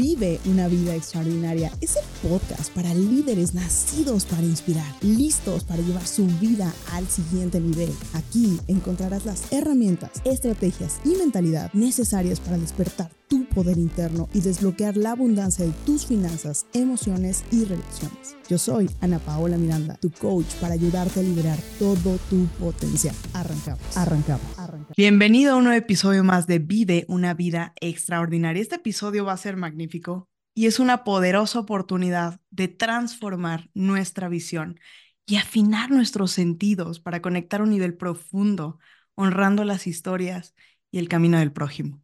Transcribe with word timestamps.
Vive 0.00 0.40
una 0.46 0.66
vida 0.66 0.94
extraordinaria. 0.94 1.70
Es 1.82 1.94
el 1.96 2.30
podcast 2.30 2.72
para 2.72 2.94
líderes 2.94 3.52
nacidos 3.52 4.24
para 4.24 4.44
inspirar, 4.44 4.86
listos 5.02 5.62
para 5.62 5.82
llevar 5.82 6.06
su 6.06 6.24
vida 6.40 6.72
al 6.92 7.06
siguiente 7.06 7.60
nivel. 7.60 7.92
Aquí 8.14 8.58
encontrarás 8.66 9.26
las 9.26 9.52
herramientas, 9.52 10.22
estrategias 10.24 11.02
y 11.04 11.16
mentalidad 11.16 11.70
necesarias 11.74 12.40
para 12.40 12.56
despertar 12.56 13.10
tu 13.28 13.39
poder 13.50 13.78
interno 13.78 14.28
y 14.32 14.40
desbloquear 14.40 14.96
la 14.96 15.12
abundancia 15.12 15.64
de 15.64 15.72
tus 15.84 16.06
finanzas, 16.06 16.66
emociones 16.72 17.44
y 17.50 17.64
relaciones. 17.64 18.36
Yo 18.48 18.58
soy 18.58 18.90
Ana 19.00 19.18
Paola 19.18 19.56
Miranda, 19.56 19.96
tu 19.96 20.10
coach 20.10 20.54
para 20.60 20.74
ayudarte 20.74 21.20
a 21.20 21.22
liberar 21.22 21.58
todo 21.78 22.18
tu 22.30 22.46
potencial. 22.58 23.14
Arrancamos, 23.34 23.96
arrancamos, 23.96 24.58
arrancamos. 24.58 24.96
Bienvenido 24.96 25.52
a 25.52 25.56
un 25.56 25.64
nuevo 25.64 25.78
episodio 25.78 26.24
más 26.24 26.46
de 26.46 26.58
Vive 26.58 27.04
una 27.08 27.34
vida 27.34 27.74
extraordinaria. 27.80 28.62
Este 28.62 28.76
episodio 28.76 29.24
va 29.24 29.32
a 29.34 29.36
ser 29.36 29.56
magnífico 29.56 30.28
y 30.54 30.66
es 30.66 30.80
una 30.80 31.04
poderosa 31.04 31.60
oportunidad 31.60 32.40
de 32.50 32.68
transformar 32.68 33.70
nuestra 33.74 34.28
visión 34.28 34.80
y 35.26 35.36
afinar 35.36 35.90
nuestros 35.90 36.32
sentidos 36.32 36.98
para 36.98 37.22
conectar 37.22 37.60
a 37.60 37.64
un 37.64 37.70
nivel 37.70 37.96
profundo, 37.96 38.78
honrando 39.14 39.64
las 39.64 39.86
historias 39.86 40.54
y 40.90 40.98
el 40.98 41.08
camino 41.08 41.38
del 41.38 41.52
prójimo. 41.52 42.02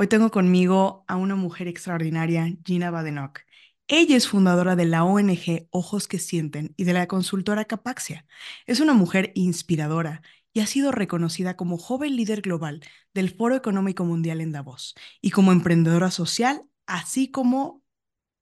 Hoy 0.00 0.06
tengo 0.06 0.30
conmigo 0.30 1.04
a 1.08 1.16
una 1.16 1.34
mujer 1.34 1.66
extraordinaria, 1.66 2.54
Gina 2.64 2.88
Badenoch. 2.92 3.40
Ella 3.88 4.16
es 4.16 4.28
fundadora 4.28 4.76
de 4.76 4.84
la 4.84 5.02
ONG 5.02 5.66
Ojos 5.70 6.06
que 6.06 6.20
Sienten 6.20 6.72
y 6.76 6.84
de 6.84 6.92
la 6.92 7.08
consultora 7.08 7.64
Capaxia. 7.64 8.24
Es 8.66 8.78
una 8.78 8.94
mujer 8.94 9.32
inspiradora 9.34 10.22
y 10.52 10.60
ha 10.60 10.68
sido 10.68 10.92
reconocida 10.92 11.56
como 11.56 11.78
joven 11.78 12.14
líder 12.14 12.42
global 12.42 12.80
del 13.12 13.34
Foro 13.34 13.56
Económico 13.56 14.04
Mundial 14.04 14.40
en 14.40 14.52
Davos 14.52 14.94
y 15.20 15.30
como 15.30 15.50
emprendedora 15.50 16.12
social, 16.12 16.62
así 16.86 17.32
como 17.32 17.82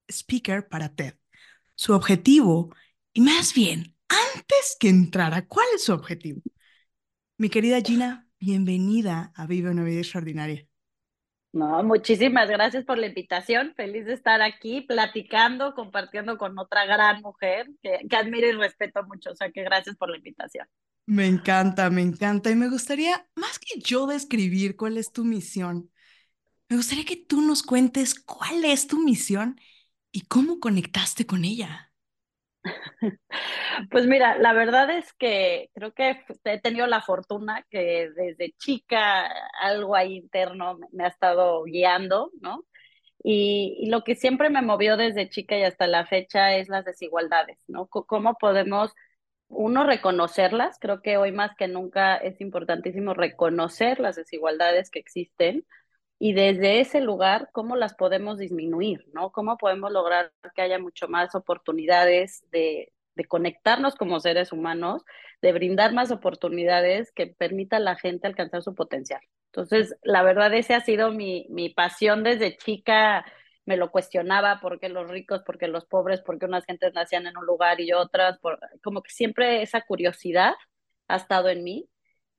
speaker 0.08 0.68
para 0.68 0.94
TED. 0.94 1.14
Su 1.74 1.94
objetivo, 1.94 2.74
y 3.14 3.22
más 3.22 3.54
bien, 3.54 3.96
antes 4.08 4.76
que 4.78 4.90
entrara, 4.90 5.46
¿cuál 5.46 5.68
es 5.74 5.84
su 5.84 5.94
objetivo? 5.94 6.42
Mi 7.38 7.48
querida 7.48 7.80
Gina, 7.80 8.28
bienvenida 8.38 9.32
a 9.34 9.46
Vive 9.46 9.70
una 9.70 9.84
vida 9.84 10.00
extraordinaria. 10.00 10.68
No, 11.56 11.82
muchísimas 11.82 12.50
gracias 12.50 12.84
por 12.84 12.98
la 12.98 13.06
invitación. 13.06 13.72
Feliz 13.74 14.04
de 14.04 14.12
estar 14.12 14.42
aquí 14.42 14.82
platicando, 14.82 15.74
compartiendo 15.74 16.36
con 16.36 16.58
otra 16.58 16.84
gran 16.84 17.22
mujer 17.22 17.66
que, 17.82 18.00
que 18.10 18.16
admiro 18.16 18.46
y 18.46 18.52
respeto 18.52 19.02
mucho. 19.04 19.30
O 19.30 19.34
sea 19.34 19.50
que 19.50 19.62
gracias 19.62 19.96
por 19.96 20.10
la 20.10 20.18
invitación. 20.18 20.66
Me 21.06 21.26
encanta, 21.26 21.88
me 21.88 22.02
encanta. 22.02 22.50
Y 22.50 22.56
me 22.56 22.68
gustaría, 22.68 23.26
más 23.36 23.58
que 23.58 23.80
yo 23.80 24.06
describir 24.06 24.76
cuál 24.76 24.98
es 24.98 25.12
tu 25.12 25.24
misión, 25.24 25.90
me 26.68 26.76
gustaría 26.76 27.06
que 27.06 27.16
tú 27.16 27.40
nos 27.40 27.62
cuentes 27.62 28.20
cuál 28.20 28.62
es 28.66 28.86
tu 28.86 29.02
misión 29.02 29.58
y 30.12 30.26
cómo 30.26 30.60
conectaste 30.60 31.24
con 31.24 31.46
ella. 31.46 31.90
Pues 33.90 34.06
mira, 34.06 34.38
la 34.38 34.52
verdad 34.52 34.90
es 34.90 35.12
que 35.12 35.70
creo 35.74 35.92
que 35.92 36.22
he 36.44 36.60
tenido 36.60 36.86
la 36.86 37.02
fortuna 37.02 37.64
que 37.70 38.10
desde 38.14 38.52
chica 38.58 39.26
algo 39.60 39.94
ahí 39.96 40.16
interno 40.16 40.78
me 40.92 41.04
ha 41.04 41.08
estado 41.08 41.62
guiando, 41.64 42.30
¿no? 42.40 42.64
Y, 43.22 43.88
lo 43.90 44.02
que 44.04 44.14
siempre 44.14 44.50
me 44.50 44.62
movió 44.62 44.96
desde 44.96 45.28
chica 45.28 45.58
y 45.58 45.64
hasta 45.64 45.86
la 45.86 46.06
fecha 46.06 46.56
es 46.56 46.68
las 46.68 46.84
desigualdades, 46.84 47.58
¿no? 47.66 47.86
¿Cómo 47.88 48.34
podemos, 48.34 48.92
uno, 49.48 49.84
reconocerlas? 49.84 50.78
Creo 50.80 51.02
que 51.02 51.16
hoy 51.16 51.32
más 51.32 51.56
que 51.56 51.68
nunca 51.68 52.16
es 52.16 52.40
importantísimo 52.40 53.14
reconocer 53.14 54.00
las 54.00 54.16
desigualdades 54.16 54.90
que 54.90 55.00
existen 55.00 55.66
y 56.18 56.32
desde 56.32 56.80
ese 56.80 57.00
lugar, 57.00 57.50
¿cómo 57.52 57.76
las 57.76 57.94
podemos 57.94 58.38
disminuir? 58.38 59.04
¿no? 59.12 59.30
¿Cómo 59.32 59.58
podemos 59.58 59.92
lograr 59.92 60.32
que 60.54 60.62
haya 60.62 60.78
mucho 60.78 61.08
más 61.08 61.34
oportunidades 61.34 62.44
de, 62.50 62.92
de 63.14 63.24
conectarnos 63.24 63.96
como 63.96 64.20
seres 64.20 64.52
humanos, 64.52 65.04
de 65.42 65.52
brindar 65.52 65.92
más 65.92 66.10
oportunidades 66.10 67.12
que 67.12 67.26
permita 67.26 67.76
a 67.76 67.80
la 67.80 67.96
gente 67.96 68.26
alcanzar 68.26 68.62
su 68.62 68.74
potencial? 68.74 69.20
Entonces, 69.46 69.96
la 70.02 70.22
verdad, 70.22 70.52
ese 70.54 70.74
ha 70.74 70.80
sido 70.80 71.12
mi, 71.12 71.46
mi 71.50 71.70
pasión 71.70 72.22
desde 72.22 72.56
chica. 72.56 73.24
Me 73.66 73.76
lo 73.76 73.90
cuestionaba, 73.90 74.60
¿por 74.60 74.78
qué 74.80 74.88
los 74.88 75.08
ricos, 75.08 75.42
por 75.42 75.58
qué 75.58 75.68
los 75.68 75.86
pobres, 75.86 76.22
por 76.22 76.38
qué 76.38 76.46
unas 76.46 76.64
gentes 76.64 76.94
nacían 76.94 77.26
en 77.26 77.36
un 77.36 77.46
lugar 77.46 77.80
y 77.80 77.92
otras? 77.92 78.38
Por, 78.38 78.58
como 78.82 79.02
que 79.02 79.10
siempre 79.10 79.62
esa 79.62 79.82
curiosidad 79.82 80.54
ha 81.08 81.16
estado 81.16 81.48
en 81.48 81.64
mí 81.64 81.88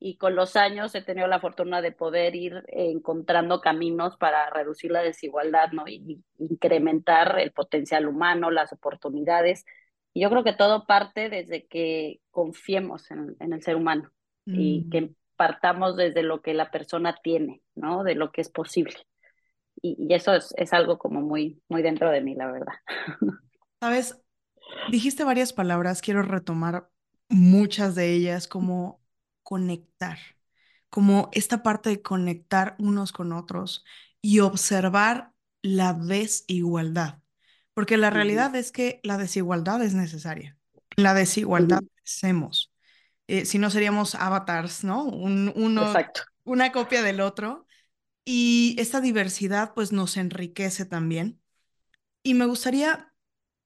y 0.00 0.16
con 0.16 0.36
los 0.36 0.54
años 0.56 0.94
he 0.94 1.02
tenido 1.02 1.26
la 1.26 1.40
fortuna 1.40 1.82
de 1.82 1.90
poder 1.90 2.36
ir 2.36 2.64
encontrando 2.68 3.60
caminos 3.60 4.16
para 4.16 4.48
reducir 4.50 4.92
la 4.92 5.02
desigualdad, 5.02 5.72
¿no? 5.72 5.88
Y, 5.88 6.22
incrementar 6.38 7.40
el 7.40 7.50
potencial 7.50 8.06
humano, 8.06 8.50
las 8.50 8.72
oportunidades. 8.72 9.64
Y 10.14 10.22
yo 10.22 10.30
creo 10.30 10.44
que 10.44 10.52
todo 10.52 10.86
parte 10.86 11.28
desde 11.28 11.66
que 11.66 12.20
confiemos 12.30 13.10
en, 13.10 13.36
el 13.40 13.62
ser 13.62 13.74
humano 13.74 14.10
y 14.46 14.84
mm. 14.86 14.90
que 14.90 15.10
partamos 15.36 15.96
desde 15.96 16.22
lo 16.22 16.42
que 16.42 16.54
la 16.54 16.70
persona 16.70 17.16
tiene, 17.22 17.60
¿no? 17.74 18.04
De 18.04 18.14
lo 18.14 18.30
que 18.30 18.40
es 18.40 18.50
posible. 18.50 18.94
Y, 19.82 20.12
eso 20.14 20.32
es, 20.34 20.54
es, 20.56 20.72
algo 20.72 20.98
como 20.98 21.20
muy, 21.20 21.60
muy 21.68 21.82
dentro 21.82 22.10
de 22.10 22.20
mí, 22.20 22.34
la 22.36 22.50
verdad. 22.50 22.74
Sabes, 23.80 24.20
dijiste 24.90 25.24
varias 25.24 25.52
palabras, 25.52 26.02
quiero 26.02 26.22
retomar 26.22 26.88
muchas 27.28 27.94
de 27.94 28.12
ellas 28.12 28.46
como 28.48 29.00
conectar, 29.48 30.18
como 30.90 31.30
esta 31.32 31.62
parte 31.62 31.88
de 31.88 32.02
conectar 32.02 32.76
unos 32.78 33.12
con 33.12 33.32
otros 33.32 33.82
y 34.20 34.40
observar 34.40 35.32
la 35.62 35.94
desigualdad, 35.94 37.20
porque 37.72 37.96
la 37.96 38.10
realidad 38.10 38.54
es 38.56 38.72
que 38.72 39.00
la 39.04 39.16
desigualdad 39.16 39.82
es 39.82 39.94
necesaria. 39.94 40.58
La 40.96 41.14
desigualdad 41.14 41.80
hacemos. 42.04 42.74
Eh, 43.26 43.46
si 43.46 43.58
no 43.58 43.70
seríamos 43.70 44.14
avatars, 44.14 44.84
¿no? 44.84 45.04
Un, 45.04 45.50
uno, 45.56 45.94
una 46.44 46.70
copia 46.70 47.02
del 47.02 47.22
otro. 47.22 47.66
Y 48.26 48.76
esta 48.78 49.00
diversidad 49.00 49.72
pues 49.72 49.92
nos 49.92 50.18
enriquece 50.18 50.84
también. 50.84 51.40
Y 52.22 52.34
me 52.34 52.44
gustaría 52.44 53.14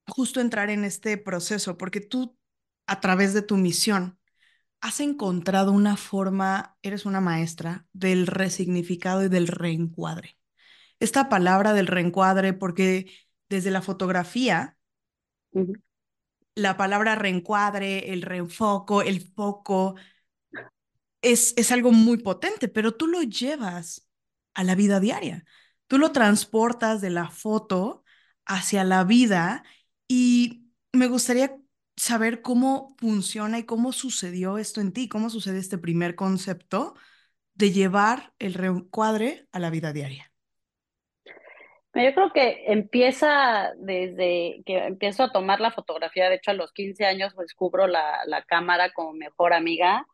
justo 0.06 0.41
entrar 0.41 0.71
en 0.71 0.84
este 0.84 1.19
proceso, 1.19 1.76
porque 1.76 2.00
tú, 2.00 2.38
a 2.87 3.00
través 3.00 3.34
de 3.34 3.42
tu 3.42 3.56
misión, 3.56 4.21
has 4.82 4.98
encontrado 5.00 5.72
una 5.72 5.97
forma, 5.97 6.76
eres 6.82 7.06
una 7.06 7.20
maestra, 7.20 7.87
del 7.93 8.26
resignificado 8.26 9.25
y 9.25 9.28
del 9.28 9.47
reencuadre. 9.47 10.37
Esta 10.98 11.28
palabra 11.28 11.72
del 11.72 11.87
reencuadre, 11.87 12.53
porque 12.53 13.10
desde 13.48 13.71
la 13.71 13.81
fotografía, 13.81 14.76
la 16.56 16.76
palabra 16.76 17.15
reencuadre, 17.15 18.12
el 18.12 18.22
reenfoco, 18.22 19.03
el 19.03 19.21
foco, 19.21 19.94
es, 21.22 21.54
es 21.56 21.71
algo 21.71 21.92
muy 21.92 22.19
potente, 22.19 22.69
pero 22.69 22.94
tú 22.97 23.06
lo 23.06 23.22
llevas 23.22 24.09
a 24.53 24.65
la 24.65 24.75
vida 24.75 24.98
diaria. 24.98 25.44
Tú 25.87 25.98
lo 25.98 26.10
transportas 26.10 27.00
de 27.00 27.10
la 27.10 27.31
foto 27.31 28.03
hacia 28.47 28.82
la 28.82 29.04
vida 29.04 29.62
y 30.09 30.72
me 30.92 31.06
gustaría 31.06 31.56
saber 31.97 32.42
cómo 32.42 32.94
funciona 32.98 33.58
y 33.58 33.64
cómo 33.64 33.92
sucedió 33.92 34.58
esto 34.58 34.80
en 34.80 34.92
ti, 34.92 35.08
cómo 35.08 35.30
sucede 35.30 35.58
este 35.58 35.78
primer 35.78 36.14
concepto 36.14 36.94
de 37.54 37.70
llevar 37.70 38.32
el 38.38 38.54
reencuadre 38.54 39.47
a 39.53 39.58
la 39.58 39.70
vida 39.70 39.92
diaria. 39.92 40.32
Yo 41.94 42.14
creo 42.14 42.32
que 42.32 42.64
empieza 42.69 43.72
desde 43.76 44.62
que 44.64 44.78
empiezo 44.78 45.25
a 45.25 45.32
tomar 45.32 45.60
la 45.60 45.72
fotografía, 45.72 46.30
de 46.30 46.36
hecho 46.36 46.53
a 46.53 46.54
los 46.54 46.72
15 46.72 47.04
años 47.04 47.36
descubro 47.36 47.86
la, 47.86 48.20
la 48.26 48.42
cámara 48.42 48.92
como 48.94 49.12
mejor 49.12 49.53
amiga 49.53 50.06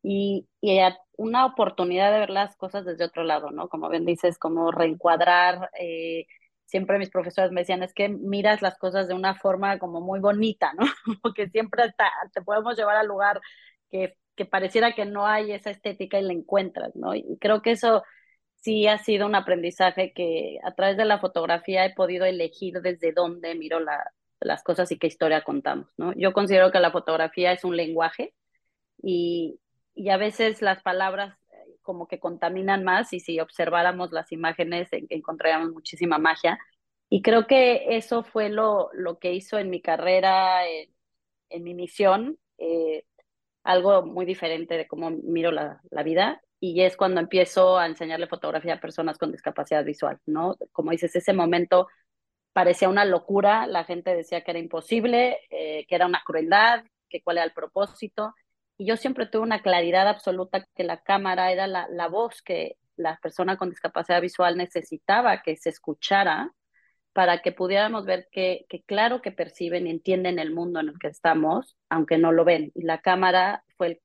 y, 0.00 0.46
y, 0.60 0.78
una 1.16 1.46
oportunidad 1.46 2.12
de 2.12 2.20
ver 2.20 2.30
las 2.30 2.56
cosas 2.56 2.84
desde 2.84 3.04
otro 3.04 3.24
lado, 3.24 3.50
¿no? 3.50 3.68
Como 3.68 3.88
bien 3.88 4.04
dices, 4.04 4.38
como 4.38 4.70
reencuadrar, 4.70 5.70
eh, 5.80 6.26
siempre 6.74 6.98
mis 6.98 7.10
profesores 7.10 7.52
me 7.52 7.60
decían, 7.60 7.84
es 7.84 7.94
que 7.94 8.08
miras 8.08 8.60
las 8.60 8.76
cosas 8.78 9.06
de 9.06 9.14
una 9.14 9.36
forma 9.36 9.78
como 9.78 10.00
muy 10.00 10.18
bonita, 10.18 10.72
¿no? 10.72 10.84
Porque 11.22 11.48
siempre 11.48 11.94
te 12.32 12.42
podemos 12.42 12.76
llevar 12.76 12.96
al 12.96 13.06
lugar 13.06 13.40
que, 13.92 14.16
que 14.34 14.44
pareciera 14.44 14.92
que 14.92 15.04
no 15.04 15.24
hay 15.24 15.52
esa 15.52 15.70
estética 15.70 16.18
y 16.18 16.24
la 16.24 16.32
encuentras, 16.32 16.96
¿no? 16.96 17.14
Y 17.14 17.38
creo 17.40 17.62
que 17.62 17.70
eso 17.70 18.02
sí 18.56 18.88
ha 18.88 18.98
sido 18.98 19.26
un 19.26 19.36
aprendizaje 19.36 20.12
que 20.12 20.58
a 20.64 20.74
través 20.74 20.96
de 20.96 21.04
la 21.04 21.20
fotografía 21.20 21.84
he 21.84 21.94
podido 21.94 22.24
elegir 22.24 22.80
desde 22.80 23.12
dónde 23.12 23.54
miro 23.54 23.78
la, 23.78 24.10
las 24.40 24.64
cosas 24.64 24.90
y 24.90 24.98
qué 24.98 25.06
historia 25.06 25.44
contamos, 25.44 25.86
¿no? 25.96 26.12
Yo 26.16 26.32
considero 26.32 26.72
que 26.72 26.80
la 26.80 26.90
fotografía 26.90 27.52
es 27.52 27.62
un 27.62 27.76
lenguaje 27.76 28.34
y, 29.00 29.60
y 29.94 30.08
a 30.08 30.16
veces 30.16 30.60
las 30.60 30.82
palabras 30.82 31.38
como 31.84 32.08
que 32.08 32.18
contaminan 32.18 32.82
más 32.82 33.12
y 33.12 33.20
si 33.20 33.38
observáramos 33.38 34.10
las 34.10 34.32
imágenes 34.32 34.88
encontraríamos 34.90 35.72
muchísima 35.72 36.18
magia. 36.18 36.58
Y 37.08 37.22
creo 37.22 37.46
que 37.46 37.96
eso 37.96 38.24
fue 38.24 38.48
lo, 38.48 38.90
lo 38.94 39.18
que 39.20 39.34
hizo 39.34 39.58
en 39.58 39.70
mi 39.70 39.80
carrera, 39.80 40.66
en, 40.68 41.62
mi 41.62 41.74
misión, 41.74 42.38
eh, 42.58 43.04
algo 43.62 44.04
muy 44.04 44.26
diferente 44.26 44.76
de 44.76 44.88
cómo 44.88 45.10
miro 45.10 45.52
la, 45.52 45.80
la, 45.90 46.02
vida. 46.02 46.42
Y 46.58 46.82
es 46.82 46.96
cuando 46.96 47.20
empiezo 47.20 47.78
a 47.78 47.86
enseñarle 47.86 48.26
fotografía 48.26 48.74
a 48.74 48.80
personas 48.80 49.18
con 49.18 49.30
discapacidad 49.30 49.84
visual, 49.84 50.18
¿no? 50.26 50.56
Como 50.72 50.90
dices, 50.90 51.14
ese 51.14 51.32
momento 51.32 51.88
parecía 52.52 52.88
una 52.88 53.04
locura, 53.04 53.66
la 53.66 53.84
gente 53.84 54.16
decía 54.16 54.42
que 54.42 54.52
era 54.52 54.60
imposible, 54.60 55.38
eh, 55.50 55.86
que 55.86 55.94
era 55.94 56.06
una 56.06 56.22
crueldad, 56.24 56.84
que 57.08 57.22
cuál 57.22 57.38
era 57.38 57.46
el 57.46 57.52
propósito. 57.52 58.34
Y 58.76 58.86
yo 58.86 58.96
siempre 58.96 59.26
tuve 59.26 59.42
una 59.42 59.62
claridad 59.62 60.08
absoluta 60.08 60.66
que 60.74 60.84
la 60.84 61.02
cámara 61.02 61.52
era 61.52 61.66
la, 61.66 61.86
la 61.88 62.08
voz 62.08 62.42
que 62.42 62.76
la 62.96 63.18
persona 63.22 63.56
con 63.56 63.70
discapacidad 63.70 64.20
visual 64.20 64.56
necesitaba 64.56 65.42
que 65.42 65.56
se 65.56 65.70
escuchara 65.70 66.52
para 67.12 67.42
que 67.42 67.52
pudiéramos 67.52 68.06
ver 68.06 68.28
que, 68.32 68.66
que, 68.68 68.82
claro 68.82 69.22
que 69.22 69.30
perciben 69.30 69.86
y 69.86 69.90
entienden 69.90 70.38
el 70.40 70.52
mundo 70.52 70.80
en 70.80 70.88
el 70.88 70.98
que 70.98 71.08
estamos, 71.08 71.76
aunque 71.88 72.18
no 72.18 72.32
lo 72.32 72.44
ven. 72.44 72.72
Y 72.74 72.82
la 72.82 73.00
cámara 73.00 73.64
fue 73.76 73.86
el, 73.86 74.00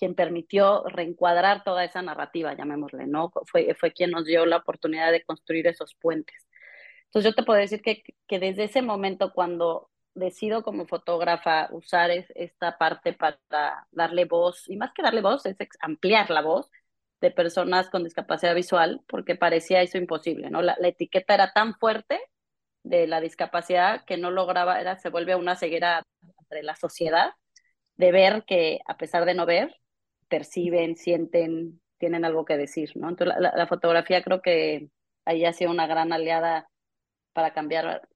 quien 0.00 0.14
permitió 0.14 0.82
reencuadrar 0.88 1.62
toda 1.62 1.84
esa 1.84 2.02
narrativa, 2.02 2.54
llamémosle, 2.54 3.06
¿no? 3.06 3.30
Fue, 3.46 3.74
fue 3.78 3.92
quien 3.92 4.10
nos 4.10 4.24
dio 4.24 4.46
la 4.46 4.56
oportunidad 4.56 5.12
de 5.12 5.22
construir 5.22 5.66
esos 5.66 5.94
puentes. 5.94 6.48
Entonces 7.04 7.30
yo 7.30 7.34
te 7.34 7.44
puedo 7.44 7.60
decir 7.60 7.82
que, 7.82 8.02
que 8.26 8.38
desde 8.38 8.64
ese 8.64 8.82
momento, 8.82 9.32
cuando 9.32 9.89
decido 10.14 10.62
como 10.62 10.86
fotógrafa 10.86 11.68
usar 11.72 12.10
es, 12.10 12.26
esta 12.34 12.78
parte 12.78 13.12
para 13.12 13.38
darle 13.90 14.24
voz, 14.24 14.68
y 14.68 14.76
más 14.76 14.92
que 14.92 15.02
darle 15.02 15.22
voz, 15.22 15.46
es 15.46 15.56
ampliar 15.80 16.30
la 16.30 16.42
voz 16.42 16.70
de 17.20 17.30
personas 17.30 17.90
con 17.90 18.04
discapacidad 18.04 18.54
visual, 18.54 19.02
porque 19.06 19.36
parecía 19.36 19.82
eso 19.82 19.98
imposible, 19.98 20.50
¿no? 20.50 20.62
La, 20.62 20.76
la 20.80 20.88
etiqueta 20.88 21.34
era 21.34 21.52
tan 21.52 21.74
fuerte 21.74 22.20
de 22.82 23.06
la 23.06 23.20
discapacidad 23.20 24.04
que 24.04 24.16
no 24.16 24.30
lograba, 24.30 24.80
era, 24.80 24.98
se 24.98 25.10
vuelve 25.10 25.34
una 25.36 25.56
ceguera 25.56 26.04
entre 26.38 26.62
la 26.62 26.76
sociedad, 26.76 27.32
de 27.96 28.12
ver 28.12 28.44
que 28.46 28.80
a 28.86 28.96
pesar 28.96 29.26
de 29.26 29.34
no 29.34 29.46
ver, 29.46 29.76
perciben, 30.28 30.96
sienten, 30.96 31.80
tienen 31.98 32.24
algo 32.24 32.44
que 32.44 32.56
decir, 32.56 32.92
¿no? 32.96 33.10
Entonces 33.10 33.36
la, 33.38 33.52
la 33.54 33.66
fotografía 33.66 34.22
creo 34.22 34.40
que 34.42 34.88
ahí 35.26 35.44
ha 35.44 35.52
sido 35.52 35.70
una 35.70 35.86
gran 35.86 36.12
aliada 36.12 36.68
para 37.32 37.52
cambiar 37.52 38.08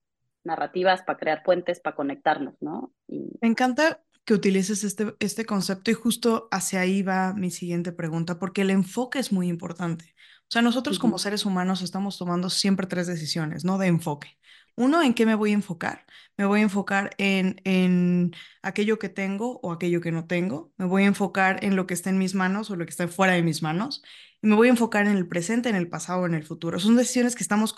narrativas, 0.45 1.03
para 1.03 1.19
crear 1.19 1.43
puentes, 1.43 1.81
para 1.81 1.97
conectarnos, 1.97 2.55
¿no? 2.61 2.93
Y... 3.09 3.39
Me 3.41 3.49
encanta 3.49 4.03
que 4.25 4.35
utilices 4.35 4.85
este, 4.85 5.15
este 5.21 5.45
concepto 5.45 5.91
y 5.91 5.95
justo 5.95 6.49
hacia 6.51 6.81
ahí 6.81 7.03
va 7.03 7.35
mi 7.35 7.51
siguiente 7.51 7.93
pregunta, 7.93 8.39
porque 8.39 8.63
el 8.63 8.71
enfoque 8.71 9.19
es 9.19 9.33
muy 9.33 9.49
importante. 9.49 10.15
O 10.43 10.51
sea, 10.51 10.63
nosotros 10.63 10.97
uh 10.97 10.99
-huh. 10.99 11.01
como 11.03 11.19
seres 11.19 11.45
humanos 11.45 11.83
estamos 11.83 12.19
tomando 12.19 12.51
siempre 12.51 12.87
tres 12.87 13.07
decisiones, 13.07 13.65
¿no? 13.65 13.79
De 13.79 13.87
enfoque. 13.87 14.39
Uno, 14.77 15.03
¿en 15.03 15.15
qué 15.15 15.25
me 15.25 15.35
voy 15.37 15.51
a 15.51 15.55
enfocar? 15.55 16.05
Me 16.37 16.47
voy 16.47 16.61
a 16.61 16.63
enfocar 16.65 17.11
en, 17.19 17.61
en 17.65 18.33
aquello 18.63 18.99
que 18.99 19.09
tengo 19.09 19.61
o 19.63 19.73
aquello 19.73 20.01
que 20.01 20.11
no 20.11 20.27
tengo. 20.27 20.73
Me 20.77 20.87
voy 20.87 21.05
a 21.05 21.07
enfocar 21.07 21.63
en 21.65 21.77
lo 21.77 21.87
que 21.87 21.95
está 21.95 22.11
en 22.11 22.19
mis 22.19 22.35
manos 22.35 22.71
o 22.71 22.77
lo 22.77 22.85
que 22.85 22.91
está 22.91 23.07
fuera 23.09 23.35
de 23.35 23.43
mis 23.43 23.63
manos. 23.63 24.03
Y 24.43 24.49
me 24.49 24.57
voy 24.57 24.69
a 24.69 24.73
enfocar 24.73 25.07
en 25.07 25.17
el 25.17 25.29
presente, 25.29 25.69
en 25.69 25.77
el 25.77 25.89
pasado 25.89 26.23
o 26.23 26.27
en 26.27 26.35
el 26.35 26.45
futuro. 26.45 26.79
Son 26.81 26.97
decisiones 26.97 27.35
que 27.37 27.43
estamos 27.43 27.73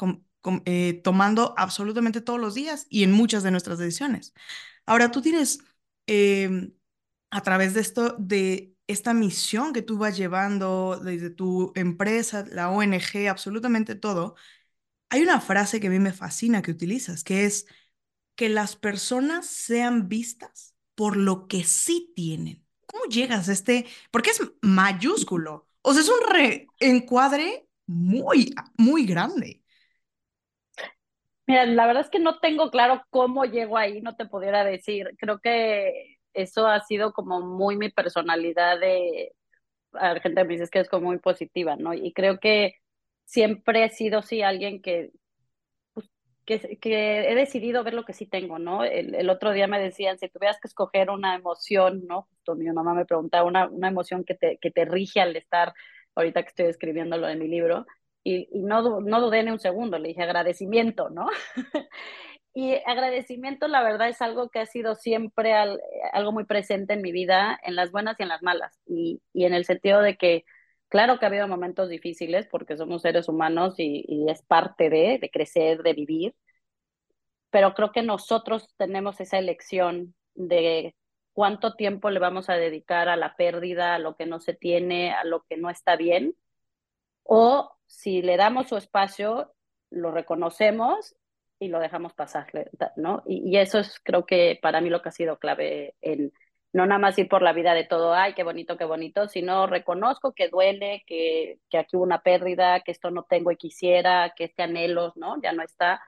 eh, 0.64 1.00
tomando 1.04 1.54
absolutamente 1.56 2.20
todos 2.20 2.40
los 2.40 2.54
días 2.54 2.86
y 2.90 3.02
en 3.04 3.12
muchas 3.12 3.42
de 3.42 3.50
nuestras 3.50 3.78
decisiones. 3.78 4.34
Ahora, 4.86 5.10
tú 5.10 5.22
tienes, 5.22 5.60
eh, 6.06 6.70
a 7.30 7.42
través 7.42 7.74
de 7.74 7.80
esto, 7.80 8.16
de 8.18 8.74
esta 8.86 9.14
misión 9.14 9.72
que 9.72 9.82
tú 9.82 9.98
vas 9.98 10.16
llevando 10.16 11.00
desde 11.02 11.30
tu 11.30 11.72
empresa, 11.74 12.44
la 12.50 12.70
ONG, 12.70 13.28
absolutamente 13.28 13.94
todo, 13.96 14.36
hay 15.10 15.22
una 15.22 15.40
frase 15.40 15.80
que 15.80 15.86
a 15.88 15.90
mí 15.90 15.98
me 15.98 16.12
fascina 16.12 16.62
que 16.62 16.70
utilizas, 16.70 17.24
que 17.24 17.44
es 17.46 17.66
que 18.36 18.48
las 18.48 18.76
personas 18.76 19.46
sean 19.46 20.08
vistas 20.08 20.74
por 20.94 21.16
lo 21.16 21.48
que 21.48 21.64
sí 21.64 22.12
tienen. 22.16 22.64
¿Cómo 22.86 23.04
llegas 23.06 23.48
a 23.48 23.52
este? 23.52 23.86
Porque 24.10 24.30
es 24.30 24.42
mayúsculo. 24.62 25.68
O 25.82 25.92
sea, 25.92 26.02
es 26.02 26.08
un 26.08 26.20
reencuadre 26.80 27.68
muy, 27.86 28.54
muy 28.78 29.06
grande. 29.06 29.62
Mira, 31.46 31.64
la 31.66 31.86
verdad 31.86 32.02
es 32.04 32.10
que 32.10 32.18
no 32.18 32.38
tengo 32.40 32.70
claro 32.70 33.04
cómo 33.10 33.44
llego 33.44 33.76
ahí, 33.76 34.00
no 34.00 34.16
te 34.16 34.26
pudiera 34.26 34.64
decir. 34.64 35.10
Creo 35.18 35.38
que 35.40 36.18
eso 36.34 36.66
ha 36.66 36.80
sido 36.80 37.12
como 37.12 37.40
muy 37.40 37.76
mi 37.76 37.90
personalidad 37.90 38.78
de, 38.80 39.32
la 39.92 40.20
gente 40.20 40.44
me 40.44 40.54
dice 40.54 40.68
que 40.70 40.80
es 40.80 40.88
como 40.88 41.06
muy 41.08 41.18
positiva, 41.18 41.76
¿no? 41.76 41.94
Y 41.94 42.12
creo 42.12 42.38
que 42.40 42.76
siempre 43.24 43.84
he 43.84 43.90
sido, 43.90 44.22
sí, 44.22 44.42
alguien 44.42 44.82
que, 44.82 45.10
pues, 45.94 46.10
que, 46.46 46.78
que, 46.80 47.30
he 47.30 47.34
decidido 47.34 47.84
ver 47.84 47.94
lo 47.94 48.04
que 48.04 48.12
sí 48.12 48.26
tengo, 48.26 48.58
¿no? 48.58 48.84
El, 48.84 49.14
el, 49.14 49.30
otro 49.30 49.52
día 49.52 49.66
me 49.68 49.80
decían, 49.80 50.18
si 50.18 50.28
tuvieras 50.28 50.58
que 50.60 50.68
escoger 50.68 51.10
una 51.10 51.34
emoción, 51.36 52.06
¿no? 52.06 52.22
Justo 52.30 52.56
mi 52.56 52.66
mamá 52.66 52.94
me 52.94 53.06
preguntaba, 53.06 53.44
una, 53.44 53.68
una 53.68 53.88
emoción 53.88 54.24
que 54.24 54.34
te, 54.34 54.58
que 54.60 54.70
te 54.70 54.84
rige 54.84 55.20
al 55.20 55.36
estar, 55.36 55.74
ahorita 56.14 56.42
que 56.42 56.48
estoy 56.48 56.66
escribiendo 56.66 57.16
lo 57.18 57.26
de 57.26 57.36
mi 57.36 57.48
libro, 57.48 57.86
y, 58.26 58.48
y 58.52 58.62
no, 58.62 59.00
no 59.00 59.20
dudé 59.20 59.42
ni 59.42 59.50
un 59.50 59.60
segundo, 59.60 59.98
le 59.98 60.08
dije 60.08 60.22
agradecimiento, 60.22 61.10
¿no? 61.10 61.28
y 62.54 62.74
agradecimiento, 62.86 63.68
la 63.68 63.82
verdad, 63.82 64.08
es 64.08 64.22
algo 64.22 64.48
que 64.48 64.60
ha 64.60 64.66
sido 64.66 64.94
siempre 64.94 65.54
al, 65.54 65.80
algo 66.12 66.32
muy 66.32 66.44
presente 66.44 66.94
en 66.94 67.02
mi 67.02 67.12
vida, 67.12 67.58
en 67.62 67.76
las 67.76 67.92
buenas 67.92 68.18
y 68.18 68.24
en 68.24 68.28
las 68.28 68.42
malas, 68.42 68.78
y, 68.86 69.20
y 69.32 69.44
en 69.44 69.54
el 69.54 69.64
sentido 69.64 70.02
de 70.02 70.16
que 70.16 70.44
Claro 70.88 71.18
que 71.18 71.26
ha 71.26 71.28
habido 71.28 71.48
momentos 71.48 71.88
difíciles 71.88 72.46
porque 72.46 72.76
somos 72.76 73.02
seres 73.02 73.28
humanos 73.28 73.74
y, 73.78 74.04
y, 74.06 74.30
es 74.30 74.42
parte 74.42 74.88
de, 74.88 75.18
de 75.20 75.30
crecer, 75.30 75.82
de 75.82 75.94
vivir, 75.94 76.34
pero 77.50 77.74
creo 77.74 77.92
que 77.92 78.02
nosotros 78.02 78.68
tenemos 78.76 79.20
esa 79.20 79.38
elección 79.38 80.14
de 80.34 80.94
cuánto 81.32 81.74
tiempo 81.74 82.10
le 82.10 82.20
vamos 82.20 82.48
a 82.48 82.54
dedicar 82.54 83.08
a 83.08 83.16
la 83.16 83.34
pérdida, 83.36 83.94
a 83.94 83.98
lo 83.98 84.16
que 84.16 84.26
no 84.26 84.40
se 84.40 84.54
tiene, 84.54 85.12
a 85.12 85.24
lo 85.24 85.42
que 85.48 85.56
no 85.56 85.70
está 85.70 85.96
bien, 85.96 86.34
o 87.24 87.75
si 87.86 88.22
le 88.22 88.36
damos 88.36 88.68
su 88.68 88.76
espacio, 88.76 89.52
lo 89.90 90.10
reconocemos 90.10 91.16
y 91.58 91.68
lo 91.68 91.78
dejamos 91.78 92.12
pasar, 92.14 92.46
¿no? 92.96 93.22
Y, 93.26 93.50
y 93.50 93.56
eso 93.58 93.78
es 93.78 94.00
creo 94.02 94.26
que 94.26 94.58
para 94.60 94.80
mí 94.80 94.90
lo 94.90 95.02
que 95.02 95.08
ha 95.08 95.12
sido 95.12 95.38
clave 95.38 95.94
en 96.00 96.32
no 96.76 96.86
nada 96.86 96.98
más 96.98 97.18
ir 97.18 97.28
por 97.28 97.42
la 97.42 97.54
vida 97.54 97.74
de 97.74 97.84
todo, 97.84 98.12
ay, 98.14 98.34
qué 98.34 98.42
bonito, 98.44 98.76
qué 98.76 98.84
bonito, 98.84 99.28
sino 99.28 99.66
reconozco 99.66 100.34
que 100.34 100.48
duele, 100.48 101.04
que, 101.06 101.58
que 101.70 101.78
aquí 101.78 101.96
hubo 101.96 102.04
una 102.04 102.22
pérdida, 102.22 102.80
que 102.80 102.92
esto 102.92 103.10
no 103.10 103.22
tengo 103.24 103.50
y 103.50 103.56
quisiera, 103.56 104.34
que 104.36 104.44
este 104.44 104.62
anhelo, 104.62 105.12
¿no? 105.16 105.40
Ya 105.42 105.52
no 105.52 105.62
está. 105.62 106.02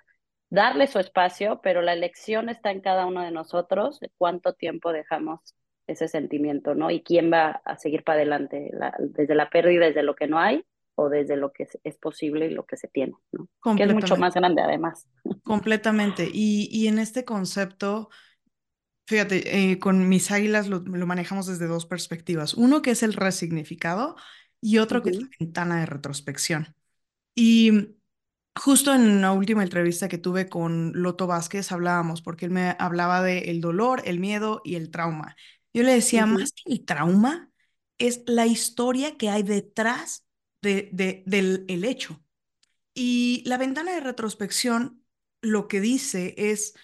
Darle 0.50 0.86
su 0.86 0.98
espacio, 0.98 1.60
pero 1.62 1.80
la 1.82 1.94
elección 1.94 2.50
está 2.50 2.70
en 2.70 2.82
cada 2.82 3.06
uno 3.06 3.22
de 3.22 3.30
nosotros, 3.30 4.00
cuánto 4.18 4.52
tiempo 4.54 4.92
dejamos 4.92 5.40
ese 5.86 6.06
sentimiento, 6.06 6.74
¿no? 6.74 6.90
Y 6.90 7.02
quién 7.02 7.32
va 7.32 7.62
a 7.64 7.76
seguir 7.78 8.04
para 8.04 8.16
adelante, 8.18 8.70
la, 8.74 8.94
desde 8.98 9.34
la 9.34 9.48
pérdida, 9.50 9.86
desde 9.86 10.02
lo 10.02 10.14
que 10.16 10.26
no 10.26 10.38
hay, 10.38 10.64
o 10.98 11.08
desde 11.08 11.36
lo 11.36 11.52
que 11.52 11.68
es 11.84 11.96
posible 11.96 12.46
y 12.46 12.50
lo 12.50 12.66
que 12.66 12.76
se 12.76 12.88
tiene, 12.88 13.14
¿no? 13.30 13.48
Que 13.76 13.84
es 13.84 13.94
mucho 13.94 14.16
más 14.16 14.34
grande 14.34 14.62
además. 14.62 15.06
Completamente. 15.44 16.28
Y, 16.32 16.68
y 16.72 16.88
en 16.88 16.98
este 16.98 17.24
concepto, 17.24 18.10
Fíjate, 19.06 19.70
eh, 19.70 19.78
con 19.78 20.06
mis 20.06 20.30
águilas 20.30 20.68
lo, 20.68 20.80
lo, 20.80 21.06
manejamos 21.06 21.46
desde 21.46 21.66
dos 21.66 21.86
perspectivas. 21.86 22.52
Uno 22.52 22.82
que 22.82 22.90
es 22.90 23.02
el 23.02 23.14
resignificado 23.14 24.16
y 24.60 24.76
otro 24.76 25.02
que 25.02 25.08
es 25.08 25.22
la 25.22 25.28
ventana 25.40 25.80
de 25.80 25.86
retrospección. 25.86 26.76
Y 27.34 27.96
justo 28.54 28.92
en 28.92 29.22
la 29.22 29.32
última 29.32 29.62
entrevista 29.62 30.08
que 30.08 30.18
tuve 30.18 30.50
con 30.50 30.92
Loto 30.94 31.26
Vázquez 31.26 31.72
hablábamos, 31.72 32.20
porque 32.20 32.44
él 32.44 32.50
me 32.50 32.76
hablaba 32.78 33.22
del 33.22 33.48
el 33.48 33.62
dolor, 33.62 34.02
el 34.04 34.20
miedo 34.20 34.60
y 34.62 34.74
el 34.74 34.90
trauma. 34.90 35.36
Yo 35.72 35.84
le 35.84 35.94
decía, 35.94 36.26
uh 36.26 36.28
-huh. 36.28 36.40
más 36.40 36.52
que 36.52 36.70
el 36.70 36.84
trauma, 36.84 37.50
es 37.96 38.24
la 38.26 38.44
historia 38.44 39.16
que 39.16 39.30
hay 39.30 39.42
detrás 39.42 40.27
de, 40.62 40.88
de, 40.92 41.22
del 41.26 41.64
el 41.68 41.84
hecho. 41.84 42.22
Y 42.94 43.42
la 43.46 43.58
ventana 43.58 43.92
de 43.92 44.00
retrospección 44.00 45.04
lo 45.40 45.68
que 45.68 45.80
dice 45.80 46.34
es 46.36 46.74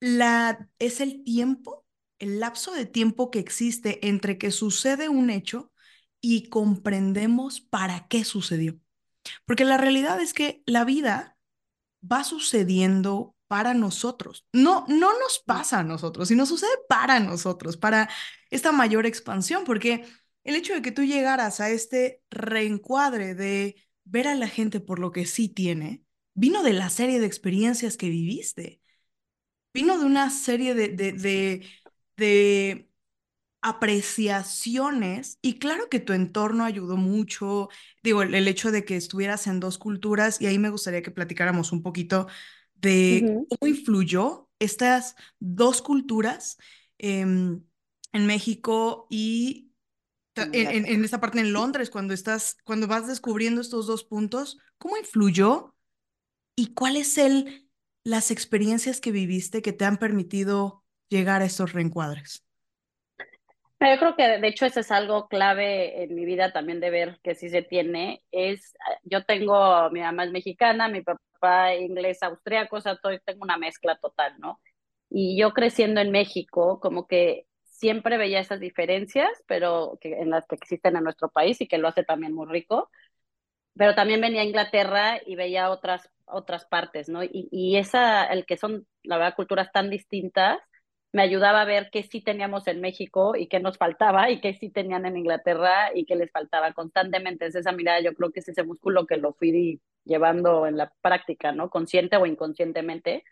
la, 0.00 0.68
es 0.78 1.00
el 1.00 1.24
tiempo, 1.24 1.86
el 2.18 2.40
lapso 2.40 2.72
de 2.72 2.86
tiempo 2.86 3.30
que 3.30 3.38
existe 3.38 4.06
entre 4.06 4.38
que 4.38 4.50
sucede 4.50 5.08
un 5.08 5.30
hecho 5.30 5.72
y 6.20 6.48
comprendemos 6.48 7.60
para 7.60 8.06
qué 8.08 8.24
sucedió. 8.24 8.78
Porque 9.46 9.64
la 9.64 9.78
realidad 9.78 10.20
es 10.20 10.34
que 10.34 10.62
la 10.66 10.84
vida 10.84 11.38
va 12.02 12.24
sucediendo 12.24 13.34
para 13.46 13.74
nosotros. 13.74 14.46
No, 14.52 14.84
no 14.88 15.18
nos 15.18 15.38
pasa 15.44 15.80
a 15.80 15.84
nosotros, 15.84 16.28
sino 16.28 16.46
sucede 16.46 16.72
para 16.88 17.20
nosotros, 17.20 17.76
para 17.76 18.08
esta 18.50 18.72
mayor 18.72 19.06
expansión, 19.06 19.64
porque 19.64 20.06
el 20.44 20.56
hecho 20.56 20.74
de 20.74 20.82
que 20.82 20.92
tú 20.92 21.02
llegaras 21.02 21.60
a 21.60 21.70
este 21.70 22.22
reencuadre 22.30 23.34
de 23.34 23.76
ver 24.04 24.28
a 24.28 24.34
la 24.34 24.48
gente 24.48 24.80
por 24.80 24.98
lo 24.98 25.10
que 25.12 25.26
sí 25.26 25.48
tiene, 25.48 26.04
vino 26.34 26.62
de 26.62 26.74
la 26.74 26.90
serie 26.90 27.20
de 27.20 27.26
experiencias 27.26 27.96
que 27.96 28.10
viviste. 28.10 28.80
Vino 29.72 29.98
de 29.98 30.04
una 30.04 30.30
serie 30.30 30.74
de, 30.74 30.88
de, 30.88 31.12
de, 31.12 31.66
de, 32.16 32.90
apreciaciones 33.62 35.38
y 35.40 35.58
claro 35.58 35.88
que 35.88 35.98
tu 35.98 36.12
entorno 36.12 36.64
ayudó 36.64 36.98
mucho, 36.98 37.70
digo, 38.02 38.22
el, 38.22 38.34
el, 38.34 38.46
hecho 38.46 38.70
de 38.70 38.84
que 38.84 38.94
estuvieras 38.94 39.46
en 39.46 39.58
dos 39.58 39.78
culturas 39.78 40.38
y 40.40 40.46
ahí 40.46 40.58
me 40.58 40.68
gustaría 40.68 41.02
que 41.02 41.10
platicáramos 41.10 41.72
un 41.72 41.82
poquito 41.82 42.26
de 42.74 43.22
uh 43.24 43.26
-huh. 43.26 43.46
cómo 43.48 43.68
influyó 43.70 44.50
estas 44.58 45.16
dos 45.40 45.80
culturas 45.80 46.58
eh, 46.98 47.20
en 47.20 48.26
México 48.26 49.06
y 49.10 49.73
en, 50.36 50.54
en, 50.54 50.86
en, 50.86 51.04
esta 51.04 51.20
parte 51.20 51.40
en 51.40 51.52
Londres, 51.52 51.90
cuando 51.90 52.14
estás, 52.14 52.56
cuando 52.64 52.86
vas 52.86 53.06
descubriendo 53.06 53.60
estos 53.60 53.86
dos 53.86 54.04
puntos, 54.04 54.58
¿cómo 54.78 54.96
influyó 54.96 55.74
¿Y 56.56 56.74
cuál 56.74 56.96
es 56.96 57.18
el, 57.18 57.68
las 58.04 58.30
experiencias 58.30 59.00
que 59.00 59.10
viviste 59.10 59.62
que 59.62 59.72
te 59.72 59.84
han 59.84 59.96
permitido 59.96 60.84
llegar 61.08 61.42
a 61.42 61.46
estos 61.46 61.72
reencuadres? 61.72 62.46
Yo 63.80 63.98
creo 63.98 64.16
que 64.16 64.38
de 64.38 64.48
hecho 64.48 64.64
eso 64.64 64.80
es 64.80 64.90
algo 64.90 65.28
clave 65.28 66.04
en 66.04 66.14
mi 66.14 66.24
vida 66.24 66.52
también 66.52 66.80
de 66.80 66.90
ver 66.90 67.18
que 67.22 67.34
sí 67.34 67.50
se 67.50 67.60
tiene. 67.60 68.22
Es, 68.30 68.74
yo 69.02 69.24
tengo, 69.24 69.90
mi 69.90 70.00
mamá 70.00 70.24
es 70.24 70.30
mexicana, 70.30 70.88
mi 70.88 71.02
papá 71.02 71.74
inglés, 71.74 72.22
austriaco, 72.22 72.76
o 72.76 72.80
sea, 72.80 72.98
tengo 73.24 73.42
una 73.42 73.58
mezcla 73.58 73.96
total, 73.96 74.34
¿no? 74.38 74.60
Y 75.10 75.38
yo 75.38 75.52
creciendo 75.52 76.00
en 76.00 76.12
México, 76.12 76.80
como 76.80 77.06
que 77.06 77.46
siempre 77.74 78.16
veía 78.18 78.40
esas 78.40 78.60
diferencias, 78.60 79.28
pero 79.46 79.98
que, 80.00 80.14
en 80.20 80.30
las 80.30 80.46
que 80.46 80.54
existen 80.56 80.96
en 80.96 81.04
nuestro 81.04 81.28
país 81.30 81.60
y 81.60 81.66
que 81.68 81.78
lo 81.78 81.88
hace 81.88 82.04
también 82.04 82.32
muy 82.34 82.46
rico. 82.46 82.90
Pero 83.76 83.94
también 83.94 84.20
venía 84.20 84.42
a 84.42 84.44
Inglaterra 84.44 85.20
y 85.26 85.36
veía 85.36 85.70
otras, 85.70 86.08
otras 86.26 86.64
partes, 86.66 87.08
¿no? 87.08 87.24
Y, 87.24 87.48
y 87.50 87.76
esa, 87.76 88.24
el 88.26 88.46
que 88.46 88.56
son, 88.56 88.86
la 89.02 89.18
verdad, 89.18 89.34
culturas 89.36 89.72
tan 89.72 89.90
distintas, 89.90 90.60
me 91.12 91.22
ayudaba 91.22 91.62
a 91.62 91.64
ver 91.64 91.90
qué 91.92 92.02
sí 92.04 92.20
teníamos 92.22 92.66
en 92.68 92.80
México 92.80 93.36
y 93.36 93.48
qué 93.48 93.60
nos 93.60 93.78
faltaba 93.78 94.30
y 94.30 94.40
qué 94.40 94.54
sí 94.54 94.70
tenían 94.70 95.06
en 95.06 95.16
Inglaterra 95.16 95.90
y 95.94 96.06
qué 96.06 96.16
les 96.16 96.30
faltaba 96.32 96.72
constantemente. 96.72 97.46
Es 97.46 97.54
esa 97.54 97.72
mirada, 97.72 98.00
yo 98.00 98.14
creo 98.14 98.32
que 98.32 98.40
es 98.40 98.48
ese 98.48 98.64
músculo 98.64 99.06
que 99.06 99.16
lo 99.16 99.32
fui 99.34 99.80
llevando 100.04 100.66
en 100.66 100.76
la 100.76 100.92
práctica, 101.02 101.52
¿no? 101.52 101.70
Consciente 101.70 102.16
o 102.16 102.26
inconscientemente. 102.26 103.24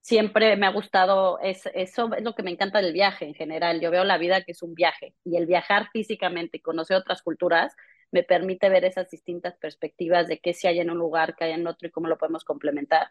Siempre 0.00 0.56
me 0.56 0.66
ha 0.66 0.70
gustado, 0.70 1.38
es, 1.40 1.68
eso 1.74 2.12
es 2.14 2.22
lo 2.24 2.34
que 2.34 2.42
me 2.42 2.50
encanta 2.50 2.80
del 2.80 2.92
viaje 2.92 3.26
en 3.26 3.34
general. 3.34 3.80
Yo 3.80 3.90
veo 3.90 4.04
la 4.04 4.18
vida 4.18 4.42
que 4.42 4.52
es 4.52 4.62
un 4.62 4.74
viaje 4.74 5.14
y 5.24 5.36
el 5.36 5.46
viajar 5.46 5.88
físicamente 5.92 6.56
y 6.56 6.60
conocer 6.60 6.96
otras 6.96 7.22
culturas 7.22 7.76
me 8.10 8.22
permite 8.22 8.68
ver 8.68 8.84
esas 8.84 9.10
distintas 9.10 9.56
perspectivas 9.58 10.26
de 10.26 10.40
qué 10.40 10.54
sí 10.54 10.66
hay 10.66 10.80
en 10.80 10.90
un 10.90 10.98
lugar, 10.98 11.36
qué 11.36 11.44
hay 11.44 11.52
en 11.52 11.66
otro 11.66 11.86
y 11.88 11.90
cómo 11.90 12.08
lo 12.08 12.18
podemos 12.18 12.44
complementar. 12.44 13.08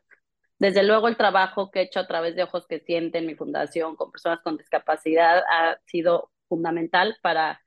Desde 0.57 0.83
luego 0.83 1.07
el 1.07 1.15
trabajo 1.15 1.71
que 1.71 1.79
he 1.79 1.83
hecho 1.83 2.01
a 2.01 2.07
través 2.07 2.35
de 2.35 2.43
Ojos 2.43 2.67
que 2.67 2.81
Sienten, 2.81 3.25
mi 3.25 3.35
fundación 3.35 3.95
con 3.95 4.11
personas 4.11 4.41
con 4.41 4.57
discapacidad, 4.57 5.43
ha 5.49 5.79
sido 5.85 6.31
fundamental 6.49 7.17
para 7.21 7.61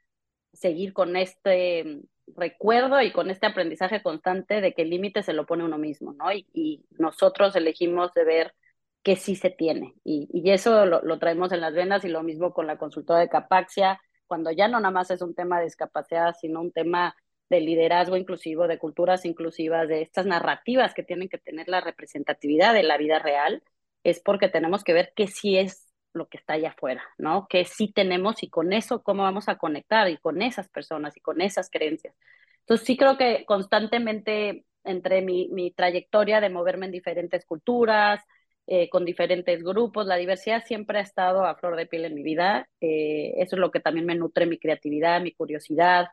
seguir 0.52 0.92
con 0.92 1.16
este 1.16 2.02
recuerdo 2.36 3.00
y 3.00 3.12
con 3.12 3.30
este 3.30 3.46
aprendizaje 3.46 4.02
constante 4.02 4.60
de 4.60 4.74
que 4.74 4.82
el 4.82 4.90
límite 4.90 5.22
se 5.22 5.32
lo 5.32 5.46
pone 5.46 5.64
uno 5.64 5.78
mismo, 5.78 6.12
¿no? 6.12 6.32
Y, 6.32 6.46
y 6.52 6.84
nosotros 6.98 7.56
elegimos 7.56 8.12
de 8.12 8.24
ver 8.24 8.54
que 9.02 9.16
sí 9.16 9.36
se 9.36 9.50
tiene. 9.50 9.94
Y, 10.04 10.28
y 10.32 10.50
eso 10.50 10.86
lo, 10.86 11.02
lo, 11.02 11.18
traemos 11.18 11.52
en 11.52 11.60
las 11.60 11.74
venas 11.74 12.04
y 12.04 12.08
lo 12.08 12.22
mismo 12.22 12.52
con 12.52 12.66
la 12.66 12.78
consultora 12.78 13.20
de 13.20 13.28
Capaxia, 13.28 14.00
cuando 14.26 14.50
ya 14.50 14.68
no 14.68 14.80
nada 14.80 14.92
más 14.92 15.10
es 15.10 15.22
un 15.22 15.34
tema 15.34 15.58
de 15.58 15.64
discapacidad, 15.64 16.34
sino 16.40 16.60
un 16.60 16.72
tema 16.72 17.14
de 17.50 17.60
liderazgo 17.60 18.16
inclusivo, 18.16 18.66
de 18.66 18.78
culturas 18.78 19.26
inclusivas, 19.26 19.86
de 19.88 20.02
estas 20.02 20.24
narrativas 20.26 20.94
que 20.94 21.02
tienen 21.02 21.28
que 21.28 21.38
tener 21.38 21.68
la 21.68 21.82
representatividad 21.82 22.72
de 22.72 22.82
la 22.82 22.96
vida 22.96 23.18
real, 23.18 23.62
es 24.04 24.20
porque 24.20 24.48
tenemos 24.48 24.84
que 24.84 24.94
ver 24.94 25.12
qué 25.14 25.26
sí 25.26 25.58
es 25.58 25.88
lo 26.14 26.28
que 26.28 26.38
está 26.38 26.54
allá 26.54 26.70
afuera, 26.70 27.02
¿no? 27.18 27.46
Que 27.48 27.64
sí 27.64 27.92
tenemos 27.92 28.42
y 28.42 28.48
con 28.48 28.72
eso 28.72 29.02
cómo 29.02 29.22
vamos 29.22 29.48
a 29.48 29.58
conectar 29.58 30.08
y 30.08 30.16
con 30.16 30.42
esas 30.42 30.68
personas 30.68 31.16
y 31.16 31.20
con 31.20 31.40
esas 31.40 31.70
creencias. 31.70 32.14
Entonces 32.60 32.86
sí 32.86 32.96
creo 32.96 33.16
que 33.18 33.44
constantemente 33.44 34.64
entre 34.84 35.22
mi, 35.22 35.48
mi 35.48 35.70
trayectoria 35.70 36.40
de 36.40 36.50
moverme 36.50 36.86
en 36.86 36.92
diferentes 36.92 37.44
culturas, 37.44 38.22
eh, 38.66 38.88
con 38.88 39.04
diferentes 39.04 39.62
grupos, 39.62 40.06
la 40.06 40.16
diversidad 40.16 40.64
siempre 40.64 40.98
ha 40.98 41.02
estado 41.02 41.44
a 41.44 41.56
flor 41.56 41.76
de 41.76 41.86
piel 41.86 42.04
en 42.04 42.14
mi 42.14 42.22
vida. 42.22 42.68
Eh, 42.80 43.34
eso 43.38 43.56
es 43.56 43.60
lo 43.60 43.70
que 43.70 43.80
también 43.80 44.06
me 44.06 44.14
nutre 44.14 44.46
mi 44.46 44.58
creatividad, 44.58 45.20
mi 45.20 45.32
curiosidad, 45.32 46.08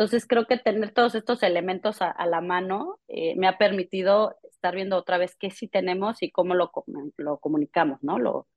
entonces 0.00 0.26
creo 0.26 0.46
que 0.46 0.56
tener 0.56 0.94
todos 0.94 1.14
estos 1.14 1.42
elementos 1.42 2.00
a, 2.00 2.24
la 2.24 2.40
mano 2.40 2.98
eh, 3.06 3.34
me 3.36 3.46
ha 3.46 3.58
permitido 3.58 4.38
estar 4.50 4.74
viendo 4.74 4.96
otra 4.96 5.18
vez 5.18 5.36
qué 5.36 5.50
sí 5.50 5.68
tenemos 5.68 6.22
y 6.22 6.30
cómo 6.30 6.54
lo, 6.54 6.72
lo 7.18 7.36
comunicamos, 7.36 8.02
¿no? 8.02 8.18
Lo, 8.18 8.48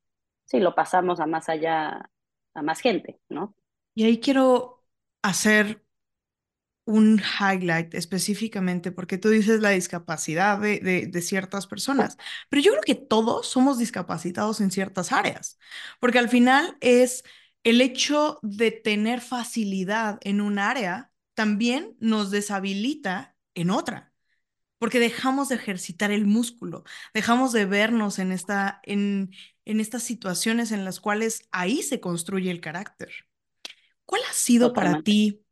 sí, 0.45 0.61
lo 0.61 0.73
pasamos 0.73 1.19
a 1.19 1.25
más 1.25 1.49
allá, 1.49 2.09
a 2.53 2.61
más 2.61 2.79
gente, 2.79 3.19
¿no? 3.27 3.55
Y 3.93 4.05
ahí 4.05 4.21
quiero 4.21 4.85
hacer 5.21 5.81
un 6.85 7.21
highlight 7.39 7.93
específicamente 7.93 8.91
porque 8.91 9.17
tú 9.17 9.29
dices 9.29 9.61
la 9.61 9.69
discapacidad 9.69 10.59
de, 10.59 10.79
de, 10.79 11.07
de, 11.07 11.21
ciertas 11.21 11.67
personas, 11.67 12.17
pero 12.49 12.61
yo 12.61 12.71
creo 12.71 12.83
que 12.83 12.95
todos 12.95 13.47
somos 13.47 13.77
discapacitados 13.77 14.59
en 14.61 14.71
ciertas 14.71 15.11
áreas, 15.11 15.57
porque 15.99 16.19
al 16.19 16.29
final 16.29 16.77
es 16.81 17.23
el 17.63 17.79
hecho 17.81 18.39
de 18.41 18.71
tener 18.71 19.21
facilidad 19.21 20.19
en 20.21 20.41
un 20.41 20.59
área 20.59 21.11
también 21.33 21.95
nos 21.99 22.31
deshabilita 22.31 23.35
en 23.55 23.69
otra, 23.69 24.13
porque 24.77 24.99
dejamos 24.99 25.49
de 25.49 25.55
ejercitar 25.55 26.11
el 26.11 26.25
músculo, 26.25 26.83
dejamos 27.13 27.53
de 27.53 27.65
vernos 27.65 28.19
en, 28.19 28.31
esta, 28.31 28.81
en, 28.83 29.31
en 29.65 29.79
estas 29.79 30.03
situaciones 30.03 30.71
en 30.71 30.85
las 30.85 30.99
cuales 30.99 31.47
ahí 31.51 31.81
se 31.81 31.99
construye 31.99 32.51
el 32.51 32.61
carácter. 32.61 33.11
¿Cuál 34.05 34.21
ha 34.29 34.33
sido 34.33 34.69
Totalmente. 34.69 34.95
para 34.95 35.03
ti 35.03 35.42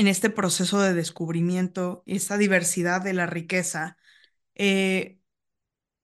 en 0.00 0.08
este 0.08 0.30
proceso 0.30 0.80
de 0.80 0.94
descubrimiento, 0.94 2.02
esta 2.06 2.38
diversidad 2.38 3.02
de 3.02 3.12
la 3.12 3.26
riqueza? 3.26 3.98
Eh, 4.54 5.18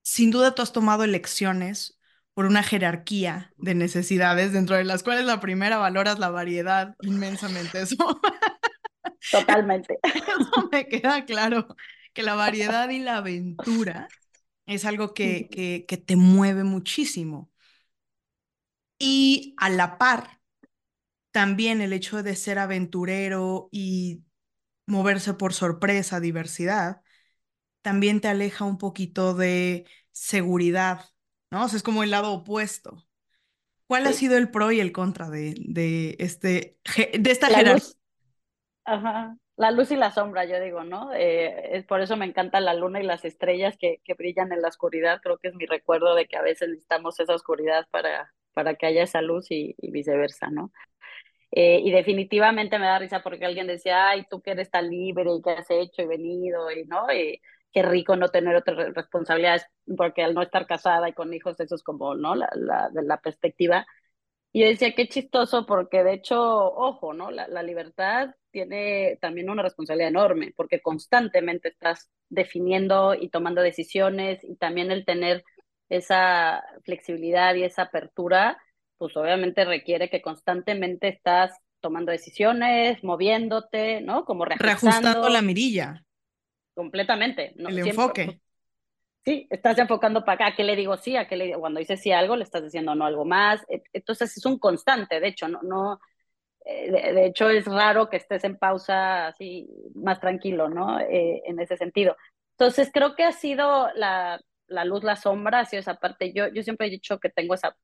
sin 0.03 0.29
duda 0.29 0.53
tú 0.53 0.61
has 0.61 0.71
tomado 0.71 1.03
elecciones 1.03 1.99
por 2.35 2.45
una 2.45 2.61
jerarquía 2.61 3.51
de 3.57 3.73
necesidades, 3.73 4.53
dentro 4.53 4.75
de 4.75 4.83
las 4.83 5.01
cuales 5.01 5.25
la 5.25 5.39
primera 5.39 5.77
valoras 5.77 6.19
la 6.19 6.29
variedad 6.29 6.95
inmensamente. 7.01 7.81
Eso 7.81 7.95
Totalmente. 9.31 9.97
Eso 10.03 10.69
me 10.71 10.87
queda 10.87 11.25
claro, 11.25 11.67
que 12.13 12.21
la 12.21 12.35
variedad 12.35 12.89
y 12.89 12.99
la 12.99 13.17
aventura 13.17 14.07
es 14.67 14.85
algo 14.85 15.15
que, 15.15 15.49
que, 15.49 15.85
que 15.87 15.97
te 15.97 16.15
mueve 16.15 16.63
muchísimo. 16.63 17.49
Y 18.99 19.55
a 19.57 19.69
la 19.69 19.97
par, 19.97 20.36
también 21.37 21.81
el 21.81 21.93
hecho 21.93 22.23
de 22.23 22.35
ser 22.35 22.57
aventurero 22.57 23.69
y 23.71 24.23
moverse 24.87 25.35
por 25.35 25.53
sorpresa, 25.53 26.19
diversidad, 26.19 27.03
también 27.83 28.21
te 28.21 28.27
aleja 28.27 28.65
un 28.65 28.79
poquito 28.79 29.35
de 29.35 29.85
seguridad, 30.11 31.05
¿no? 31.51 31.65
O 31.65 31.67
sea, 31.67 31.77
es 31.77 31.83
como 31.83 32.01
el 32.01 32.09
lado 32.09 32.31
opuesto. 32.33 33.05
¿Cuál 33.85 34.05
sí. 34.05 34.09
ha 34.09 34.13
sido 34.13 34.37
el 34.39 34.49
pro 34.49 34.71
y 34.71 34.79
el 34.79 34.91
contra 34.91 35.29
de, 35.29 35.53
de, 35.59 36.15
este, 36.17 36.79
de 37.19 37.31
esta 37.31 37.49
jerarquía? 37.49 37.87
Ajá. 38.85 39.37
La 39.57 39.69
luz 39.69 39.91
y 39.91 39.95
la 39.95 40.09
sombra, 40.09 40.45
yo 40.45 40.59
digo, 40.59 40.85
¿no? 40.85 41.13
Eh, 41.13 41.77
es 41.77 41.85
por 41.85 42.01
eso 42.01 42.17
me 42.17 42.25
encanta 42.25 42.59
la 42.61 42.73
luna 42.73 42.99
y 42.99 43.05
las 43.05 43.25
estrellas 43.25 43.77
que, 43.77 44.01
que, 44.03 44.15
brillan 44.15 44.51
en 44.53 44.63
la 44.63 44.69
oscuridad. 44.69 45.21
Creo 45.21 45.37
que 45.37 45.49
es 45.49 45.53
mi 45.53 45.67
recuerdo 45.67 46.15
de 46.15 46.25
que 46.25 46.35
a 46.35 46.41
veces 46.41 46.67
necesitamos 46.69 47.19
esa 47.19 47.35
oscuridad 47.35 47.87
para, 47.91 48.33
para 48.55 48.73
que 48.73 48.87
haya 48.87 49.03
esa 49.03 49.21
luz 49.21 49.51
y, 49.51 49.75
y 49.77 49.91
viceversa, 49.91 50.49
¿no? 50.49 50.71
Eh, 51.51 51.79
y 51.83 51.91
definitivamente 51.91 52.77
me 52.79 52.85
da 52.87 52.99
risa 52.99 53.21
porque 53.23 53.45
alguien 53.45 53.67
decía, 53.67 54.09
ay, 54.09 54.25
tú 54.29 54.41
que 54.41 54.51
eres 54.51 54.69
tan 54.69 54.89
libre 54.89 55.31
y 55.37 55.41
que 55.41 55.51
has 55.51 55.69
hecho 55.71 56.01
y 56.01 56.07
venido, 56.07 56.69
y 56.71 56.83
no, 56.85 57.11
y 57.13 57.41
qué 57.71 57.81
rico 57.83 58.15
no 58.15 58.29
tener 58.29 58.55
otras 58.55 58.93
responsabilidades, 58.93 59.65
porque 59.97 60.23
al 60.23 60.33
no 60.33 60.41
estar 60.41 60.67
casada 60.67 61.07
y 61.09 61.13
con 61.13 61.33
hijos, 61.33 61.59
eso 61.59 61.75
es 61.75 61.83
como, 61.83 62.15
¿no? 62.15 62.35
La, 62.35 62.49
la, 62.55 62.89
de 62.91 63.03
la 63.03 63.17
perspectiva. 63.21 63.85
Y 64.53 64.61
yo 64.61 64.67
decía, 64.67 64.93
qué 64.95 65.07
chistoso, 65.07 65.65
porque 65.65 66.03
de 66.03 66.13
hecho, 66.13 66.39
ojo, 66.41 67.13
¿no? 67.13 67.29
La, 67.31 67.47
la 67.47 67.61
libertad 67.63 68.29
tiene 68.51 69.17
también 69.21 69.49
una 69.49 69.61
responsabilidad 69.63 70.09
enorme, 70.09 70.53
porque 70.55 70.81
constantemente 70.81 71.69
estás 71.69 72.09
definiendo 72.29 73.13
y 73.13 73.29
tomando 73.29 73.61
decisiones 73.61 74.43
y 74.43 74.55
también 74.55 74.91
el 74.91 75.05
tener 75.05 75.43
esa 75.89 76.63
flexibilidad 76.83 77.55
y 77.55 77.63
esa 77.63 77.83
apertura, 77.83 78.57
pues 78.97 79.15
obviamente 79.17 79.65
requiere 79.65 80.09
que 80.09 80.21
constantemente 80.21 81.07
estás 81.07 81.57
tomando 81.79 82.11
decisiones, 82.11 83.03
moviéndote, 83.03 84.01
¿no? 84.01 84.25
Como 84.25 84.45
reajustando 84.45 85.29
la 85.29 85.41
mirilla. 85.41 86.03
Completamente. 86.73 87.53
¿no? 87.55 87.69
El 87.69 87.75
Siempre, 87.75 87.89
enfoque. 87.91 88.41
Sí, 89.23 89.47
estás 89.49 89.77
enfocando 89.77 90.23
para 90.23 90.35
acá, 90.35 90.47
¿a 90.47 90.55
qué 90.55 90.63
le 90.63 90.75
digo 90.75 90.95
sí? 90.97 91.17
¿A 91.17 91.27
qué 91.27 91.35
le 91.35 91.45
digo? 91.45 91.59
Cuando 91.59 91.79
dices 91.79 92.01
sí 92.01 92.11
a 92.11 92.19
algo, 92.19 92.35
le 92.35 92.43
estás 92.43 92.63
diciendo 92.63 92.95
no 92.95 93.05
algo 93.05 93.25
más. 93.25 93.65
Entonces 93.93 94.35
es 94.35 94.45
un 94.45 94.57
constante, 94.57 95.19
de 95.19 95.27
hecho, 95.27 95.47
no, 95.47 95.61
no, 95.63 95.99
de, 96.67 97.13
de, 97.13 97.25
hecho, 97.25 97.49
es 97.49 97.65
raro 97.65 98.09
que 98.09 98.17
estés 98.17 98.43
en 98.43 98.57
pausa 98.57 99.27
así 99.27 99.69
más 99.95 100.19
tranquilo, 100.19 100.69
¿no? 100.69 100.99
Eh, 100.99 101.41
en 101.45 101.59
ese 101.59 101.77
sentido. 101.77 102.17
Entonces, 102.51 102.89
creo 102.93 103.15
que 103.15 103.23
ha 103.23 103.31
sido 103.31 103.89
la, 103.95 104.41
la, 104.67 104.85
luz, 104.85 105.03
la 105.03 105.15
sombra, 105.15 105.59
ha 105.59 105.65
sido 105.65 105.79
esa 105.79 105.95
parte. 105.95 106.33
Yo, 106.33 106.47
yo 106.47 106.63
siempre 106.63 106.87
he 106.87 106.89
dicho 106.89 107.19
que 107.19 107.29
tengo 107.29 107.53
esa, 107.53 107.77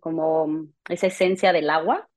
como 0.00 0.66
esa 0.88 1.06
esencia 1.06 1.52
del 1.52 1.70
agua 1.70 2.08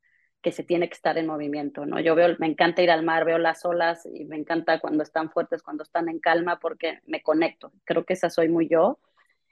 que 0.42 0.52
se 0.52 0.64
tiene 0.64 0.88
que 0.88 0.94
estar 0.94 1.18
en 1.18 1.26
movimiento, 1.26 1.88
¿no? 1.88 2.00
Yo 2.00 2.14
veo, 2.14 2.36
me 2.38 2.46
encanta 2.46 2.84
ir 2.84 2.92
al 2.92 3.04
mar, 3.04 3.26
veo 3.26 3.40
las 3.40 3.66
olas 3.66 4.06
y 4.06 4.26
me 4.26 4.38
encanta 4.38 4.80
cuando 4.80 5.02
están 5.02 5.32
fuertes, 5.32 5.64
cuando 5.64 5.84
están 5.84 6.08
en 6.08 6.20
calma, 6.20 6.60
porque 6.60 7.00
me 7.08 7.24
conecto. 7.24 7.72
Creo 7.84 8.06
que 8.06 8.14
esa 8.14 8.30
soy 8.30 8.50
muy 8.50 8.68
yo. 8.68 9.00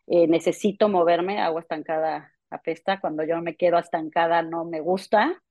Eh, 0.05 0.27
necesito 0.27 0.89
moverme, 0.89 1.41
agua 1.41 1.61
estancada 1.61 2.31
apesta. 2.51 2.99
Cuando 2.99 3.23
yo 3.23 3.41
me 3.41 3.55
quedo 3.55 3.79
estancada 3.79 4.43
no 4.43 4.65
me 4.65 4.81
gusta 4.81 5.41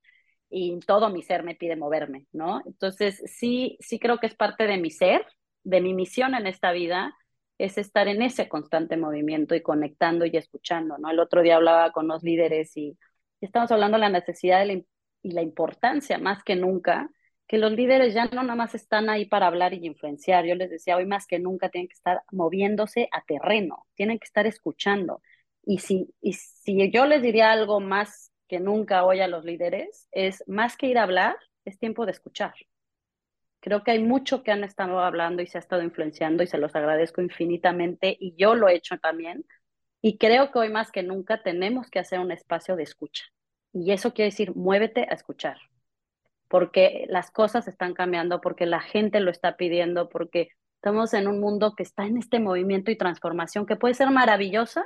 y 0.48 0.78
todo 0.80 1.10
mi 1.10 1.22
ser 1.22 1.42
me 1.42 1.56
pide 1.56 1.74
moverme, 1.76 2.26
¿no? 2.32 2.62
Entonces, 2.66 3.22
sí, 3.26 3.78
sí 3.80 3.98
creo 3.98 4.18
que 4.18 4.26
es 4.26 4.34
parte 4.34 4.66
de 4.66 4.78
mi 4.78 4.90
ser, 4.90 5.26
de 5.64 5.80
mi 5.80 5.94
misión 5.94 6.34
en 6.34 6.46
esta 6.46 6.72
vida, 6.72 7.16
es 7.58 7.78
estar 7.78 8.08
en 8.08 8.22
ese 8.22 8.48
constante 8.48 8.96
movimiento 8.96 9.54
y 9.54 9.62
conectando 9.62 10.26
y 10.26 10.36
escuchando, 10.36 10.98
¿no? 10.98 11.10
El 11.10 11.20
otro 11.20 11.42
día 11.42 11.56
hablaba 11.56 11.92
con 11.92 12.08
los 12.08 12.22
líderes 12.22 12.76
y, 12.76 12.98
estamos 13.40 13.72
hablando 13.72 13.96
de 13.96 14.02
la 14.02 14.08
necesidad 14.08 14.64
y 14.66 14.86
la 15.32 15.42
importancia 15.42 16.16
más 16.18 16.44
que 16.44 16.54
nunca, 16.54 17.10
que 17.52 17.58
los 17.58 17.72
líderes 17.72 18.14
ya 18.14 18.26
no 18.26 18.42
nada 18.42 18.54
más 18.54 18.74
están 18.74 19.10
ahí 19.10 19.26
para 19.26 19.46
hablar 19.46 19.74
y 19.74 19.84
influenciar. 19.84 20.46
Yo 20.46 20.54
les 20.54 20.70
decía, 20.70 20.96
hoy 20.96 21.06
más 21.06 21.26
que 21.26 21.38
nunca 21.38 21.68
tienen 21.68 21.88
que 21.88 21.94
estar 21.94 22.22
moviéndose 22.30 23.08
a 23.12 23.22
terreno, 23.24 23.86
tienen 23.94 24.18
que 24.18 24.24
estar 24.24 24.46
escuchando. 24.46 25.20
Y 25.64 25.78
si, 25.78 26.14
y 26.20 26.32
si 26.32 26.90
yo 26.90 27.04
les 27.06 27.20
diría 27.20 27.52
algo 27.52 27.80
más 27.80 28.32
que 28.48 28.58
nunca 28.60 29.04
hoy 29.04 29.20
a 29.20 29.28
los 29.28 29.44
líderes, 29.44 30.08
es 30.12 30.42
más 30.46 30.76
que 30.76 30.86
ir 30.86 30.98
a 30.98 31.02
hablar, 31.02 31.36
es 31.64 31.78
tiempo 31.78 32.06
de 32.06 32.12
escuchar. 32.12 32.54
Creo 33.62 33.84
que 33.84 33.92
hay 33.92 34.02
mucho 34.02 34.42
que 34.42 34.50
han 34.50 34.64
estado 34.64 34.98
hablando 34.98 35.40
y 35.40 35.46
se 35.46 35.56
ha 35.56 35.60
estado 35.60 35.82
influenciando 35.82 36.42
y 36.42 36.48
se 36.48 36.58
los 36.58 36.74
agradezco 36.74 37.22
infinitamente 37.22 38.16
y 38.18 38.34
yo 38.36 38.56
lo 38.56 38.68
he 38.68 38.74
hecho 38.74 38.98
también. 38.98 39.46
Y 40.00 40.18
creo 40.18 40.50
que 40.50 40.58
hoy 40.58 40.68
más 40.68 40.90
que 40.90 41.04
nunca 41.04 41.44
tenemos 41.44 41.88
que 41.88 42.00
hacer 42.00 42.18
un 42.18 42.32
espacio 42.32 42.74
de 42.74 42.82
escucha. 42.82 43.24
Y 43.72 43.92
eso 43.92 44.14
quiere 44.14 44.32
decir, 44.32 44.56
muévete 44.56 45.02
a 45.08 45.14
escuchar, 45.14 45.58
porque 46.48 47.06
las 47.08 47.30
cosas 47.30 47.68
están 47.68 47.94
cambiando, 47.94 48.40
porque 48.40 48.66
la 48.66 48.80
gente 48.80 49.20
lo 49.20 49.30
está 49.30 49.56
pidiendo, 49.56 50.08
porque 50.08 50.48
estamos 50.74 51.14
en 51.14 51.28
un 51.28 51.38
mundo 51.38 51.74
que 51.76 51.84
está 51.84 52.04
en 52.04 52.16
este 52.16 52.40
movimiento 52.40 52.90
y 52.90 52.98
transformación 52.98 53.64
que 53.64 53.76
puede 53.76 53.94
ser 53.94 54.10
maravillosa 54.10 54.84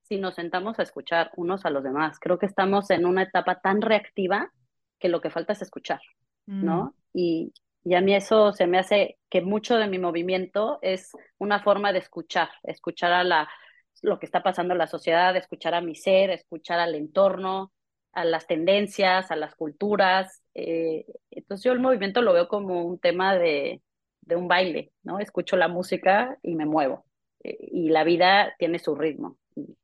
si 0.00 0.16
nos 0.16 0.36
sentamos 0.36 0.78
a 0.78 0.82
escuchar 0.82 1.30
unos 1.36 1.66
a 1.66 1.70
los 1.70 1.84
demás. 1.84 2.18
Creo 2.18 2.38
que 2.38 2.46
estamos 2.46 2.88
en 2.88 3.04
una 3.04 3.24
etapa 3.24 3.60
tan 3.60 3.82
reactiva 3.82 4.50
que 4.98 5.10
lo 5.10 5.20
que 5.20 5.28
falta 5.28 5.52
es 5.52 5.60
escuchar, 5.60 6.00
¿no? 6.46 6.94
Mm. 7.12 7.18
Y, 7.18 7.52
y 7.84 7.94
a 7.94 8.00
mí 8.00 8.14
eso 8.14 8.52
se 8.52 8.66
me 8.66 8.78
hace 8.78 9.18
que 9.28 9.42
mucho 9.42 9.76
de 9.76 9.88
mi 9.88 9.98
movimiento 9.98 10.78
es 10.80 11.10
una 11.38 11.62
forma 11.62 11.92
de 11.92 11.98
escuchar, 11.98 12.48
escuchar 12.62 13.12
a 13.12 13.24
la, 13.24 13.48
lo 14.00 14.18
que 14.18 14.26
está 14.26 14.42
pasando 14.42 14.72
en 14.72 14.78
la 14.78 14.86
sociedad, 14.86 15.36
escuchar 15.36 15.74
a 15.74 15.82
mi 15.82 15.94
ser, 15.94 16.30
escuchar 16.30 16.80
al 16.80 16.94
entorno, 16.94 17.72
a 18.12 18.24
las 18.24 18.46
tendencias, 18.46 19.30
a 19.30 19.36
las 19.36 19.54
culturas. 19.54 20.42
Eh, 20.54 21.04
entonces 21.30 21.64
yo 21.64 21.72
el 21.72 21.80
movimiento 21.80 22.22
lo 22.22 22.32
veo 22.32 22.48
como 22.48 22.84
un 22.84 22.98
tema 22.98 23.36
de, 23.36 23.82
de 24.22 24.36
un 24.36 24.48
baile, 24.48 24.92
¿no? 25.02 25.18
Escucho 25.18 25.56
la 25.56 25.68
música 25.68 26.38
y 26.42 26.54
me 26.54 26.64
muevo. 26.64 27.04
Eh, 27.42 27.58
y 27.60 27.90
la 27.90 28.04
vida 28.04 28.54
tiene 28.58 28.78
su 28.78 28.94
ritmo. 28.94 29.36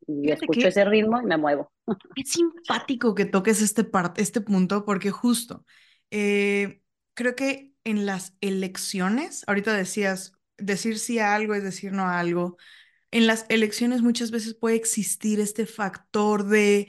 Y, 0.06 0.30
escucho 0.30 0.68
ese 0.68 0.84
ritmo 0.84 1.20
y 1.20 1.26
me 1.26 1.36
muevo. 1.36 1.70
Es 2.16 2.30
simpático 2.30 3.14
que 3.14 3.26
toques 3.26 3.60
este, 3.60 3.84
parte, 3.84 4.22
este 4.22 4.40
punto 4.40 4.84
porque 4.84 5.10
justo 5.10 5.64
eh, 6.10 6.80
creo 7.14 7.36
que 7.36 7.69
en 7.84 8.06
las 8.06 8.34
elecciones, 8.40 9.44
ahorita 9.46 9.74
decías, 9.74 10.32
decir 10.58 10.98
sí 10.98 11.18
a 11.18 11.34
algo 11.34 11.54
es 11.54 11.62
decir 11.62 11.92
no 11.92 12.04
a 12.04 12.18
algo, 12.18 12.56
en 13.10 13.26
las 13.26 13.46
elecciones 13.48 14.02
muchas 14.02 14.30
veces 14.30 14.54
puede 14.54 14.76
existir 14.76 15.40
este 15.40 15.66
factor 15.66 16.46
de 16.46 16.88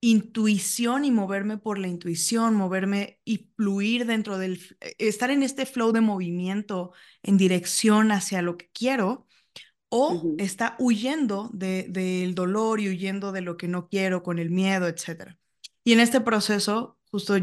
intuición 0.00 1.04
y 1.04 1.10
moverme 1.10 1.58
por 1.58 1.78
la 1.78 1.88
intuición, 1.88 2.54
moverme 2.54 3.20
y 3.24 3.50
fluir 3.56 4.06
dentro 4.06 4.38
del, 4.38 4.60
eh, 4.80 4.94
estar 4.98 5.30
en 5.30 5.42
este 5.42 5.66
flow 5.66 5.92
de 5.92 6.00
movimiento 6.00 6.92
en 7.22 7.36
dirección 7.36 8.12
hacia 8.12 8.42
lo 8.42 8.56
que 8.56 8.70
quiero, 8.72 9.26
o 9.90 10.22
está 10.38 10.76
huyendo 10.78 11.50
del 11.52 12.34
dolor 12.36 12.80
y 12.80 12.88
huyendo 12.88 13.32
de 13.32 13.40
lo 13.40 13.56
que 13.56 13.66
no 13.66 13.88
quiero 13.88 14.22
con 14.22 14.38
el 14.38 14.48
miedo, 14.50 14.86
etc. 14.86 15.36
Y 15.82 15.92
en 15.92 16.00
este 16.00 16.20
proceso, 16.20 16.96
justo 17.10 17.34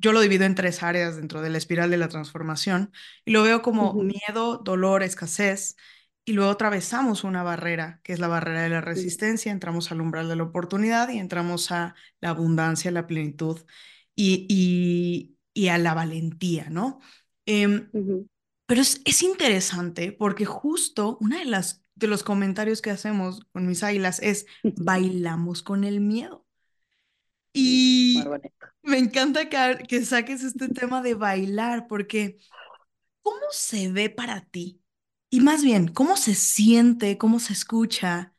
yo 0.00 0.12
lo 0.12 0.20
divido 0.20 0.44
en 0.44 0.54
tres 0.54 0.82
áreas 0.82 1.16
dentro 1.16 1.42
de 1.42 1.50
la 1.50 1.58
espiral 1.58 1.90
de 1.90 1.98
la 1.98 2.08
transformación 2.08 2.92
y 3.24 3.32
lo 3.32 3.42
veo 3.42 3.62
como 3.62 3.94
miedo, 3.94 4.58
dolor, 4.58 5.02
escasez. 5.02 5.76
Y 6.24 6.32
luego 6.32 6.50
atravesamos 6.50 7.24
una 7.24 7.42
barrera, 7.42 8.00
que 8.02 8.12
es 8.12 8.18
la 8.18 8.28
barrera 8.28 8.62
de 8.62 8.68
la 8.68 8.80
resistencia, 8.80 9.52
entramos 9.52 9.90
al 9.90 10.00
umbral 10.00 10.28
de 10.28 10.36
la 10.36 10.44
oportunidad 10.44 11.08
y 11.10 11.18
entramos 11.18 11.70
a 11.72 11.94
la 12.20 12.30
abundancia, 12.30 12.90
la 12.90 13.06
plenitud 13.06 13.60
y, 14.14 15.36
y, 15.54 15.68
a 15.68 15.78
la 15.78 15.94
valentía, 15.94 16.68
¿no? 16.70 17.00
Em, 17.46 17.90
pero 18.66 18.80
es, 18.80 19.00
es, 19.04 19.22
interesante 19.22 20.12
porque 20.12 20.44
justo 20.44 21.18
una 21.20 21.38
de 21.38 21.46
las 21.46 21.84
de 21.94 22.06
los 22.06 22.22
comentarios 22.22 22.80
que 22.80 22.90
hacemos 22.90 23.40
con 23.52 23.66
mis 23.66 23.82
águilas 23.82 24.20
es 24.20 24.46
bailamos 24.76 25.62
con 25.62 25.84
el 25.84 26.00
miedo. 26.00 26.46
Y 27.52 28.36
me 28.82 28.98
encanta 28.98 29.48
que, 29.48 29.84
que 29.88 30.04
saques 30.04 30.42
este 30.44 30.68
tema 30.68 31.02
de 31.02 31.14
bailar, 31.14 31.86
porque 31.88 32.38
¿cómo 33.22 33.40
se 33.52 33.90
ve 33.92 34.10
para 34.10 34.42
ti? 34.46 34.82
Y 35.30 35.40
más 35.40 35.62
bien, 35.64 35.88
¿cómo 35.88 36.16
se 36.18 36.34
siente, 36.34 37.18
cómo 37.18 37.40
se 37.40 37.52
escucha 37.54 38.34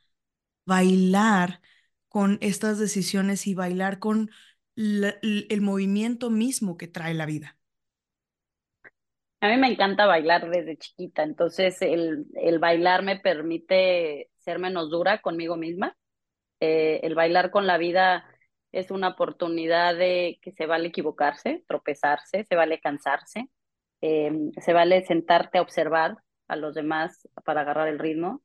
bailar 0.65 1.61
con 2.09 2.39
estas 2.41 2.79
decisiones 2.79 3.47
y 3.47 3.55
bailar 3.55 3.99
con 3.99 4.31
el 4.75 5.61
movimiento 5.61 6.29
mismo 6.31 6.77
que 6.77 6.87
trae 6.87 7.13
la 7.15 7.25
vida? 7.27 7.57
A 9.39 9.49
mí 9.49 9.57
me 9.57 9.67
encanta 9.71 10.05
bailar 10.05 10.49
desde 10.51 10.77
chiquita, 10.77 11.23
entonces 11.23 11.81
el, 11.81 12.25
el 12.35 12.59
bailar 12.59 13.01
me 13.03 13.17
permite 13.19 14.29
ser 14.37 14.59
menos 14.59 14.91
dura 14.91 15.21
conmigo 15.21 15.57
misma. 15.57 15.97
Eh, 16.61 17.01
el 17.03 17.15
bailar 17.15 17.51
con 17.51 17.67
la 17.67 17.77
vida 17.77 18.25
es 18.71 18.91
una 18.91 19.09
oportunidad 19.09 19.95
de 19.95 20.39
que 20.41 20.51
se 20.51 20.65
vale 20.65 20.87
equivocarse, 20.89 21.63
tropezarse, 21.67 22.45
se 22.45 22.55
vale 22.55 22.79
cansarse, 22.79 23.49
em, 24.01 24.51
se 24.53 24.73
vale 24.73 25.05
sentarte 25.05 25.57
a 25.57 25.61
observar 25.61 26.17
a 26.47 26.55
los 26.55 26.73
demás 26.75 27.27
para 27.45 27.61
agarrar 27.61 27.87
el 27.87 27.99
ritmo 27.99 28.41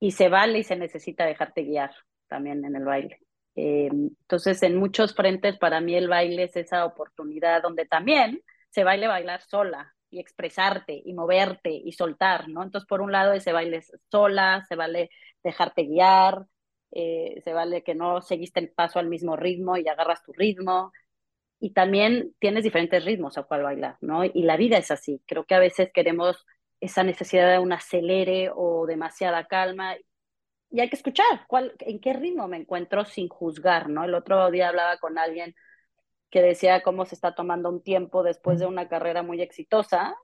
y 0.00 0.12
se 0.12 0.28
vale 0.28 0.58
y 0.58 0.64
se 0.64 0.76
necesita 0.76 1.24
dejarte 1.26 1.62
guiar 1.62 1.92
también 2.28 2.64
en 2.64 2.76
el 2.76 2.84
baile. 2.84 3.18
Em, 3.56 4.10
entonces, 4.20 4.62
en 4.62 4.76
muchos 4.76 5.14
frentes 5.14 5.58
para 5.58 5.80
mí 5.80 5.94
el 5.94 6.08
baile 6.08 6.44
es 6.44 6.56
esa 6.56 6.84
oportunidad 6.84 7.62
donde 7.62 7.86
también 7.86 8.42
se 8.70 8.84
baile 8.84 9.06
bailar 9.06 9.42
sola 9.42 9.94
y 10.10 10.20
expresarte 10.20 11.00
y 11.04 11.12
moverte 11.14 11.70
y 11.70 11.92
soltar, 11.92 12.48
¿no? 12.48 12.62
Entonces, 12.62 12.88
por 12.88 13.00
un 13.00 13.12
lado, 13.12 13.32
ese 13.32 13.52
baile 13.52 13.82
sola, 14.10 14.64
se 14.68 14.76
vale 14.76 15.10
dejarte 15.42 15.84
guiar, 15.84 16.46
eh, 16.96 17.40
se 17.42 17.52
vale 17.52 17.82
que 17.82 17.94
no 17.96 18.22
seguiste 18.22 18.60
el 18.60 18.70
paso 18.70 19.00
al 19.00 19.08
mismo 19.08 19.36
ritmo 19.36 19.76
y 19.76 19.88
agarras 19.88 20.22
tu 20.22 20.32
ritmo. 20.32 20.92
Y 21.60 21.70
también 21.72 22.34
tienes 22.38 22.62
diferentes 22.64 23.04
ritmos 23.04 23.36
a 23.36 23.42
cual 23.42 23.64
bailar, 23.64 23.96
¿no? 24.00 24.24
Y 24.24 24.42
la 24.44 24.56
vida 24.56 24.78
es 24.78 24.90
así. 24.90 25.20
Creo 25.26 25.44
que 25.44 25.54
a 25.54 25.58
veces 25.58 25.90
queremos 25.92 26.46
esa 26.80 27.02
necesidad 27.02 27.50
de 27.50 27.58
un 27.58 27.72
acelere 27.72 28.50
o 28.54 28.86
demasiada 28.86 29.46
calma. 29.46 29.96
Y 30.70 30.80
hay 30.80 30.88
que 30.88 30.96
escuchar 30.96 31.46
cuál, 31.48 31.74
en 31.80 32.00
qué 32.00 32.12
ritmo 32.12 32.46
me 32.48 32.58
encuentro 32.58 33.04
sin 33.04 33.28
juzgar, 33.28 33.88
¿no? 33.88 34.04
El 34.04 34.14
otro 34.14 34.50
día 34.50 34.68
hablaba 34.68 34.98
con 34.98 35.18
alguien 35.18 35.54
que 36.30 36.42
decía 36.42 36.82
cómo 36.82 37.06
se 37.06 37.14
está 37.14 37.34
tomando 37.34 37.68
un 37.70 37.82
tiempo 37.82 38.22
después 38.22 38.58
de 38.60 38.66
una 38.66 38.88
carrera 38.88 39.22
muy 39.22 39.40
exitosa 39.40 40.16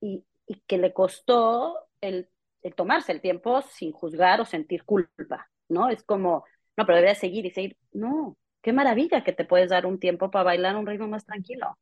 y, 0.00 0.24
y 0.46 0.60
que 0.66 0.78
le 0.78 0.92
costó 0.92 1.78
el, 2.00 2.28
el, 2.62 2.74
tomarse 2.74 3.12
el 3.12 3.20
tiempo 3.20 3.62
sin 3.62 3.92
juzgar 3.92 4.40
o 4.40 4.44
sentir 4.44 4.84
culpa, 4.84 5.48
¿no? 5.68 5.88
Es 5.88 6.02
como, 6.04 6.44
no, 6.76 6.86
pero 6.86 6.96
deberías 6.96 7.18
seguir 7.18 7.46
y 7.46 7.50
seguir. 7.50 7.76
No, 7.92 8.36
qué 8.62 8.72
maravilla 8.72 9.24
que 9.24 9.32
te 9.32 9.44
puedes 9.44 9.70
dar 9.70 9.86
un 9.86 9.98
tiempo 9.98 10.30
para 10.30 10.44
bailar 10.44 10.76
un 10.76 10.86
ritmo 10.86 11.08
más 11.08 11.24
tranquilo. 11.24 11.78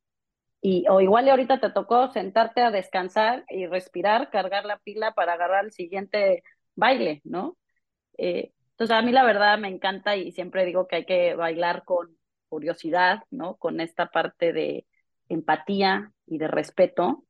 Y, 0.61 0.87
o 0.89 1.01
igual 1.01 1.29
ahorita 1.29 1.61
te 1.61 1.71
tocó 1.71 2.11
sentarte 2.11 2.63
a 2.63 2.71
descansar 2.71 3.45
y 3.51 3.67
respirar, 3.67 4.31
cargar 4.31 4.65
la 4.65 4.79
pila 4.79 5.13
para 5.15 5.35
agarrar 5.35 5.67
el 5.67 5.73
siguiente 5.73 6.43
baile, 6.75 7.21
¿no? 7.25 7.57
Eh, 8.19 8.53
entonces 8.71 8.97
a 8.97 9.03
mí 9.03 9.13
la 9.13 9.25
verdad 9.25 9.59
me 9.59 9.69
encanta 9.69 10.17
y 10.17 10.33
siempre 10.33 10.65
digo 10.65 10.89
que 10.89 10.97
hay 10.97 11.05
que 11.07 11.35
bailar 11.35 11.85
con 11.85 12.17
curiosidad, 12.49 13.25
¿no? 13.31 13.57
Con 13.57 13.81
esta 13.81 14.11
parte 14.11 14.53
de 14.53 14.87
empatía 15.29 16.13
y 16.27 16.39
de 16.39 16.49
respeto 16.49 17.25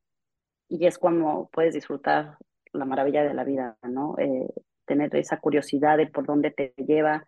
y 0.69 0.87
es 0.87 0.99
como 0.99 1.49
puedes 1.51 1.75
disfrutar 1.75 2.39
la 2.73 2.85
maravilla 2.85 3.23
de 3.23 3.35
la 3.35 3.45
vida, 3.45 3.77
¿no? 3.83 4.17
Eh, 4.19 4.49
tener 4.87 5.15
esa 5.17 5.39
curiosidad 5.41 5.97
de 5.97 6.07
por 6.07 6.27
dónde 6.27 6.51
te 6.51 6.75
lleva, 6.77 7.27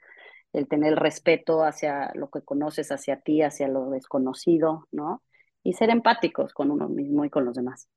el 0.52 0.68
tener 0.68 0.92
el 0.92 0.96
respeto 0.96 1.64
hacia 1.64 2.12
lo 2.14 2.30
que 2.30 2.42
conoces, 2.42 2.90
hacia 2.90 3.20
ti, 3.20 3.42
hacia 3.42 3.68
lo 3.68 3.90
desconocido, 3.90 4.88
¿no? 4.90 5.22
Y 5.62 5.74
ser 5.74 5.90
empáticos 5.90 6.52
con 6.52 6.70
uno 6.70 6.88
mismo 6.88 7.24
y 7.24 7.30
con 7.30 7.44
los 7.44 7.56
demás. 7.56 7.88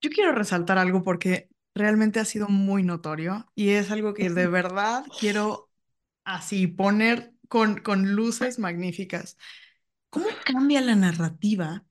Yo 0.00 0.10
quiero 0.10 0.32
resaltar 0.32 0.78
algo 0.78 1.02
porque 1.02 1.48
realmente 1.74 2.20
ha 2.20 2.24
sido 2.24 2.48
muy 2.48 2.82
notorio 2.82 3.46
y 3.54 3.70
es 3.70 3.90
algo 3.90 4.14
que 4.14 4.30
de 4.30 4.46
verdad 4.46 5.04
quiero 5.18 5.70
así 6.24 6.66
poner 6.66 7.32
con, 7.48 7.80
con 7.80 8.14
luces 8.14 8.58
magníficas. 8.58 9.36
¿Cómo 10.10 10.26
cambia 10.44 10.80
la 10.80 10.94
narrativa 10.94 11.84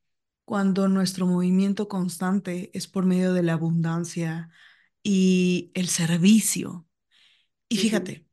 cuando 0.45 0.87
nuestro 0.87 1.25
movimiento 1.25 1.87
constante 1.87 2.69
es 2.73 2.87
por 2.87 3.05
medio 3.05 3.33
de 3.33 3.43
la 3.43 3.53
abundancia, 3.53 4.49
y 5.03 5.71
el 5.75 5.89
servicio. 5.89 6.87
Y 7.69 7.77
fíjate, 7.77 8.27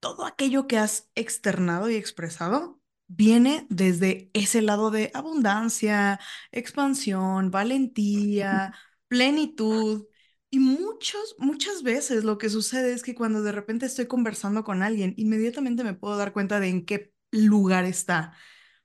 todo 0.00 0.26
aquello 0.26 0.66
que 0.66 0.78
has 0.78 1.10
externado 1.14 1.90
y 1.90 1.96
expresado 1.96 2.80
viene 3.08 3.66
desde 3.70 4.30
ese 4.34 4.62
lado 4.62 4.90
de 4.90 5.10
abundancia, 5.14 6.20
expansión, 6.52 7.50
valentía, 7.50 8.74
plenitud, 9.08 10.06
Y 10.50 10.58
muchos, 10.58 11.36
muchas 11.38 11.82
veces 11.82 12.24
lo 12.24 12.38
que 12.38 12.50
sucede 12.50 12.92
es 12.92 13.02
que 13.02 13.14
cuando 13.14 13.42
de 13.42 13.52
repente 13.52 13.86
estoy 13.86 14.06
conversando 14.06 14.64
con 14.64 14.82
alguien, 14.82 15.14
inmediatamente 15.16 15.84
me 15.84 15.94
puedo 15.94 16.16
dar 16.16 16.32
cuenta 16.32 16.60
de 16.60 16.68
en 16.68 16.84
qué 16.86 17.12
lugar 17.30 17.84
está, 17.84 18.34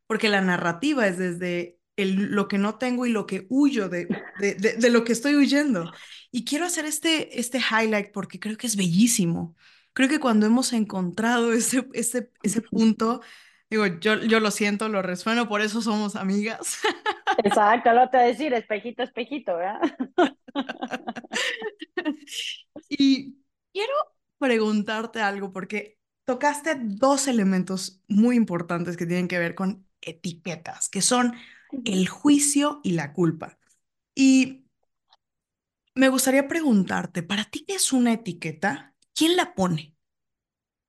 porque 0.07 0.29
la 0.29 0.41
narrativa 0.41 1.07
es 1.07 1.17
desde 1.17 1.79
el, 1.95 2.31
lo 2.31 2.47
que 2.47 2.57
no 2.57 2.77
tengo 2.77 3.05
y 3.05 3.11
lo 3.11 3.25
que 3.25 3.47
huyo 3.49 3.89
de, 3.89 4.07
de, 4.39 4.55
de, 4.55 4.89
lo 4.89 5.03
que 5.03 5.13
estoy 5.13 5.35
huyendo. 5.35 5.91
Y 6.35 6.43
quiero 6.43 6.65
hacer 6.65 6.83
este, 6.83 7.39
este 7.39 7.59
highlight 7.59 8.11
porque 8.11 8.41
creo 8.41 8.57
que 8.57 8.67
es 8.67 8.75
bellísimo. 8.75 9.55
Creo 9.93 10.09
que 10.09 10.19
cuando 10.19 10.45
hemos 10.45 10.73
encontrado 10.73 11.53
ese, 11.53 11.87
ese, 11.93 12.29
ese 12.43 12.59
punto, 12.59 13.21
digo, 13.69 13.85
yo, 13.85 14.15
yo 14.15 14.41
lo 14.41 14.51
siento, 14.51 14.89
lo 14.89 15.01
resueno, 15.01 15.47
por 15.47 15.61
eso 15.61 15.81
somos 15.81 16.17
amigas. 16.17 16.79
Exacto, 17.41 17.93
lo 17.93 18.09
te 18.09 18.17
voy 18.17 18.25
a 18.25 18.27
decir, 18.27 18.53
espejito, 18.53 19.01
espejito, 19.01 19.55
¿verdad? 19.55 19.79
y 22.89 23.37
quiero 23.71 23.93
preguntarte 24.37 25.21
algo 25.21 25.53
porque 25.53 25.99
tocaste 26.25 26.75
dos 26.77 27.29
elementos 27.29 28.01
muy 28.09 28.35
importantes 28.35 28.97
que 28.97 29.05
tienen 29.05 29.29
que 29.29 29.39
ver 29.39 29.55
con 29.55 29.87
etiquetas, 30.01 30.89
que 30.89 31.01
son 31.01 31.33
el 31.85 32.09
juicio 32.09 32.81
y 32.83 32.91
la 32.91 33.13
culpa. 33.13 33.57
Y 34.13 34.64
me 35.95 36.09
gustaría 36.09 36.47
preguntarte, 36.47 37.23
¿para 37.23 37.45
ti 37.45 37.65
qué 37.65 37.75
es 37.75 37.93
una 37.93 38.13
etiqueta? 38.13 38.93
¿Quién 39.13 39.35
la 39.37 39.55
pone? 39.55 39.95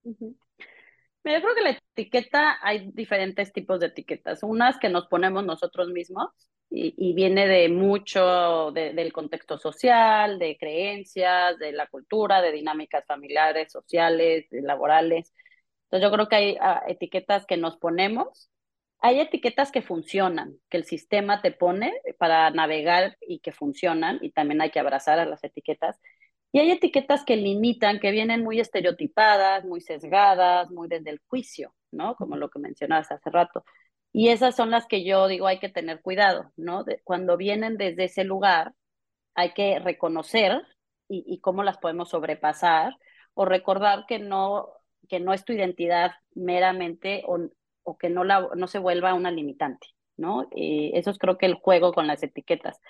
Yo 0.05 1.41
creo 1.41 1.55
que 1.55 1.63
la 1.63 1.71
etiqueta, 1.71 2.59
hay 2.61 2.91
diferentes 2.93 3.53
tipos 3.53 3.81
de 3.81 3.87
etiquetas. 3.87 4.43
Unas 4.43 4.79
que 4.79 4.89
nos 4.89 5.07
ponemos 5.07 5.45
nosotros 5.45 5.89
mismos 5.89 6.31
y, 6.71 7.15
viene 7.15 7.47
de 7.47 7.69
mucho 7.69 8.73
del 8.73 9.13
contexto 9.13 9.59
social, 9.59 10.39
de 10.39 10.57
creencias, 10.59 11.59
de 11.59 11.73
la 11.73 11.87
cultura, 11.87 12.43
de 12.43 12.53
dinámicas 12.53 13.05
familiares, 13.07 13.73
sociales, 13.73 14.47
laborales. 14.51 15.33
Entonces 15.85 16.09
yo 16.09 16.13
creo 16.13 16.29
que 16.29 16.37
hay 16.37 16.57
ah, 16.61 16.83
etiquetas 16.89 17.47
que 17.47 17.57
nos 17.57 17.77
ponemos. 17.77 18.51
Hay 19.01 19.21
etiquetas 19.21 19.71
que 19.71 19.83
funcionan, 19.83 20.59
que 20.69 20.79
el 20.79 20.85
sistema 20.85 21.43
te 21.43 21.53
pone 21.53 21.93
para 22.19 22.51
navegar 22.51 23.17
y 23.21 23.41
que 23.41 23.53
funcionan, 23.53 24.19
y 24.23 24.31
también 24.33 24.61
hay 24.61 24.71
que 24.71 24.81
abrazar 24.81 25.19
a 25.19 25.27
las 25.27 25.45
etiquetas. 25.45 26.01
Y 26.53 26.61
hay 26.61 26.71
etiquetas 26.71 27.25
que 27.25 27.37
limitan, 27.37 28.01
que 28.01 28.11
vienen 28.11 28.43
muy 28.43 28.61
estereotipadas, 28.61 29.65
muy 29.65 29.81
sesgadas, 29.81 30.71
muy 30.71 30.89
desde 30.89 31.11
el 31.11 31.21
juicio, 31.29 31.75
¿no? 31.91 32.15
Como 32.17 32.37
lo 32.37 32.49
que 32.49 32.59
mencionabas 32.59 33.13
hace 33.13 33.31
rato. 33.31 33.65
Y 34.17 34.31
esas 34.31 34.57
son 34.57 34.71
las 34.71 34.87
que 34.87 35.05
yo 35.05 35.29
digo 35.29 35.47
hay 35.47 35.59
que 35.59 35.69
tener 35.69 36.01
cuidado, 36.01 36.51
¿no? 36.57 36.87
cuando 37.05 37.37
vienen 37.37 37.77
desde 37.77 38.05
ese 38.05 38.25
lugar, 38.25 38.73
hay 39.35 39.53
que 39.53 39.79
reconocer 39.79 40.63
y, 41.07 41.39
cómo 41.41 41.63
las 41.63 41.77
podemos 41.77 42.09
sobrepasar 42.09 42.97
o 43.35 43.45
recordar 43.45 44.07
que 44.09 44.19
no, 44.19 44.71
que 45.09 45.21
no 45.21 45.35
es 45.35 45.45
tu 45.45 45.53
identidad 45.53 46.13
meramente 46.35 47.25
o, 47.27 47.51
o 47.87 47.97
que 47.97 48.11
no, 48.11 48.25
la, 48.25 48.49
no 48.55 48.67
se 48.67 48.79
vuelva 48.79 49.15
una 49.15 49.31
limitante, 49.31 49.87
¿no? 50.17 50.49
eso 50.53 51.11
es 51.11 51.19
creo 51.19 51.39
que 51.39 51.47
el 51.47 51.55
juego 51.55 51.93
con 51.93 52.07
las 52.07 52.23
etiquetas 52.23 52.81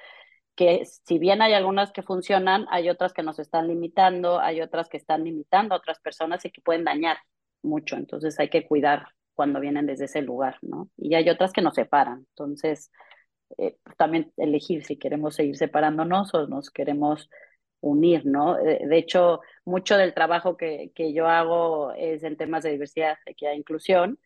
que 0.56 0.84
si 0.86 1.18
bien 1.18 1.42
hay 1.42 1.52
algunas 1.52 1.92
que 1.92 2.02
funcionan, 2.02 2.66
hay 2.70 2.88
otras 2.88 3.12
que 3.12 3.22
nos 3.22 3.38
están 3.38 3.68
limitando, 3.68 4.40
hay 4.40 4.62
otras 4.62 4.88
que 4.88 4.96
están 4.96 5.22
limitando 5.24 5.74
a 5.74 5.78
otras 5.78 6.00
personas 6.00 6.44
y 6.44 6.50
que 6.50 6.62
pueden 6.62 6.84
dañar 6.84 7.18
mucho. 7.62 7.96
Entonces 7.96 8.40
hay 8.40 8.48
que 8.48 8.66
cuidar 8.66 9.08
cuando 9.34 9.60
vienen 9.60 9.86
desde 9.86 10.06
ese 10.06 10.22
lugar, 10.22 10.56
¿no? 10.62 10.88
Y 10.96 11.14
hay 11.14 11.28
otras 11.28 11.52
que 11.52 11.60
nos 11.60 11.74
separan. 11.74 12.26
Entonces, 12.30 12.90
eh, 13.58 13.76
también 13.98 14.32
elegir 14.38 14.84
si 14.84 14.96
queremos 14.98 15.36
seguir 15.36 15.56
separándonos 15.56 16.34
o 16.34 16.46
nos 16.48 16.70
queremos 16.70 17.28
unir, 17.80 18.24
¿no? 18.24 18.58
Eh, 18.58 18.86
de 18.86 18.96
hecho, 18.96 19.40
mucho 19.66 19.98
del 19.98 20.14
trabajo 20.14 20.56
que, 20.56 20.90
que 20.94 21.12
yo 21.12 21.28
hago 21.28 21.92
es 21.92 22.22
en 22.24 22.38
temas 22.38 22.64
de 22.64 22.72
diversidad, 22.72 23.18
equidad 23.26 23.52
e 23.52 23.56
inclusión, 23.56 24.18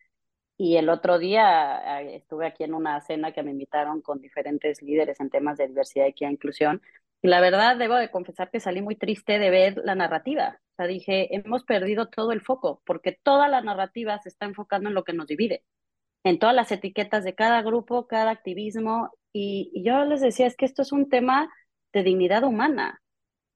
y 0.63 0.77
el 0.77 0.89
otro 0.89 1.17
día 1.17 2.01
eh, 2.01 2.17
estuve 2.17 2.45
aquí 2.45 2.63
en 2.63 2.75
una 2.75 3.01
cena 3.01 3.31
que 3.31 3.41
me 3.41 3.49
invitaron 3.49 3.99
con 4.01 4.21
diferentes 4.21 4.83
líderes 4.83 5.19
en 5.19 5.31
temas 5.31 5.57
de 5.57 5.67
diversidad, 5.67 6.05
equidad 6.05 6.29
e 6.29 6.33
inclusión. 6.33 6.83
Y 7.23 7.29
la 7.29 7.41
verdad, 7.41 7.77
debo 7.77 7.95
de 7.95 8.11
confesar 8.11 8.51
que 8.51 8.59
salí 8.59 8.79
muy 8.79 8.95
triste 8.95 9.39
de 9.39 9.49
ver 9.49 9.81
la 9.83 9.95
narrativa. 9.95 10.59
O 10.73 10.75
sea, 10.75 10.85
dije, 10.85 11.35
hemos 11.35 11.63
perdido 11.63 12.09
todo 12.09 12.31
el 12.31 12.41
foco, 12.41 12.79
porque 12.85 13.17
toda 13.23 13.47
la 13.47 13.61
narrativa 13.61 14.19
se 14.19 14.29
está 14.29 14.45
enfocando 14.45 14.89
en 14.89 14.93
lo 14.93 15.03
que 15.03 15.13
nos 15.13 15.25
divide, 15.25 15.63
en 16.23 16.37
todas 16.37 16.53
las 16.53 16.71
etiquetas 16.71 17.23
de 17.23 17.33
cada 17.33 17.63
grupo, 17.63 18.05
cada 18.05 18.29
activismo. 18.29 19.09
Y, 19.33 19.71
y 19.73 19.83
yo 19.83 20.05
les 20.05 20.21
decía, 20.21 20.45
es 20.45 20.55
que 20.55 20.65
esto 20.65 20.83
es 20.83 20.91
un 20.91 21.09
tema 21.09 21.51
de 21.91 22.03
dignidad 22.03 22.43
humana. 22.43 23.01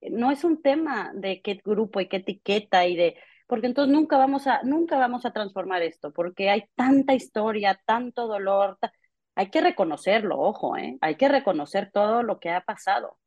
No 0.02 0.32
es 0.32 0.44
un 0.44 0.60
tema 0.60 1.12
de 1.14 1.44
qué 1.44 1.62
grupo 1.64 2.02
y 2.02 2.08
qué 2.08 2.18
etiqueta 2.18 2.88
y 2.88 2.96
de 2.96 3.16
porque 3.48 3.68
entonces 3.68 3.94
nunca 3.94 4.18
vamos 4.18 4.48
a, 4.48 4.62
nunca 4.64 4.98
vamos 4.98 5.26
a 5.26 5.32
transformar 5.32 5.82
esto, 5.84 6.12
porque 6.12 6.50
hay 6.50 6.66
tanta 6.76 7.14
historia, 7.14 7.80
tanto 7.86 8.28
dolor, 8.28 8.78
hay 9.36 9.50
que 9.50 9.62
reconocerlo, 9.62 10.40
ojo, 10.40 10.78
¿eh? 10.78 10.98
hay 11.02 11.16
que 11.16 11.30
reconocer 11.30 11.92
todo 11.92 12.24
lo 12.24 12.40
que 12.40 12.50
ha 12.50 12.62
pasado, 12.62 13.18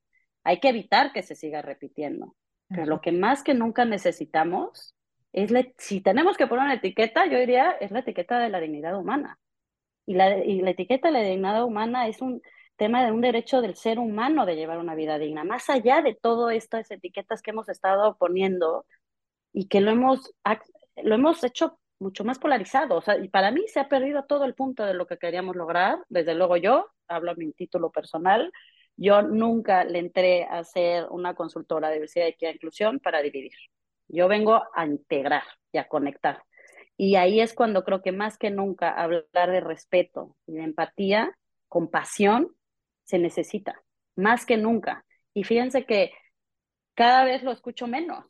hay 0.44 0.60
que 0.60 0.68
evitar 0.68 1.12
que 1.12 1.22
se 1.22 1.34
siga 1.34 1.62
repitiendo, 1.62 2.34
pero 2.68 2.86
lo 2.86 3.00
que 3.00 3.12
más 3.12 3.42
que 3.42 3.54
nunca 3.54 3.84
necesitamos 3.84 4.94
es, 5.32 5.52
si 5.78 6.00
tenemos 6.00 6.36
que 6.36 6.46
poner 6.46 6.64
una 6.64 6.74
etiqueta, 6.74 7.26
yo 7.26 7.38
diría, 7.38 7.72
es 7.80 7.90
la 7.90 8.00
etiqueta 8.00 8.38
de 8.38 8.48
la 8.48 8.60
dignidad 8.60 8.98
humana. 8.98 9.38
Y 10.06 10.14
la, 10.14 10.38
y 10.42 10.62
la 10.62 10.70
etiqueta 10.70 11.08
de 11.08 11.12
la 11.12 11.20
dignidad 11.20 11.64
humana 11.64 12.08
es 12.08 12.22
un 12.22 12.40
tema 12.76 13.04
de 13.04 13.12
un 13.12 13.20
derecho 13.20 13.60
del 13.60 13.74
ser 13.74 13.98
humano 13.98 14.46
de 14.46 14.56
llevar 14.56 14.78
una 14.78 14.94
vida 14.94 15.18
digna, 15.18 15.44
más 15.44 15.68
allá 15.68 16.00
de 16.00 16.14
todas 16.14 16.54
estas 16.54 16.90
etiquetas 16.90 17.42
que 17.42 17.50
hemos 17.50 17.68
estado 17.68 18.16
poniendo 18.16 18.86
y 19.52 19.68
que 19.68 19.80
lo 19.80 19.90
hemos, 19.90 20.34
lo 20.96 21.14
hemos 21.14 21.42
hecho 21.44 21.78
mucho 21.98 22.24
más 22.24 22.38
polarizado. 22.38 22.96
O 22.96 23.02
sea, 23.02 23.18
y 23.18 23.28
para 23.28 23.50
mí 23.50 23.62
se 23.68 23.80
ha 23.80 23.88
perdido 23.88 24.24
todo 24.24 24.44
el 24.44 24.54
punto 24.54 24.84
de 24.84 24.94
lo 24.94 25.06
que 25.06 25.18
queríamos 25.18 25.56
lograr. 25.56 25.98
Desde 26.08 26.34
luego 26.34 26.56
yo, 26.56 26.86
hablo 27.08 27.32
a 27.32 27.34
mi 27.34 27.52
título 27.52 27.90
personal, 27.90 28.52
yo 28.96 29.22
nunca 29.22 29.84
le 29.84 30.00
entré 30.00 30.44
a 30.44 30.64
ser 30.64 31.06
una 31.10 31.34
consultora 31.34 31.88
de 31.88 31.94
diversidad, 31.94 32.26
equidad 32.26 32.52
e 32.52 32.54
inclusión 32.54 32.98
para 32.98 33.22
dividir. 33.22 33.52
Yo 34.08 34.26
vengo 34.28 34.62
a 34.74 34.86
integrar 34.86 35.44
y 35.72 35.78
a 35.78 35.86
conectar. 35.88 36.42
Y 36.96 37.14
ahí 37.14 37.40
es 37.40 37.54
cuando 37.54 37.84
creo 37.84 38.02
que 38.02 38.10
más 38.10 38.38
que 38.38 38.50
nunca 38.50 38.90
hablar 38.90 39.24
de 39.32 39.60
respeto 39.60 40.36
y 40.46 40.54
de 40.54 40.64
empatía, 40.64 41.32
compasión, 41.68 42.56
se 43.04 43.18
necesita, 43.18 43.82
más 44.16 44.44
que 44.44 44.56
nunca. 44.56 45.04
Y 45.32 45.44
fíjense 45.44 45.84
que 45.86 46.12
cada 46.94 47.24
vez 47.24 47.44
lo 47.44 47.52
escucho 47.52 47.86
menos. 47.86 48.26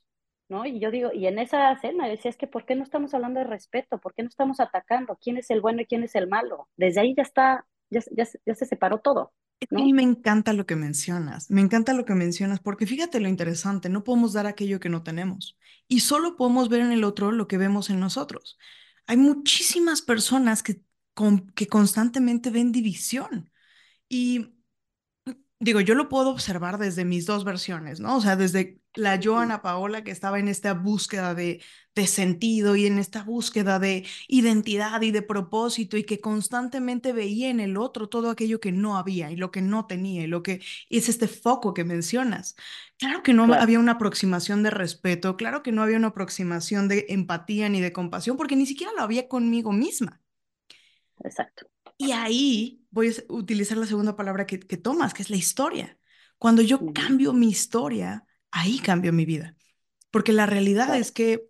¿No? 0.49 0.67
Y 0.67 0.81
yo 0.81 0.91
digo, 0.91 1.13
y 1.13 1.27
en 1.27 1.39
esa 1.39 1.79
cena 1.81 2.07
decía, 2.09 2.31
es 2.31 2.37
que 2.37 2.47
¿por 2.47 2.65
qué 2.65 2.75
no 2.75 2.83
estamos 2.83 3.15
hablando 3.15 3.41
de 3.41 3.47
respeto? 3.47 3.99
¿Por 3.99 4.15
qué 4.15 4.23
no 4.23 4.29
estamos 4.29 4.61
atacando? 4.61 5.19
¿Quién 5.23 5.37
es 5.37 5.51
el 5.51 5.61
bueno 5.61 5.83
y 5.83 5.87
quién 5.87 6.03
es 6.03 6.15
el 6.15 6.29
malo? 6.29 6.69
Desde 6.77 7.01
ahí 7.01 7.15
ya 7.17 7.23
está, 7.23 7.67
ya, 7.91 8.01
ya, 8.11 8.27
ya 8.47 8.55
se 8.55 8.67
separó 8.67 8.99
todo. 8.99 9.33
¿no? 9.71 9.81
A 9.81 9.83
mí 9.83 9.93
me 9.93 10.03
encanta 10.03 10.53
lo 10.53 10.67
que 10.67 10.77
mencionas, 10.77 11.51
me 11.51 11.61
encanta 11.61 11.93
lo 11.93 12.05
que 12.05 12.15
mencionas, 12.15 12.61
porque 12.61 12.87
fíjate 12.87 13.21
lo 13.21 13.29
interesante, 13.29 13.89
no 13.89 14.05
podemos 14.05 14.33
dar 14.33 14.47
aquello 14.47 14.81
que 14.81 14.89
no 14.89 15.03
tenemos 15.03 15.59
y 15.89 16.01
solo 16.01 16.37
podemos 16.37 16.69
ver 16.69 16.81
en 16.81 16.93
el 16.93 17.05
otro 17.05 17.33
lo 17.33 17.49
que 17.49 17.59
vemos 17.59 17.91
en 17.91 18.01
nosotros. 18.01 18.59
Hay 19.07 19.17
muchísimas 19.17 20.03
personas 20.03 20.63
que, 20.63 20.83
con, 21.15 21.51
que 21.53 21.67
constantemente 21.67 22.51
ven 22.51 22.73
división 22.73 23.51
y 24.09 24.58
digo, 25.61 25.81
yo 25.81 25.95
lo 25.95 26.09
puedo 26.09 26.31
observar 26.31 26.79
desde 26.79 27.05
mis 27.05 27.27
dos 27.27 27.45
versiones, 27.45 28.01
¿no? 28.01 28.17
O 28.17 28.21
sea, 28.21 28.37
desde 28.37 28.81
la 28.95 29.21
Joana 29.23 29.61
Paola 29.61 30.05
que 30.05 30.11
estaba 30.11 30.39
en 30.39 30.49
esta 30.49 30.73
búsqueda 30.73 31.35
de, 31.35 31.61
de, 31.95 32.07
sentido 32.07 32.77
y 32.77 32.87
en 32.87 32.99
esta 32.99 33.23
búsqueda 33.23 33.79
de 33.79 34.07
identidad 34.29 35.03
y 35.03 35.11
de 35.11 35.23
propósito 35.23 35.97
y 35.97 36.05
que 36.05 36.21
constantemente 36.21 37.13
veía 37.13 37.51
en 37.51 37.61
el 37.61 37.77
otro 37.77 38.09
todo 38.09 38.31
aquello 38.31 38.61
que 38.61 38.73
no 38.73 38.97
había 38.97 39.31
y 39.31 39.37
lo 39.37 39.51
que 39.51 39.63
no 39.63 39.87
tenía 39.87 40.23
y 40.23 40.27
lo 40.27 40.43
que 40.43 40.61
es 40.91 41.09
este 41.09 41.29
foco 41.29 41.75
que 41.75 41.85
mencionas. 41.85 42.57
Claro 42.99 43.23
que 43.23 43.33
no 43.33 43.53
había 43.53 43.81
una 43.81 43.93
aproximación 43.93 44.63
de 44.63 44.71
respeto, 44.71 45.37
claro 45.37 45.63
que 45.63 45.73
no 45.73 45.83
había 45.83 45.97
una 45.97 46.09
aproximación 46.09 46.89
de 46.89 47.07
empatía 47.09 47.69
ni 47.69 47.81
de 47.81 47.93
compasión 47.93 48.37
porque 48.37 48.57
ni 48.57 48.67
siquiera 48.67 48.93
lo 48.97 49.03
había 49.03 49.29
conmigo 49.29 49.73
misma. 49.73 50.21
Exacto. 51.25 51.69
Y 51.97 52.13
ahí 52.13 52.78
voy 52.91 53.09
a 53.09 53.33
utilizar 53.33 53.79
la 53.79 53.87
segunda 53.87 54.17
palabra 54.17 54.47
que, 54.47 54.61
que 54.61 54.77
tomas, 54.77 55.15
que 55.15 55.23
es 55.23 55.31
la 55.31 55.37
historia. 55.37 55.99
Cuando 56.39 56.63
yo 56.63 56.93
cambio 56.93 57.33
mi 57.33 57.49
historia, 57.49 58.25
ahí 58.51 58.79
cambio 58.79 59.13
mi 59.13 59.25
vida. 59.25 59.57
Porque 60.11 60.33
la 60.33 60.47
realidad 60.47 60.97
es 60.97 61.13
que 61.13 61.49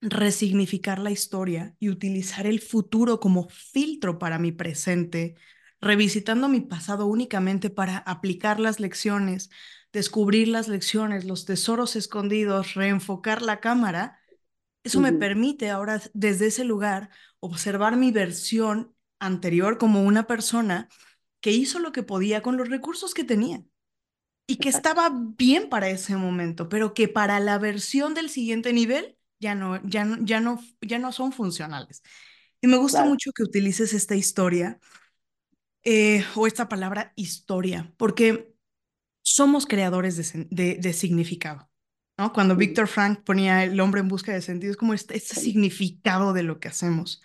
resignificar 0.00 0.98
la 0.98 1.10
historia 1.10 1.74
y 1.78 1.88
utilizar 1.88 2.46
el 2.46 2.60
futuro 2.60 3.20
como 3.20 3.48
filtro 3.48 4.18
para 4.18 4.38
mi 4.38 4.52
presente, 4.52 5.36
revisitando 5.80 6.48
mi 6.48 6.60
pasado 6.60 7.06
únicamente 7.06 7.70
para 7.70 7.98
aplicar 7.98 8.60
las 8.60 8.80
lecciones, 8.80 9.50
descubrir 9.92 10.48
las 10.48 10.68
lecciones, 10.68 11.24
los 11.24 11.44
tesoros 11.44 11.96
escondidos, 11.96 12.74
reenfocar 12.74 13.42
la 13.42 13.60
cámara, 13.60 14.18
eso 14.84 15.00
me 15.00 15.12
permite 15.12 15.68
ahora 15.68 16.00
desde 16.14 16.46
ese 16.46 16.64
lugar 16.64 17.10
observar 17.40 17.96
mi 17.96 18.12
versión 18.12 18.94
anterior 19.18 19.78
como 19.78 20.02
una 20.02 20.26
persona 20.26 20.88
que 21.40 21.52
hizo 21.52 21.78
lo 21.78 21.92
que 21.92 22.02
podía 22.02 22.42
con 22.42 22.56
los 22.56 22.68
recursos 22.68 23.14
que 23.14 23.24
tenía. 23.24 23.62
y 24.48 24.58
que 24.58 24.68
estaba 24.68 25.10
bien 25.36 25.68
para 25.68 25.88
ese 25.88 26.16
momento, 26.16 26.68
pero 26.68 26.94
que 26.94 27.08
para 27.08 27.40
la 27.40 27.58
versión 27.58 28.14
del 28.14 28.30
siguiente 28.30 28.72
nivel 28.72 29.18
ya 29.40 29.54
no, 29.54 29.82
ya 29.84 30.04
no, 30.04 30.18
ya 30.24 30.40
no, 30.40 30.60
ya 30.80 30.98
no 30.98 31.12
son 31.12 31.32
funcionales. 31.32 32.02
Y 32.60 32.68
me 32.68 32.76
gusta 32.76 33.04
mucho 33.04 33.32
que 33.32 33.42
utilices 33.42 33.92
esta 33.92 34.14
historia 34.14 34.80
eh, 35.84 36.24
o 36.34 36.46
esta 36.46 36.68
palabra 36.68 37.12
historia, 37.16 37.92
porque 37.96 38.52
somos 39.22 39.66
creadores 39.66 40.16
de, 40.50 40.76
de, 40.76 40.92
significado. 40.92 41.70
¿no? 42.18 42.32
Cuando 42.32 42.56
Víctor 42.56 42.88
Frank 42.88 43.22
ponía 43.24 43.64
el 43.64 43.78
hombre 43.80 44.00
en 44.00 44.08
busca 44.08 44.32
de 44.32 44.42
sentido, 44.42 44.70
es 44.70 44.76
como 44.76 44.94
este, 44.94 45.16
este 45.16 45.36
significado 45.36 46.32
de 46.32 46.42
lo 46.44 46.60
que 46.60 46.68
hacemos. 46.68 47.22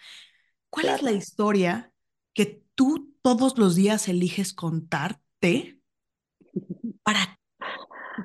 ¿Cuál 0.71 0.87
es 0.87 1.03
la 1.03 1.11
historia 1.11 1.91
que 2.33 2.63
tú 2.75 3.13
todos 3.21 3.57
los 3.57 3.75
días 3.75 4.07
eliges 4.07 4.53
contarte 4.53 5.77
para 7.03 7.39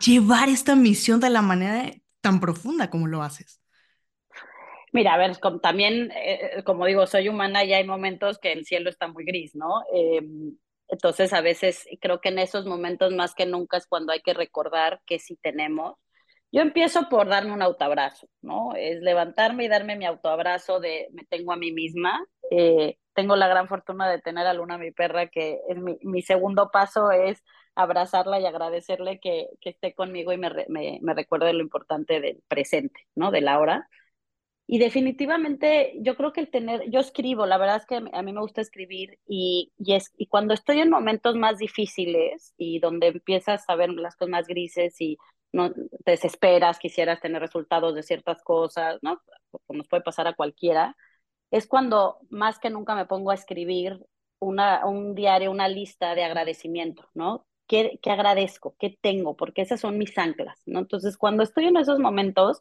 llevar 0.00 0.48
esta 0.48 0.76
misión 0.76 1.20
de 1.20 1.28
la 1.28 1.42
manera 1.42 1.92
tan 2.20 2.40
profunda 2.40 2.88
como 2.88 3.06
lo 3.08 3.22
haces? 3.22 3.60
Mira, 4.92 5.14
a 5.14 5.18
ver, 5.18 5.36
también, 5.60 6.10
eh, 6.12 6.62
como 6.64 6.86
digo, 6.86 7.06
soy 7.06 7.28
humana 7.28 7.64
y 7.64 7.74
hay 7.74 7.84
momentos 7.84 8.38
que 8.38 8.52
el 8.52 8.64
cielo 8.64 8.88
está 8.88 9.08
muy 9.08 9.24
gris, 9.24 9.54
¿no? 9.54 9.82
Em, 9.92 10.56
entonces, 10.88 11.32
a 11.32 11.40
veces 11.40 11.86
creo 12.00 12.20
que 12.20 12.28
en 12.30 12.38
esos 12.38 12.64
momentos 12.64 13.12
más 13.12 13.34
que 13.34 13.44
nunca 13.44 13.76
es 13.76 13.86
cuando 13.86 14.12
hay 14.12 14.22
que 14.22 14.34
recordar 14.34 15.02
que 15.04 15.18
sí 15.18 15.36
tenemos. 15.42 15.96
Yo 16.56 16.62
empiezo 16.62 17.10
por 17.10 17.28
darme 17.28 17.52
un 17.52 17.60
autoabrazo, 17.60 18.30
¿no? 18.40 18.74
Es 18.76 19.02
levantarme 19.02 19.64
y 19.64 19.68
darme 19.68 19.94
mi 19.94 20.06
autoabrazo 20.06 20.80
de 20.80 21.06
me 21.12 21.22
tengo 21.26 21.52
a 21.52 21.56
mí 21.56 21.70
misma. 21.70 22.26
Eh, 22.50 22.96
tengo 23.12 23.36
la 23.36 23.46
gran 23.46 23.68
fortuna 23.68 24.08
de 24.08 24.22
tener 24.22 24.46
a 24.46 24.54
Luna, 24.54 24.78
mi 24.78 24.90
perra, 24.90 25.26
que 25.26 25.60
es 25.68 25.76
mi, 25.76 25.98
mi 26.00 26.22
segundo 26.22 26.70
paso 26.72 27.10
es 27.10 27.44
abrazarla 27.74 28.40
y 28.40 28.46
agradecerle 28.46 29.20
que, 29.20 29.48
que 29.60 29.68
esté 29.68 29.94
conmigo 29.94 30.32
y 30.32 30.38
me, 30.38 30.50
me, 30.68 30.98
me, 31.02 31.12
recuerde 31.12 31.52
lo 31.52 31.60
importante 31.60 32.20
del 32.20 32.42
presente, 32.48 33.06
¿no? 33.14 33.30
De 33.30 33.42
la 33.42 33.58
hora. 33.60 33.90
Y 34.66 34.78
definitivamente 34.78 35.92
yo 36.00 36.16
creo 36.16 36.32
que 36.32 36.40
el 36.40 36.50
tener, 36.50 36.88
yo 36.88 37.00
escribo, 37.00 37.44
la 37.44 37.58
verdad 37.58 37.76
es 37.76 37.86
que 37.86 37.96
a 37.96 38.22
mí 38.22 38.32
me 38.32 38.40
gusta 38.40 38.62
escribir 38.62 39.18
y, 39.28 39.72
y, 39.76 39.94
es, 39.94 40.10
y 40.16 40.26
cuando 40.26 40.54
estoy 40.54 40.80
en 40.80 40.88
momentos 40.88 41.36
más 41.36 41.58
difíciles 41.58 42.54
y 42.56 42.80
donde 42.80 43.08
empiezas 43.08 43.62
a 43.68 43.76
ver 43.76 43.90
las 43.90 44.16
cosas 44.16 44.30
más 44.30 44.46
grises 44.46 44.98
y 45.02 45.18
no 45.52 45.72
desesperas, 46.04 46.78
quisieras 46.78 47.20
tener 47.20 47.40
resultados 47.40 47.94
de 47.94 48.02
ciertas 48.02 48.42
cosas, 48.42 48.98
¿no? 49.02 49.20
Como 49.50 49.78
nos 49.78 49.88
puede 49.88 50.02
pasar 50.02 50.26
a 50.26 50.34
cualquiera, 50.34 50.96
es 51.50 51.66
cuando 51.66 52.18
más 52.30 52.58
que 52.58 52.70
nunca 52.70 52.94
me 52.94 53.06
pongo 53.06 53.30
a 53.30 53.34
escribir 53.34 53.98
una, 54.38 54.84
un 54.86 55.14
diario, 55.14 55.50
una 55.50 55.68
lista 55.68 56.14
de 56.14 56.24
agradecimiento, 56.24 57.08
¿no? 57.14 57.46
¿Qué, 57.66 57.98
¿Qué 58.02 58.10
agradezco? 58.10 58.76
¿Qué 58.78 58.96
tengo? 59.00 59.36
Porque 59.36 59.62
esas 59.62 59.80
son 59.80 59.98
mis 59.98 60.16
anclas, 60.18 60.60
¿no? 60.66 60.80
Entonces, 60.80 61.16
cuando 61.16 61.42
estoy 61.42 61.66
en 61.66 61.76
esos 61.76 61.98
momentos, 61.98 62.60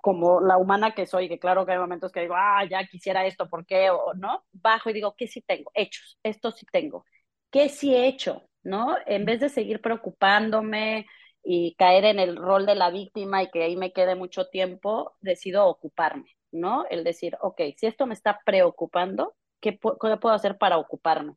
como 0.00 0.40
la 0.40 0.56
humana 0.56 0.94
que 0.94 1.06
soy, 1.06 1.28
que 1.28 1.38
claro 1.38 1.66
que 1.66 1.72
hay 1.72 1.78
momentos 1.78 2.10
que 2.12 2.20
digo, 2.20 2.34
ah, 2.36 2.64
ya 2.68 2.84
quisiera 2.86 3.26
esto, 3.26 3.48
¿por 3.48 3.66
qué? 3.66 3.90
O 3.90 4.14
no, 4.14 4.44
bajo 4.52 4.90
y 4.90 4.94
digo, 4.94 5.14
¿qué 5.16 5.26
sí 5.26 5.42
tengo? 5.42 5.70
Hechos, 5.74 6.18
esto 6.22 6.50
sí 6.52 6.66
tengo. 6.72 7.04
¿Qué 7.50 7.68
sí 7.68 7.94
he 7.94 8.06
hecho? 8.06 8.48
¿No? 8.62 8.96
En 9.06 9.24
vez 9.24 9.40
de 9.40 9.48
seguir 9.48 9.80
preocupándome 9.80 11.06
y 11.42 11.74
caer 11.76 12.04
en 12.04 12.18
el 12.18 12.36
rol 12.36 12.66
de 12.66 12.74
la 12.74 12.90
víctima 12.90 13.42
y 13.42 13.50
que 13.50 13.62
ahí 13.62 13.76
me 13.76 13.92
quede 13.92 14.14
mucho 14.14 14.48
tiempo, 14.48 15.16
decido 15.20 15.66
ocuparme, 15.66 16.36
¿no? 16.52 16.84
El 16.90 17.04
decir, 17.04 17.36
ok, 17.40 17.60
si 17.76 17.86
esto 17.86 18.06
me 18.06 18.14
está 18.14 18.40
preocupando, 18.44 19.34
¿qué, 19.60 19.72
puedo 19.72 20.30
hacer 20.30 20.58
para 20.58 20.78
ocuparme? 20.78 21.34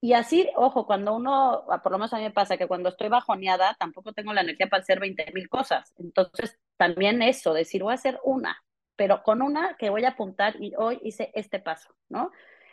Y 0.00 0.12
así, 0.12 0.48
ojo, 0.56 0.86
cuando 0.86 1.14
uno, 1.14 1.64
por 1.82 1.92
lo 1.92 1.98
menos 1.98 2.12
a 2.12 2.18
mí 2.18 2.24
me 2.24 2.30
pasa 2.30 2.58
que 2.58 2.68
cuando 2.68 2.90
estoy 2.90 3.08
bajoneada, 3.08 3.74
tampoco 3.78 4.12
tengo 4.12 4.34
la 4.34 4.42
energía 4.42 4.68
para 4.68 4.82
hacer 4.82 5.00
20 5.00 5.32
mil 5.32 5.48
cosas. 5.48 5.94
Entonces, 5.98 6.58
también 6.76 7.22
eso, 7.22 7.54
decir, 7.54 7.82
voy 7.82 7.92
a 7.92 7.94
hacer 7.94 8.20
una, 8.22 8.62
pero 8.96 9.22
con 9.22 9.40
una 9.40 9.76
que 9.78 9.90
voy 9.90 10.04
a 10.04 10.10
apuntar 10.10 10.56
y 10.60 10.74
hoy 10.76 11.00
hice 11.02 11.30
este 11.34 11.58
paso, 11.58 11.94
¿no? 12.10 12.30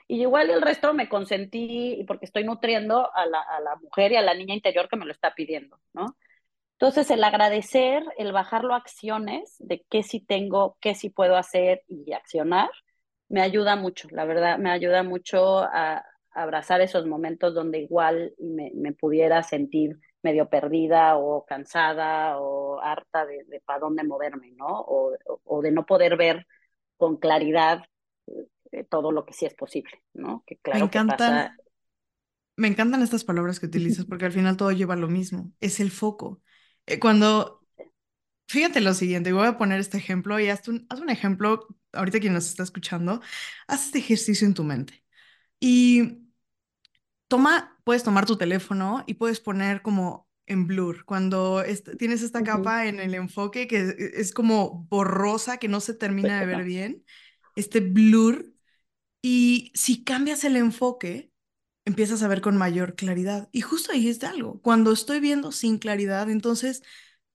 Y 0.08 0.21
igual 0.21 0.50
el 0.50 0.62
resto 0.62 0.93
me 0.93 1.08
consentí 1.08 2.04
porque 2.06 2.26
estoy 2.26 2.43
nutriendo 2.43 3.15
a 3.15 3.26
la, 3.26 3.41
a 3.41 3.62
la 3.62 3.78
mujer 3.78 4.12
y 4.12 4.17
a 4.17 4.21
la 4.21 4.34
niña 4.34 4.54
interior 4.54 4.89
que 4.89 4.97
me 4.97 5.06
lo 5.06 5.13
está 5.13 5.34
pidiendo, 5.34 5.80
¿no? 5.93 6.17
Entonces, 6.82 7.12
el 7.12 7.24
agradecer, 7.24 8.04
el 8.17 8.32
bajarlo 8.32 8.74
a 8.74 8.78
acciones 8.78 9.56
de 9.60 9.86
qué 9.88 10.02
sí 10.02 10.20
tengo, 10.20 10.78
qué 10.82 10.96
sí 10.96 11.12
puedo 11.12 11.38
hacer 11.38 11.84
y 11.88 12.12
accionar, 12.12 12.72
me 13.30 13.41
ayuda 13.41 13.76
mucho, 13.76 14.08
la 14.10 14.26
verdad, 14.26 14.58
me 14.58 14.72
ayuda 14.72 15.04
mucho 15.04 15.60
a, 15.60 16.04
abrazar 16.32 16.82
esos 16.82 17.06
momentos 17.06 17.54
donde 17.54 17.78
igual 17.78 18.34
me, 18.39 18.72
me 18.74 18.94
pudiera 18.94 19.44
sentir 19.44 20.00
medio 20.24 20.50
perdida 20.50 21.17
o 21.17 21.46
cansada 21.46 22.39
o 22.39 22.80
harta 22.82 23.28
de, 23.28 23.44
de 23.44 23.60
para 23.60 23.80
dónde 23.80 24.04
moverme, 24.04 24.52
¿no? 24.54 24.80
O, 24.80 25.15
o, 25.44 25.62
de 25.62 25.72
no 25.72 25.86
poder 25.86 26.17
ver 26.17 26.48
con 26.98 27.17
claridad 27.17 27.84
eh, 28.72 28.86
todo 28.89 29.12
lo 29.12 29.24
que 29.24 29.34
sí 29.34 29.46
es 29.46 29.54
posible, 29.54 30.02
¿no? 30.13 30.44
Que 30.48 30.58
claro 30.58 30.80
me 30.80 30.86
encantan, 30.86 31.17
que 31.17 31.50
pasa... 31.50 31.58
Me 32.56 32.67
encantan 32.70 33.04
estas 33.04 33.24
palabras 33.24 33.60
que 33.60 33.67
utilizas 33.67 34.06
porque 34.10 34.26
al 34.26 34.32
final 34.32 34.58
todo 34.58 34.72
lleva 34.72 34.96
a 34.96 34.98
lo 34.98 35.10
mismo, 35.10 35.52
es 35.60 35.80
el 35.80 35.91
foco. 35.91 36.41
Eh, 36.86 37.00
cuando, 37.00 37.65
fíjate 38.48 38.82
lo 38.82 38.94
siguiente, 38.94 39.34
voy 39.34 39.48
a 39.48 39.58
poner 39.58 39.80
este 39.80 39.98
ejemplo 39.98 40.39
y 40.39 40.50
haz 40.50 40.67
un, 40.67 40.86
haz 40.89 41.00
un 41.00 41.10
ejemplo, 41.10 41.67
ahorita 41.94 42.20
quien 42.20 42.34
nos 42.34 42.48
está 42.48 42.63
escuchando, 42.63 43.22
haz 43.67 43.86
este 43.88 44.00
ejercicio 44.00 44.48
en 44.48 44.54
tu 44.54 44.63
mente. 44.63 45.04
Y 45.60 46.20
toma, 47.28 47.80
puedes 47.84 48.04
tomar 48.04 48.26
tu 48.26 48.38
teléfono 48.38 49.04
y 49.08 49.15
puedes 49.15 49.39
poner 49.39 49.82
como 49.82 50.30
en 50.48 50.67
blur, 50.67 51.06
cuando 51.06 51.63
tienes 51.98 52.24
esta 52.24 52.44
capa 52.44 52.88
en 52.88 53.00
el 53.00 53.15
enfoque 53.15 53.67
que 53.67 53.80
e, 53.80 54.12
es 54.20 54.34
como 54.34 54.86
borrosa, 54.89 55.58
que 55.58 55.70
no 55.70 55.80
se 55.80 55.94
termina 55.94 56.39
de 56.41 56.46
ver 56.46 56.63
bien, 56.63 57.06
este 57.56 57.80
blur, 57.80 58.52
y 59.22 59.72
si 59.76 60.04
cambias 60.04 60.44
el 60.44 60.58
enfoque, 60.58 61.31
empiezas 61.86 62.24
a 62.24 62.28
ver 62.28 62.41
con 62.41 62.58
mayor 62.58 62.96
claridad. 62.96 63.50
Y 63.52 63.62
justo 63.62 63.91
ahí 63.91 64.08
es 64.08 64.24
algo, 64.24 64.62
cuando 64.62 64.91
estoy 64.91 65.20
viendo 65.20 65.52
sin 65.52 65.78
claridad, 65.78 66.30
entonces 66.30 66.84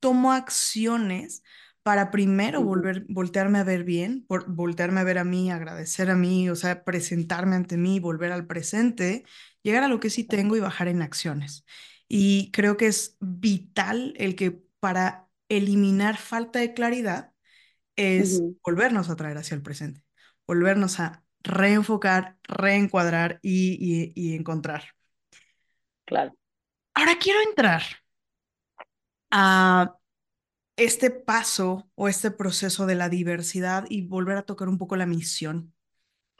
tomo 0.00 0.32
acciones 0.32 1.42
para 1.82 2.10
primero 2.10 2.64
volver, 2.64 3.06
voltearme 3.08 3.60
a 3.60 3.64
ver 3.64 3.84
bien, 3.84 4.24
por, 4.26 4.52
voltearme 4.52 5.00
a 5.00 5.04
ver 5.04 5.18
a 5.18 5.24
mí, 5.24 5.52
agradecer 5.52 6.10
a 6.10 6.16
mí, 6.16 6.50
o 6.50 6.56
sea, 6.56 6.82
presentarme 6.82 7.54
ante 7.54 7.76
mí, 7.76 8.00
volver 8.00 8.32
al 8.32 8.46
presente, 8.46 9.24
llegar 9.62 9.84
a 9.84 9.88
lo 9.88 10.00
que 10.00 10.10
sí 10.10 10.24
tengo 10.24 10.56
y 10.56 10.60
bajar 10.60 10.88
en 10.88 11.00
acciones. 11.02 11.64
Y 12.08 12.50
creo 12.50 12.76
que 12.76 12.88
es 12.88 13.16
vital 13.20 14.14
el 14.16 14.34
que 14.34 14.62
para 14.80 15.28
eliminar 15.48 16.16
falta 16.16 16.58
de 16.58 16.74
claridad 16.74 17.32
es 17.94 18.42
volvernos 18.64 19.08
a 19.08 19.16
traer 19.16 19.38
hacia 19.38 19.54
el 19.54 19.62
presente, 19.62 20.02
volvernos 20.46 21.00
a 21.00 21.25
reenfocar, 21.46 22.36
reencuadrar 22.44 23.38
y, 23.42 24.12
y 24.14 24.34
encontrar. 24.34 24.84
Claro. 26.04 26.36
Ahora 26.94 27.18
quiero 27.18 27.40
entrar 27.42 27.82
a 29.30 29.96
este 30.76 31.10
paso 31.10 31.90
o 31.94 32.08
este 32.08 32.30
proceso 32.30 32.86
de 32.86 32.94
la 32.94 33.08
diversidad 33.08 33.86
y 33.88 34.02
volver 34.02 34.36
a 34.36 34.42
tocar 34.42 34.68
un 34.68 34.78
poco 34.78 34.96
la 34.96 35.06
misión. 35.06 35.74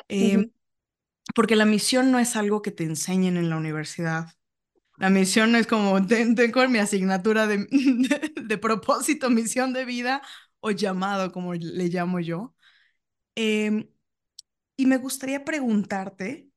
Em, 0.09 0.51
porque 1.35 1.57
la 1.57 1.65
misión 1.65 2.13
no 2.13 2.19
es 2.19 2.37
algo 2.37 2.63
que 2.63 2.71
te 2.71 2.85
enseñen 2.85 3.37
en 3.37 3.51
la 3.51 3.57
universidad. 3.57 4.29
La 4.99 5.11
misión 5.11 5.53
no 5.53 5.59
es 5.59 5.67
como, 5.67 6.07
tengo 6.07 6.69
mi 6.69 6.79
asignatura 6.79 7.47
de, 7.47 7.67
de, 8.43 8.59
propósito, 8.59 9.31
misión 9.31 9.73
de 9.73 9.85
vida 9.85 10.23
o 10.61 10.71
llamado, 10.71 11.33
como 11.33 11.55
le 11.55 11.89
llamo 11.89 12.21
yo. 12.21 12.55
Em, 13.35 13.89
y 14.77 14.87
me 14.87 14.99
gustaría 14.99 15.45
preguntarte, 15.45 16.49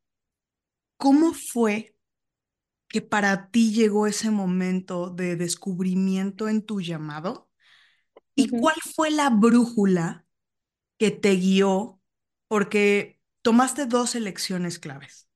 ¿cómo 0.98 1.34
fue 1.34 1.96
que 2.88 3.02
para 3.02 3.50
ti 3.50 3.72
llegó 3.72 4.08
ese 4.08 4.32
momento 4.32 5.10
de 5.10 5.36
descubrimiento 5.36 6.50
en 6.50 6.64
tu 6.66 6.82
llamado? 6.82 7.50
¿Y 8.36 8.50
cuál 8.50 8.76
fue 8.96 9.12
la 9.12 9.30
brújula 9.30 10.26
que 10.98 11.12
te 11.12 11.36
guió? 11.36 12.00
Porque 12.48 13.20
tomaste 13.42 13.86
dos 13.86 14.16
elecciones 14.16 14.80
claves. 14.80 15.30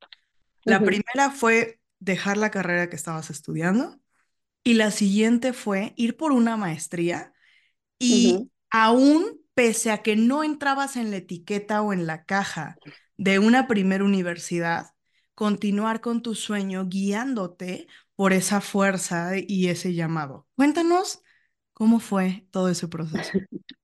La 0.63 0.79
primera 0.79 1.31
fue 1.31 1.79
dejar 1.99 2.37
la 2.37 2.51
carrera 2.51 2.89
que 2.89 2.95
estabas 2.95 3.29
estudiando 3.29 3.99
y 4.63 4.75
la 4.75 4.91
siguiente 4.91 5.53
fue 5.53 5.93
ir 5.97 6.15
por 6.17 6.31
una 6.31 6.57
maestría 6.57 7.33
y 7.99 8.49
aún 8.69 9.42
pese 9.53 9.91
a 9.91 10.01
que 10.01 10.15
no 10.15 10.43
entrabas 10.43 10.95
en 10.95 11.11
la 11.11 11.17
etiqueta 11.17 11.81
o 11.81 11.93
en 11.93 12.07
la 12.07 12.25
caja 12.25 12.77
de 13.17 13.39
una 13.39 13.67
primera 13.67 14.03
universidad, 14.03 14.87
continuar 15.35 16.01
con 16.01 16.21
tu 16.21 16.35
sueño 16.35 16.85
guiándote 16.87 17.87
por 18.15 18.33
esa 18.33 18.61
fuerza 18.61 19.33
y 19.37 19.69
ese 19.69 19.93
llamado. 19.93 20.47
Cuéntanos 20.55 21.23
¿Cómo 21.73 21.99
fue 21.99 22.45
todo 22.51 22.69
ese 22.69 22.87
proceso? 22.87 23.31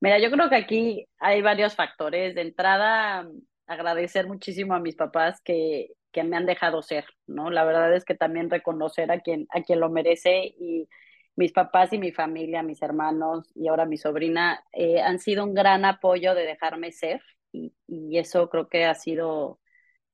Mira, 0.00 0.18
yo 0.18 0.30
creo 0.30 0.48
que 0.48 0.56
aquí 0.56 1.06
hay 1.18 1.42
varios 1.42 1.74
factores. 1.74 2.34
De 2.34 2.42
entrada, 2.42 3.28
agradecer 3.66 4.26
muchísimo 4.26 4.74
a 4.74 4.80
mis 4.80 4.96
papás 4.96 5.40
que, 5.42 5.88
que 6.12 6.22
me 6.22 6.36
han 6.36 6.46
dejado 6.46 6.80
ser, 6.80 7.04
¿no? 7.26 7.50
La 7.50 7.64
verdad 7.64 7.94
es 7.94 8.04
que 8.04 8.14
también 8.14 8.48
reconocer 8.48 9.10
a 9.10 9.20
quien, 9.20 9.46
a 9.50 9.62
quien 9.62 9.80
lo 9.80 9.90
merece 9.90 10.54
y 10.58 10.88
mis 11.36 11.52
papás 11.52 11.92
y 11.92 11.98
mi 11.98 12.12
familia, 12.12 12.62
mis 12.62 12.82
hermanos 12.82 13.50
y 13.54 13.68
ahora 13.68 13.86
mi 13.86 13.96
sobrina 13.96 14.62
eh, 14.72 15.00
han 15.00 15.18
sido 15.18 15.44
un 15.44 15.54
gran 15.54 15.84
apoyo 15.84 16.34
de 16.34 16.44
dejarme 16.44 16.92
ser 16.92 17.22
y, 17.52 17.74
y 17.86 18.18
eso 18.18 18.48
creo 18.50 18.68
que 18.68 18.84
ha 18.84 18.94
sido 18.94 19.60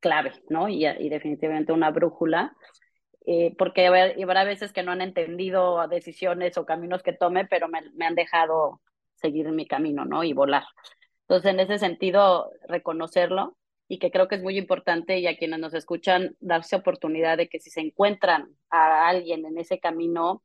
clave, 0.00 0.32
¿no? 0.48 0.68
Y, 0.68 0.86
y 0.86 1.08
definitivamente 1.08 1.72
una 1.72 1.90
brújula. 1.90 2.54
Eh, 3.28 3.56
porque 3.58 3.86
habrá 3.88 4.44
veces 4.44 4.72
que 4.72 4.84
no 4.84 4.92
han 4.92 5.00
entendido 5.00 5.86
decisiones 5.88 6.56
o 6.58 6.64
caminos 6.64 7.02
que 7.02 7.12
tome, 7.12 7.44
pero 7.44 7.68
me, 7.68 7.80
me 7.94 8.06
han 8.06 8.14
dejado 8.14 8.80
seguir 9.16 9.50
mi 9.50 9.66
camino, 9.66 10.04
¿no? 10.04 10.22
Y 10.22 10.32
volar. 10.32 10.62
Entonces, 11.22 11.50
en 11.50 11.58
ese 11.60 11.78
sentido, 11.78 12.52
reconocerlo 12.68 13.56
y 13.88 13.98
que 13.98 14.12
creo 14.12 14.28
que 14.28 14.36
es 14.36 14.42
muy 14.42 14.56
importante 14.58 15.18
y 15.18 15.26
a 15.26 15.36
quienes 15.36 15.58
nos 15.58 15.74
escuchan 15.74 16.36
darse 16.38 16.76
oportunidad 16.76 17.36
de 17.36 17.48
que 17.48 17.58
si 17.58 17.70
se 17.70 17.80
encuentran 17.80 18.56
a 18.70 19.08
alguien 19.08 19.44
en 19.44 19.58
ese 19.58 19.80
camino, 19.80 20.44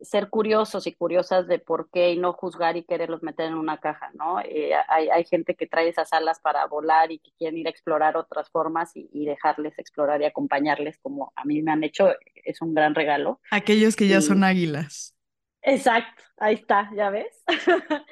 ser 0.00 0.28
curiosos 0.28 0.86
y 0.86 0.92
curiosas 0.94 1.48
de 1.48 1.58
por 1.58 1.90
qué 1.90 2.12
y 2.12 2.18
no 2.18 2.32
juzgar 2.32 2.76
y 2.76 2.84
quererlos 2.84 3.22
meter 3.22 3.46
en 3.46 3.54
una 3.54 3.78
caja, 3.78 4.10
¿no? 4.14 4.40
Eh, 4.40 4.72
hay, 4.88 5.08
hay, 5.08 5.24
gente 5.24 5.56
que 5.56 5.66
trae 5.66 5.88
esas 5.88 6.12
alas 6.12 6.40
para 6.40 6.66
volar 6.66 7.10
y 7.10 7.18
que 7.18 7.32
quieren 7.36 7.58
ir 7.58 7.66
a 7.66 7.70
explorar 7.70 8.16
otras 8.16 8.48
formas 8.50 8.96
y, 8.96 9.08
y, 9.12 9.26
dejarles 9.26 9.78
explorar 9.78 10.20
y 10.22 10.24
acompañarles 10.24 10.98
como 10.98 11.32
a 11.34 11.44
mí 11.44 11.62
me 11.62 11.72
han 11.72 11.82
hecho, 11.82 12.10
es 12.34 12.62
un 12.62 12.74
gran 12.74 12.94
regalo. 12.94 13.40
Aquellos 13.50 13.96
que 13.96 14.06
ya 14.06 14.18
y... 14.18 14.22
son 14.22 14.44
águilas. 14.44 15.16
Exacto, 15.62 16.22
ahí 16.38 16.54
está, 16.54 16.90
ya 16.94 17.10
ves. 17.10 17.44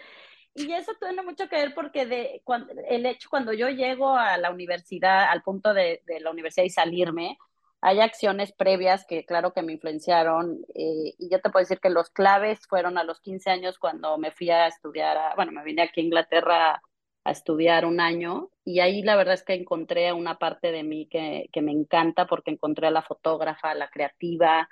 y 0.55 0.73
eso 0.73 0.93
tiene 1.01 1.23
mucho 1.23 1.49
que 1.49 1.57
ver 1.57 1.75
porque 1.75 2.07
de, 2.07 2.41
cuando, 2.43 2.73
el 2.89 3.07
hecho 3.07 3.29
cuando 3.31 3.53
yo 3.53 3.69
llego 3.69 4.17
a 4.17 4.37
la 4.39 4.51
universidad, 4.51 5.31
al 5.31 5.43
punto 5.43 5.73
de, 5.73 6.03
de 6.07 6.21
la 6.21 6.31
universidad 6.31 6.65
y 6.65 6.71
salirme, 6.71 7.39
hay 7.87 8.01
acciones 8.01 8.51
previas 8.51 9.07
que 9.07 9.25
claro 9.25 9.53
que 9.53 9.63
me 9.63 9.75
influenciaron 9.75 10.59
eh, 10.75 11.15
y 11.19 11.31
yo 11.31 11.41
te 11.41 11.51
puedo 11.51 11.63
decir 11.63 11.79
que 11.79 11.89
los 11.89 12.11
claves 12.11 12.67
fueron 12.67 12.99
a 12.99 13.05
los 13.05 13.21
15 13.21 13.49
años 13.49 13.79
cuando 13.79 14.19
me 14.19 14.33
fui 14.33 14.51
a 14.51 14.67
estudiar, 14.67 15.17
a, 15.17 15.37
bueno, 15.37 15.53
me 15.53 15.63
vine 15.63 15.83
aquí 15.83 16.01
a 16.01 16.05
Inglaterra 16.05 16.83
a 17.23 17.31
estudiar 17.31 17.87
un 17.87 18.01
año 18.01 18.51
y 18.65 18.81
ahí 18.81 19.03
la 19.03 19.15
verdad 19.15 19.35
es 19.35 19.45
que 19.45 19.55
encontré 19.55 20.13
una 20.13 20.37
parte 20.37 20.73
de 20.73 20.83
mí 20.83 21.07
que, 21.09 21.49
que 21.53 21.63
me 21.63 21.71
encanta 21.71 22.27
porque 22.27 22.51
encontré 22.51 22.89
a 22.89 22.91
la 22.91 23.03
fotógrafa, 23.03 23.71
a 23.71 23.75
la 23.77 23.89
creativa. 23.89 24.69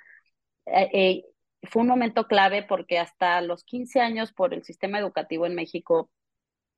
Eh, 0.65 0.89
eh, 0.93 1.25
fue 1.63 1.83
un 1.83 1.87
momento 1.87 2.27
clave 2.27 2.63
porque 2.63 2.99
hasta 2.99 3.39
los 3.39 3.63
15 3.63 4.01
años 4.01 4.33
por 4.33 4.53
el 4.53 4.65
sistema 4.65 4.99
educativo 4.99 5.45
en 5.45 5.55
México, 5.55 6.11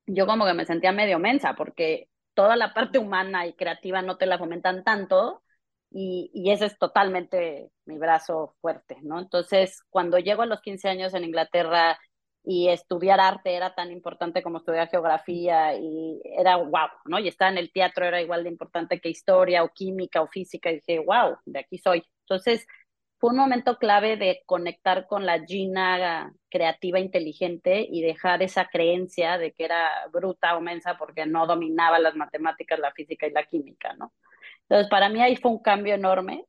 yo 0.05 0.27
como 0.27 0.45
que 0.45 0.53
me 0.53 0.65
sentía 0.65 0.91
medio 0.91 1.17
mensa 1.17 1.55
porque 1.55 2.09
toda 2.35 2.55
la 2.55 2.75
parte 2.75 2.99
humana 2.99 3.47
y 3.47 3.53
creativa 3.53 4.03
no 4.03 4.17
te 4.17 4.27
la 4.27 4.37
fomentan 4.37 4.83
tanto 4.83 5.41
y, 5.89 6.29
y, 6.33 6.51
ese 6.51 6.65
es 6.65 6.77
totalmente 6.77 7.71
mi 7.85 7.97
brazo 7.97 8.55
fuerte, 8.61 8.97
¿no? 9.03 9.19
Entonces, 9.19 9.83
cuando 9.89 10.19
llego 10.19 10.41
a 10.41 10.45
los 10.45 10.61
15 10.61 10.89
años 10.89 11.13
en 11.13 11.23
Inglaterra 11.23 11.97
y 12.43 12.69
estudiar 12.69 13.19
arte 13.19 13.55
era 13.55 13.75
tan 13.75 13.91
importante 13.91 14.41
como 14.41 14.59
estudiar 14.59 14.89
geografía 14.89 15.75
y 15.77 16.21
era 16.23 16.57
wow, 16.57 16.89
¿no? 17.05 17.19
Y 17.19 17.27
estar 17.27 17.51
en 17.51 17.57
el 17.57 17.71
teatro 17.71 18.05
era 18.05 18.21
igual 18.21 18.43
de 18.43 18.49
importante 18.49 19.01
que 19.01 19.09
historia 19.09 19.63
o 19.63 19.69
química 19.73 20.21
o 20.21 20.27
física 20.27 20.71
y 20.71 20.75
dije, 20.75 20.99
wow, 20.99 21.37
de 21.45 21.59
aquí 21.59 21.77
soy. 21.77 22.03
Entonces, 22.21 22.65
fue 23.19 23.31
un 23.31 23.37
momento 23.37 23.77
clave 23.77 24.15
de 24.15 24.43
conectar 24.45 25.07
con 25.07 25.25
la 25.25 25.43
Gina 25.43 26.31
creativa, 26.49 26.99
inteligente 26.99 27.85
y 27.89 28.01
dejar 28.01 28.43
esa 28.43 28.67
creencia 28.67 29.37
de 29.37 29.53
que 29.53 29.65
era 29.65 30.07
bruta 30.11 30.55
o 30.55 30.61
mensa 30.61 30.97
porque 30.97 31.25
no 31.25 31.47
dominaba 31.47 31.99
las 31.99 32.15
matemáticas, 32.15 32.79
la 32.79 32.91
física 32.93 33.27
y 33.27 33.31
la 33.31 33.43
química, 33.43 33.93
¿no? 33.95 34.13
Entonces, 34.69 34.89
para 34.89 35.09
mí 35.09 35.21
ahí 35.21 35.35
fue 35.35 35.51
un 35.51 35.59
cambio 35.59 35.95
enorme. 35.95 36.45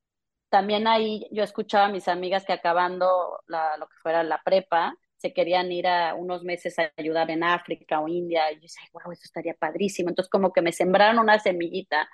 También 0.51 0.87
ahí 0.87 1.27
yo 1.31 1.43
escuchaba 1.45 1.87
a 1.87 1.93
mis 1.93 2.09
amigas 2.09 2.45
que 2.45 2.53
acabando 2.53 3.41
la, 3.47 3.77
lo 3.77 3.87
que 3.89 3.97
fuera 4.03 4.23
la 4.23 4.43
prepa, 4.43 4.95
se 5.19 5.33
querían 5.33 5.71
ir 5.73 5.87
a 5.87 6.15
unos 6.15 6.45
meses 6.45 6.79
a 6.79 6.93
ayudar 6.97 7.31
en 7.31 7.45
África 7.45 8.01
o 8.01 8.09
India. 8.09 8.51
Y 8.53 8.57
yo 8.57 8.63
decía, 8.63 8.83
wow, 8.93 9.13
eso 9.13 9.23
estaría 9.25 9.55
padrísimo. 9.55 10.09
Entonces, 10.09 10.31
como 10.31 10.53
que 10.53 10.63
me 10.63 10.73
sembraron 10.73 11.19
una 11.19 11.39
semillita. 11.39 12.09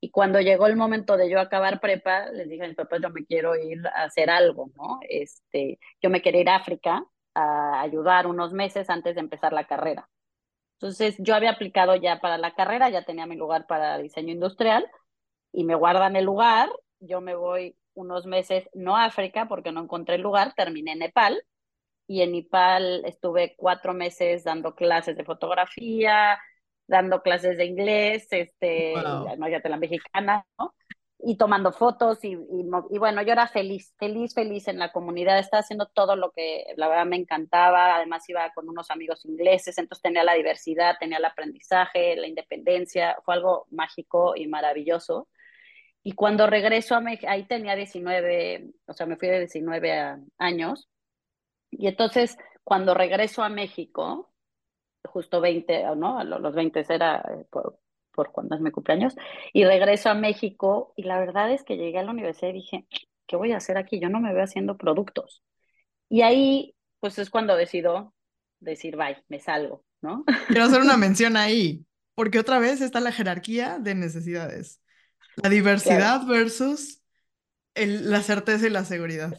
Y 0.00 0.10
cuando 0.10 0.40
llegó 0.40 0.66
el 0.66 0.76
momento 0.76 1.16
de 1.16 1.30
yo 1.30 1.40
acabar 1.40 1.80
prepa, 1.80 2.26
les 2.30 2.48
dije 2.48 2.64
a 2.64 2.68
mis 2.68 2.76
papás, 2.76 3.00
yo 3.02 3.10
me 3.10 3.24
quiero 3.26 3.56
ir 3.56 3.86
a 3.88 4.04
hacer 4.04 4.30
algo, 4.30 4.70
¿no? 4.76 5.00
Este, 5.08 5.78
yo 6.02 6.10
me 6.10 6.22
quería 6.22 6.42
ir 6.42 6.48
a 6.50 6.56
África 6.56 7.04
a 7.34 7.80
ayudar 7.80 8.26
unos 8.26 8.52
meses 8.52 8.90
antes 8.90 9.14
de 9.14 9.20
empezar 9.20 9.52
la 9.52 9.66
carrera. 9.66 10.08
Entonces, 10.78 11.16
yo 11.18 11.34
había 11.34 11.50
aplicado 11.50 11.96
ya 11.96 12.20
para 12.20 12.38
la 12.38 12.54
carrera, 12.54 12.90
ya 12.90 13.04
tenía 13.04 13.26
mi 13.26 13.36
lugar 13.36 13.66
para 13.66 13.98
diseño 13.98 14.32
industrial, 14.32 14.86
y 15.54 15.64
me 15.64 15.76
guardan 15.76 16.16
el 16.16 16.24
lugar, 16.24 16.68
yo 16.98 17.20
me 17.20 17.34
voy 17.34 17.76
unos 17.94 18.26
meses, 18.26 18.68
no 18.74 18.96
a 18.96 19.04
África 19.04 19.46
porque 19.48 19.72
no 19.72 19.80
encontré 19.80 20.16
el 20.16 20.22
lugar, 20.22 20.52
terminé 20.54 20.92
en 20.92 20.98
Nepal 20.98 21.42
y 22.06 22.22
en 22.22 22.32
Nepal 22.32 23.02
estuve 23.06 23.54
cuatro 23.56 23.94
meses 23.94 24.44
dando 24.44 24.74
clases 24.74 25.16
de 25.16 25.24
fotografía, 25.24 26.38
dando 26.86 27.22
clases 27.22 27.56
de 27.56 27.64
inglés, 27.64 28.26
este, 28.30 28.94
wow. 28.94 29.36
no, 29.38 29.48
ya 29.48 29.60
te 29.60 29.68
la 29.68 29.76
mexicana, 29.76 30.44
¿no? 30.58 30.74
Y 31.26 31.38
tomando 31.38 31.72
fotos 31.72 32.22
y, 32.24 32.32
y, 32.32 32.66
y, 32.90 32.98
bueno, 32.98 33.22
yo 33.22 33.32
era 33.32 33.46
feliz, 33.48 33.94
feliz, 33.98 34.34
feliz 34.34 34.68
en 34.68 34.78
la 34.78 34.92
comunidad, 34.92 35.38
estaba 35.38 35.60
haciendo 35.60 35.86
todo 35.86 36.16
lo 36.16 36.32
que 36.32 36.66
la 36.76 36.88
verdad 36.88 37.06
me 37.06 37.16
encantaba, 37.16 37.96
además 37.96 38.28
iba 38.28 38.52
con 38.52 38.68
unos 38.68 38.90
amigos 38.90 39.24
ingleses, 39.24 39.78
entonces 39.78 40.02
tenía 40.02 40.24
la 40.24 40.34
diversidad, 40.34 40.96
tenía 41.00 41.16
el 41.16 41.24
aprendizaje, 41.24 42.16
la 42.16 42.26
independencia, 42.26 43.16
fue 43.24 43.34
algo 43.34 43.66
mágico 43.70 44.34
y 44.36 44.48
maravilloso. 44.48 45.28
Y 46.06 46.12
cuando 46.12 46.46
regreso 46.46 46.94
a 46.94 47.00
México, 47.00 47.26
ahí 47.30 47.46
tenía 47.46 47.74
19, 47.74 48.74
o 48.86 48.92
sea, 48.92 49.06
me 49.06 49.16
fui 49.16 49.26
de 49.26 49.40
19 49.40 50.18
años. 50.36 50.86
Y 51.70 51.88
entonces, 51.88 52.36
cuando 52.62 52.92
regreso 52.92 53.42
a 53.42 53.48
México, 53.48 54.30
justo 55.02 55.40
20, 55.40 55.96
¿no? 55.96 56.22
Los 56.22 56.54
20 56.54 56.84
era 56.90 57.24
eh, 57.30 57.46
por, 57.50 57.78
por 58.12 58.32
cuando 58.32 58.54
es 58.54 58.60
mi 58.60 58.70
cumpleaños, 58.70 59.16
y 59.54 59.64
regreso 59.64 60.10
a 60.10 60.14
México, 60.14 60.92
y 60.94 61.04
la 61.04 61.18
verdad 61.18 61.50
es 61.50 61.64
que 61.64 61.78
llegué 61.78 61.98
a 61.98 62.02
la 62.02 62.10
universidad 62.10 62.50
y 62.50 62.60
dije, 62.60 62.86
¿qué 63.26 63.36
voy 63.36 63.52
a 63.52 63.56
hacer 63.56 63.78
aquí? 63.78 63.98
Yo 63.98 64.10
no 64.10 64.20
me 64.20 64.34
veo 64.34 64.44
haciendo 64.44 64.76
productos. 64.76 65.42
Y 66.10 66.20
ahí, 66.20 66.74
pues 67.00 67.18
es 67.18 67.30
cuando 67.30 67.56
decido 67.56 68.12
decir, 68.60 68.96
bye, 68.96 69.24
me 69.28 69.40
salgo, 69.40 69.86
¿no? 70.02 70.22
Quiero 70.48 70.64
hacer 70.64 70.82
una 70.82 70.96
mención 70.98 71.38
ahí, 71.38 71.86
porque 72.14 72.38
otra 72.38 72.58
vez 72.58 72.82
está 72.82 73.00
la 73.00 73.10
jerarquía 73.10 73.78
de 73.78 73.94
necesidades. 73.94 74.82
La 75.42 75.48
diversidad 75.48 76.20
claro. 76.20 76.26
versus 76.26 77.02
el, 77.74 78.10
la 78.10 78.22
certeza 78.22 78.66
y 78.66 78.70
la 78.70 78.84
seguridad. 78.84 79.36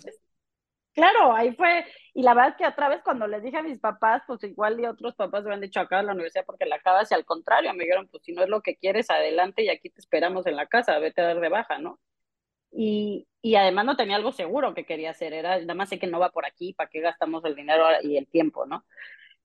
Claro, 0.94 1.34
ahí 1.34 1.54
fue, 1.54 1.86
y 2.14 2.24
la 2.24 2.34
verdad 2.34 2.52
es 2.52 2.56
que 2.58 2.68
otra 2.68 2.88
vez 2.88 3.02
cuando 3.04 3.28
les 3.28 3.44
dije 3.44 3.58
a 3.58 3.64
mis 3.64 3.80
papás, 3.80 4.24
pues 4.26 4.42
igual 4.44 4.80
y 4.80 4.86
otros 4.86 5.14
papás 5.16 5.44
me 5.44 5.54
han 5.54 5.60
dicho 5.60 5.82
acá 5.82 6.00
en 6.00 6.06
la 6.06 6.14
universidad 6.14 6.46
porque 6.46 6.66
la 6.66 6.78
acabas 6.78 7.12
y 7.12 7.14
al 7.14 7.26
contrario, 7.26 7.74
me 7.74 7.84
dijeron, 7.84 8.08
pues 8.10 8.24
si 8.24 8.32
no 8.32 8.44
es 8.44 8.50
lo 8.50 8.62
que 8.62 8.78
quieres, 8.78 9.10
adelante 9.10 9.64
y 9.64 9.70
aquí 9.70 9.90
te 9.90 10.00
esperamos 10.00 10.48
en 10.48 10.56
la 10.56 10.68
casa, 10.68 10.98
vete 11.00 11.20
a 11.22 11.26
dar 11.26 11.42
de 11.42 11.50
baja, 11.50 11.80
¿no? 11.80 12.00
Y, 12.72 13.28
y 13.42 13.56
además 13.56 13.86
no 13.86 13.98
tenía 13.98 14.16
algo 14.16 14.32
seguro 14.32 14.74
que 14.74 14.86
quería 14.86 15.12
hacer, 15.12 15.34
era, 15.34 15.60
nada 15.60 15.74
más 15.74 15.90
sé 15.90 16.00
que 16.00 16.08
no 16.08 16.20
va 16.20 16.32
por 16.32 16.46
aquí, 16.46 16.74
¿para 16.74 16.90
qué 16.90 17.02
gastamos 17.02 17.44
el 17.44 17.56
dinero 17.56 17.86
y 18.02 18.16
el 18.18 18.28
tiempo, 18.28 18.66
¿no? 18.66 18.86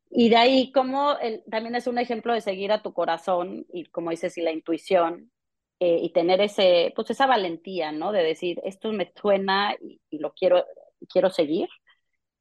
Y 0.09 0.29
de 0.29 0.37
ahí, 0.37 0.73
como 0.73 1.19
el, 1.19 1.43
también 1.51 1.77
es 1.77 1.87
un 1.87 1.99
ejemplo 1.99 2.33
de 2.33 2.41
seguir 2.41 2.73
a 2.73 2.83
tu 2.83 2.93
corazón 2.93 3.67
y 3.73 3.87
como 3.87 4.11
dices, 4.11 4.37
y 4.39 4.43
la 4.43 4.53
intuición, 4.53 5.31
eh, 5.81 5.99
y 6.03 6.13
tener 6.13 6.41
ese, 6.43 6.93
pues 6.95 7.11
esa 7.11 7.27
valentía, 7.27 7.91
¿no? 7.93 8.13
De 8.13 8.23
decir, 8.23 8.61
esto 8.65 8.93
me 8.93 9.13
suena 9.21 9.75
y, 9.81 10.19
lo 10.19 10.33
quiero, 10.35 10.67
quiero 11.09 11.31
seguir 11.31 11.69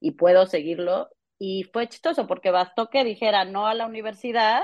y 0.01 0.11
puedo 0.11 0.45
seguirlo. 0.45 1.09
Y 1.39 1.63
fue 1.63 1.87
chistoso 1.87 2.27
porque 2.27 2.51
bastó 2.51 2.89
que 2.89 3.05
dijera 3.05 3.45
no 3.45 3.67
a 3.67 3.73
la 3.73 3.87
universidad 3.87 4.63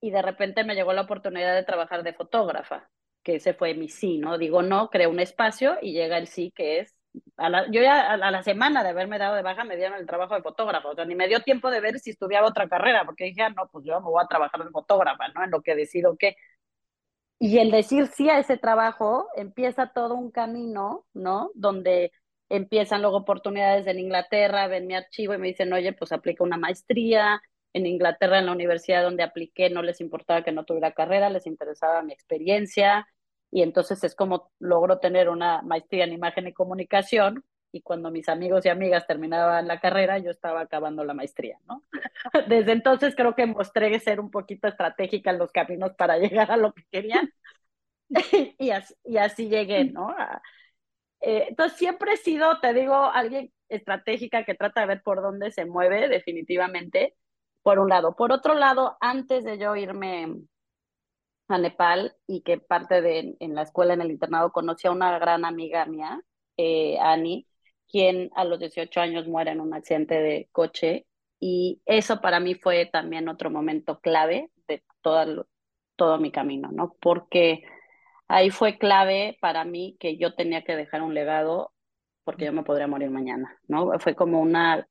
y 0.00 0.12
de 0.12 0.22
repente 0.22 0.64
me 0.64 0.74
llegó 0.76 0.92
la 0.92 1.02
oportunidad 1.02 1.54
de 1.54 1.64
trabajar 1.64 2.04
de 2.04 2.14
fotógrafa, 2.14 2.88
que 3.24 3.36
ese 3.36 3.54
fue 3.54 3.74
mi 3.74 3.88
sí, 3.88 4.18
¿no? 4.18 4.38
Digo 4.38 4.62
no, 4.62 4.88
creo 4.90 5.10
un 5.10 5.20
espacio 5.20 5.76
y 5.82 5.92
llega 5.92 6.18
el 6.18 6.28
sí 6.28 6.52
que 6.54 6.80
es, 6.80 6.96
a 7.36 7.48
la, 7.48 7.66
yo 7.70 7.82
ya 7.82 8.12
a 8.12 8.30
la 8.30 8.42
semana 8.42 8.82
de 8.82 8.90
haberme 8.90 9.18
dado 9.18 9.34
de 9.34 9.42
baja 9.42 9.64
me 9.64 9.76
dieron 9.76 9.98
el 9.98 10.06
trabajo 10.06 10.34
de 10.34 10.42
fotógrafo, 10.42 10.90
o 10.90 11.04
ni 11.04 11.14
me 11.14 11.28
dio 11.28 11.40
tiempo 11.40 11.70
de 11.70 11.80
ver 11.80 11.98
si 11.98 12.10
estudiaba 12.10 12.46
otra 12.48 12.68
carrera, 12.68 13.04
porque 13.04 13.24
dije, 13.24 13.42
ah, 13.42 13.50
no, 13.50 13.68
pues 13.70 13.84
yo 13.84 14.00
me 14.00 14.06
voy 14.06 14.22
a 14.22 14.28
trabajar 14.28 14.64
de 14.64 14.70
fotógrafa, 14.70 15.28
¿no? 15.28 15.44
En 15.44 15.50
lo 15.50 15.62
que 15.62 15.74
decido 15.74 16.16
qué. 16.16 16.36
Y 17.42 17.58
el 17.58 17.70
decir 17.70 18.06
sí 18.08 18.28
a 18.28 18.38
ese 18.38 18.58
trabajo 18.58 19.28
empieza 19.34 19.92
todo 19.94 20.14
un 20.14 20.30
camino, 20.30 21.06
¿no? 21.14 21.50
Donde 21.54 22.12
empiezan 22.50 23.00
luego 23.00 23.16
oportunidades 23.18 23.86
en 23.86 23.98
Inglaterra, 23.98 24.68
ven 24.68 24.86
mi 24.86 24.94
archivo 24.94 25.32
y 25.34 25.38
me 25.38 25.48
dicen, 25.48 25.72
oye, 25.72 25.94
pues 25.94 26.12
aplica 26.12 26.44
una 26.44 26.58
maestría. 26.58 27.40
En 27.72 27.86
Inglaterra, 27.86 28.38
en 28.40 28.46
la 28.46 28.52
universidad 28.52 29.02
donde 29.02 29.22
apliqué, 29.22 29.70
no 29.70 29.82
les 29.82 30.00
importaba 30.02 30.42
que 30.44 30.52
no 30.52 30.64
tuviera 30.64 30.92
carrera, 30.92 31.30
les 31.30 31.46
interesaba 31.46 32.02
mi 32.02 32.12
experiencia. 32.12 33.08
Y 33.50 33.62
entonces 33.62 34.04
es 34.04 34.14
como 34.14 34.52
logro 34.58 34.98
tener 34.98 35.30
una 35.30 35.62
maestría 35.62 36.04
en 36.04 36.12
imagen 36.12 36.46
y 36.48 36.52
comunicación. 36.52 37.44
Y 37.72 37.82
cuando 37.82 38.10
mis 38.10 38.28
amigos 38.28 38.66
y 38.66 38.68
amigas 38.68 39.06
terminaban 39.06 39.68
la 39.68 39.80
carrera, 39.80 40.18
yo 40.18 40.30
estaba 40.30 40.62
acabando 40.62 41.04
la 41.04 41.14
maestría, 41.14 41.58
¿no? 41.66 41.84
Desde 42.48 42.72
entonces 42.72 43.14
creo 43.14 43.34
que 43.34 43.46
mostré 43.46 43.98
ser 44.00 44.20
un 44.20 44.30
poquito 44.30 44.68
estratégica 44.68 45.30
en 45.30 45.38
los 45.38 45.52
caminos 45.52 45.92
para 45.94 46.18
llegar 46.18 46.50
a 46.50 46.56
lo 46.56 46.72
que 46.72 46.84
querían. 46.90 47.32
y, 48.58 48.70
así, 48.70 48.94
y 49.04 49.16
así 49.18 49.48
llegué, 49.48 49.84
¿no? 49.84 50.14
Eh, 51.20 51.46
entonces 51.50 51.78
siempre 51.78 52.12
he 52.12 52.16
sido, 52.16 52.60
te 52.60 52.72
digo, 52.74 52.94
alguien 52.94 53.52
estratégica 53.68 54.44
que 54.44 54.54
trata 54.54 54.80
de 54.80 54.86
ver 54.88 55.02
por 55.02 55.22
dónde 55.22 55.50
se 55.50 55.64
mueve 55.64 56.08
definitivamente, 56.08 57.16
por 57.62 57.78
un 57.78 57.88
lado. 57.88 58.16
Por 58.16 58.32
otro 58.32 58.54
lado, 58.54 58.96
antes 59.00 59.44
de 59.44 59.58
yo 59.58 59.76
irme 59.76 60.34
a 61.48 61.58
Nepal 61.58 62.16
y 62.26 62.42
que 62.42 62.58
parte 62.58 63.02
de 63.02 63.36
en 63.38 63.54
la 63.54 63.62
escuela, 63.62 63.94
en 63.94 64.00
el 64.00 64.10
internado, 64.10 64.52
conocí 64.52 64.88
a 64.88 64.92
una 64.92 65.18
gran 65.18 65.44
amiga 65.44 65.84
mía, 65.86 66.20
eh, 66.56 66.98
Annie, 67.00 67.46
quien 67.90 68.30
a 68.34 68.44
los 68.44 68.58
18 68.58 69.00
años 69.00 69.26
muere 69.26 69.50
en 69.52 69.60
un 69.60 69.74
accidente 69.74 70.20
de 70.20 70.48
coche. 70.52 71.06
Y 71.38 71.80
eso 71.86 72.20
para 72.20 72.40
mí 72.40 72.54
fue 72.54 72.86
también 72.86 73.28
otro 73.28 73.50
momento 73.50 74.00
clave 74.00 74.50
de 74.68 74.82
todo, 75.02 75.46
todo 75.96 76.18
mi 76.18 76.30
camino, 76.30 76.70
¿no? 76.72 76.96
Porque 77.00 77.62
ahí 78.28 78.50
fue 78.50 78.78
clave 78.78 79.38
para 79.40 79.64
mí 79.64 79.96
que 79.98 80.16
yo 80.16 80.34
tenía 80.34 80.62
que 80.62 80.76
dejar 80.76 81.02
un 81.02 81.14
legado 81.14 81.72
porque 82.24 82.44
yo 82.44 82.52
me 82.52 82.62
podría 82.62 82.86
morir 82.86 83.10
mañana, 83.10 83.58
¿no? 83.66 83.98
Fue 83.98 84.14
como 84.14 84.40
una 84.40 84.86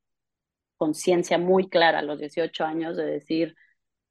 conciencia 0.75 1.37
muy 1.37 1.69
clara 1.69 1.99
a 1.99 2.01
los 2.01 2.19
18 2.19 2.65
años 2.65 2.97
de 2.97 3.05
decir, 3.05 3.55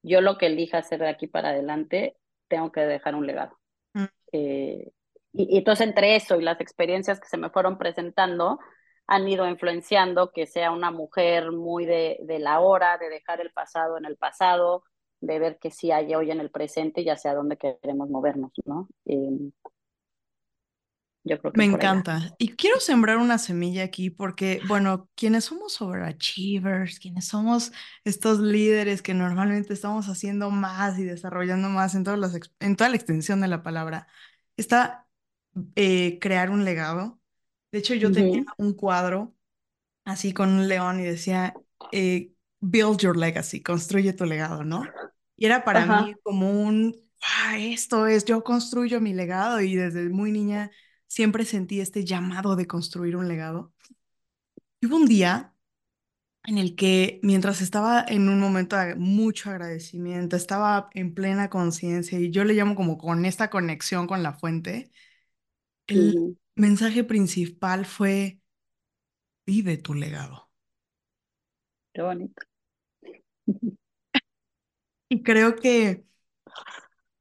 yo 0.03 0.20
lo 0.20 0.39
que 0.39 0.47
elija 0.47 0.78
hacer 0.78 1.01
de 1.01 1.09
aquí 1.09 1.26
para 1.26 1.51
adelante, 1.51 2.16
tengo 2.49 2.72
que 2.72 2.80
dejar 2.80 3.14
un 3.14 3.26
legado. 3.26 3.59
Mm. 3.95 4.05
Eh, 4.32 4.93
y, 5.32 5.55
y, 5.55 5.59
entonces 5.59 5.86
entre 5.86 6.16
eso 6.16 6.39
y 6.39 6.43
las 6.43 6.61
experiencias 6.61 7.20
que 7.20 7.28
se 7.28 7.36
me 7.36 7.51
fueron 7.51 7.78
presentando, 7.78 8.59
han 9.09 9.27
ido 9.27 9.49
influenciando 9.49 10.31
que 10.31 10.47
sea 10.47 10.71
una 10.71 10.91
mujer 10.91 11.51
muy 11.51 11.87
de, 11.87 12.19
de 12.23 12.39
la 12.39 12.61
hora, 12.61 12.99
de 12.99 13.09
dejar 13.09 13.41
el 13.41 13.51
pasado 13.51 13.99
en 13.99 14.05
el 14.05 14.17
pasado, 14.17 14.85
de 15.21 15.39
ver 15.39 15.59
que 15.59 15.71
sí 15.71 15.91
hay 15.91 16.15
hoy 16.15 16.31
en 16.31 16.41
el 16.41 16.51
presente 16.51 17.01
y 17.01 17.09
hacia 17.09 17.35
dónde 17.35 17.57
queremos 17.57 18.09
movernos, 18.11 18.53
¿no? 18.65 18.89
Eh, 19.07 19.51
yo 21.25 21.39
creo 21.39 21.53
que 21.53 21.59
Me 21.59 21.65
encanta. 21.65 22.35
Y 22.39 22.55
quiero 22.55 22.81
sembrar 22.81 23.19
una 23.19 23.39
semilla 23.39 23.83
aquí 23.85 24.11
porque, 24.11 24.61
bueno, 24.67 25.09
quienes 25.15 25.47
somos 25.47 25.81
overachievers, 25.83 26.99
quienes 27.01 27.27
somos 27.27 27.73
estos 28.05 28.41
líderes 28.41 29.03
que 29.03 29.15
normalmente 29.15 29.75
estamos 29.75 30.09
haciendo 30.09 30.51
más 30.51 30.99
y 30.99 31.05
desarrollando 31.05 31.69
más 31.69 31.95
en, 31.95 32.05
todas 32.05 32.19
las, 32.19 32.39
en 32.61 32.77
toda 32.77 32.91
la 32.91 32.97
extensión 32.97 33.41
de 33.41 33.49
la 33.49 33.63
palabra, 33.63 34.07
está 34.57 35.07
eh, 35.77 36.19
crear 36.21 36.51
un 36.51 36.65
legado. 36.65 37.18
De 37.73 37.79
hecho, 37.79 37.95
yo 37.95 38.11
tenía 38.12 38.45
un 38.59 38.75
cuadro 38.75 39.35
así 40.05 40.33
con 40.35 40.51
un 40.51 40.69
león 40.69 41.01
y 41.01 41.05
decía, 41.05 41.61
eh, 41.93 42.33
build 42.61 42.99
your 43.01 43.16
legacy, 43.16 43.62
construye 43.62 44.12
tu 44.14 44.25
legado, 44.27 44.64
¿no? 44.64 44.95
Y 45.37 45.47
era 45.47 45.64
para 45.64 45.87
mí 45.87 46.14
como 46.23 46.51
un, 46.62 46.97
ah, 47.23 47.59
esto 47.59 48.07
es, 48.07 48.25
yo 48.25 48.45
construyo 48.45 49.01
mi 49.01 49.14
legado 49.14 49.61
y 49.61 49.77
desde 49.77 50.09
muy 50.11 50.33
niña 50.33 50.71
siempre 51.09 51.45
sentí 51.45 51.81
este 51.81 52.05
llamado 52.05 52.57
de 52.57 52.66
construir 52.66 53.16
un 53.16 53.29
legado. 53.29 53.75
Y 54.81 54.87
hubo 54.87 54.97
un 54.97 55.07
día 55.07 55.55
en 56.45 56.59
el 56.59 56.77
que 56.77 57.21
mientras 57.23 57.61
estaba 57.61 58.05
en 58.09 58.29
un 58.29 58.41
momento 58.41 58.77
de 58.77 58.95
mucho 58.97 59.51
agradecimiento, 59.51 60.37
estaba 60.37 60.89
en 60.95 61.14
plena 61.14 61.51
conciencia 61.51 62.19
y 62.21 62.31
yo 62.31 62.45
le 62.45 62.55
llamo 62.55 62.75
como 62.77 62.99
con 62.99 63.25
esta 63.27 63.51
conexión 63.51 64.07
con 64.07 64.23
la 64.23 64.35
fuente, 64.35 64.91
el 65.89 66.19
mensaje 66.59 67.05
principal 67.05 67.87
fue, 67.87 68.41
vive 69.47 69.79
tu 69.79 69.95
legado. 69.95 70.51
Qué 71.93 72.03
bonito. 72.03 72.43
Y 75.09 75.23
creo 75.23 75.57
que 75.57 76.05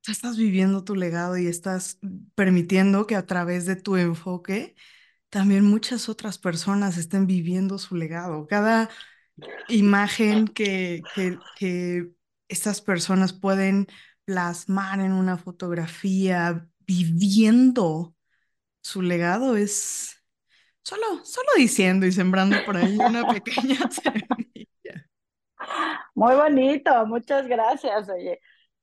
estás 0.08 0.38
viviendo 0.38 0.84
tu 0.84 0.96
legado 0.96 1.38
y 1.38 1.48
estás 1.48 2.00
permitiendo 2.36 3.08
que 3.08 3.16
a 3.16 3.26
través 3.26 3.66
de 3.66 3.76
tu 3.76 3.96
enfoque 3.98 4.76
también 5.30 5.66
muchas 5.66 6.10
otras 6.10 6.38
personas 6.38 6.98
estén 6.98 7.28
viviendo 7.28 7.78
su 7.78 7.96
legado. 7.96 8.48
Cada 8.48 8.90
imagen 9.68 10.48
que, 10.48 11.02
que, 11.14 11.38
que 11.58 12.12
estas 12.48 12.82
personas 12.82 13.34
pueden 13.34 13.88
plasmar 14.26 15.00
en 15.00 15.12
una 15.14 15.38
fotografía 15.38 16.68
viviendo 16.86 18.17
su 18.88 19.02
legado 19.02 19.58
es 19.58 20.24
solo, 20.82 21.26
solo 21.26 21.48
diciendo 21.58 22.06
y 22.06 22.14
sembrando 22.14 22.56
por 22.66 22.78
ahí 22.78 22.98
una 22.98 23.28
pequeña 23.28 23.76
semilla. 23.92 25.10
Muy 26.16 26.36
bonito, 26.36 27.06
muchas 27.06 27.48
gracias, 27.48 28.10
oye. 28.10 28.40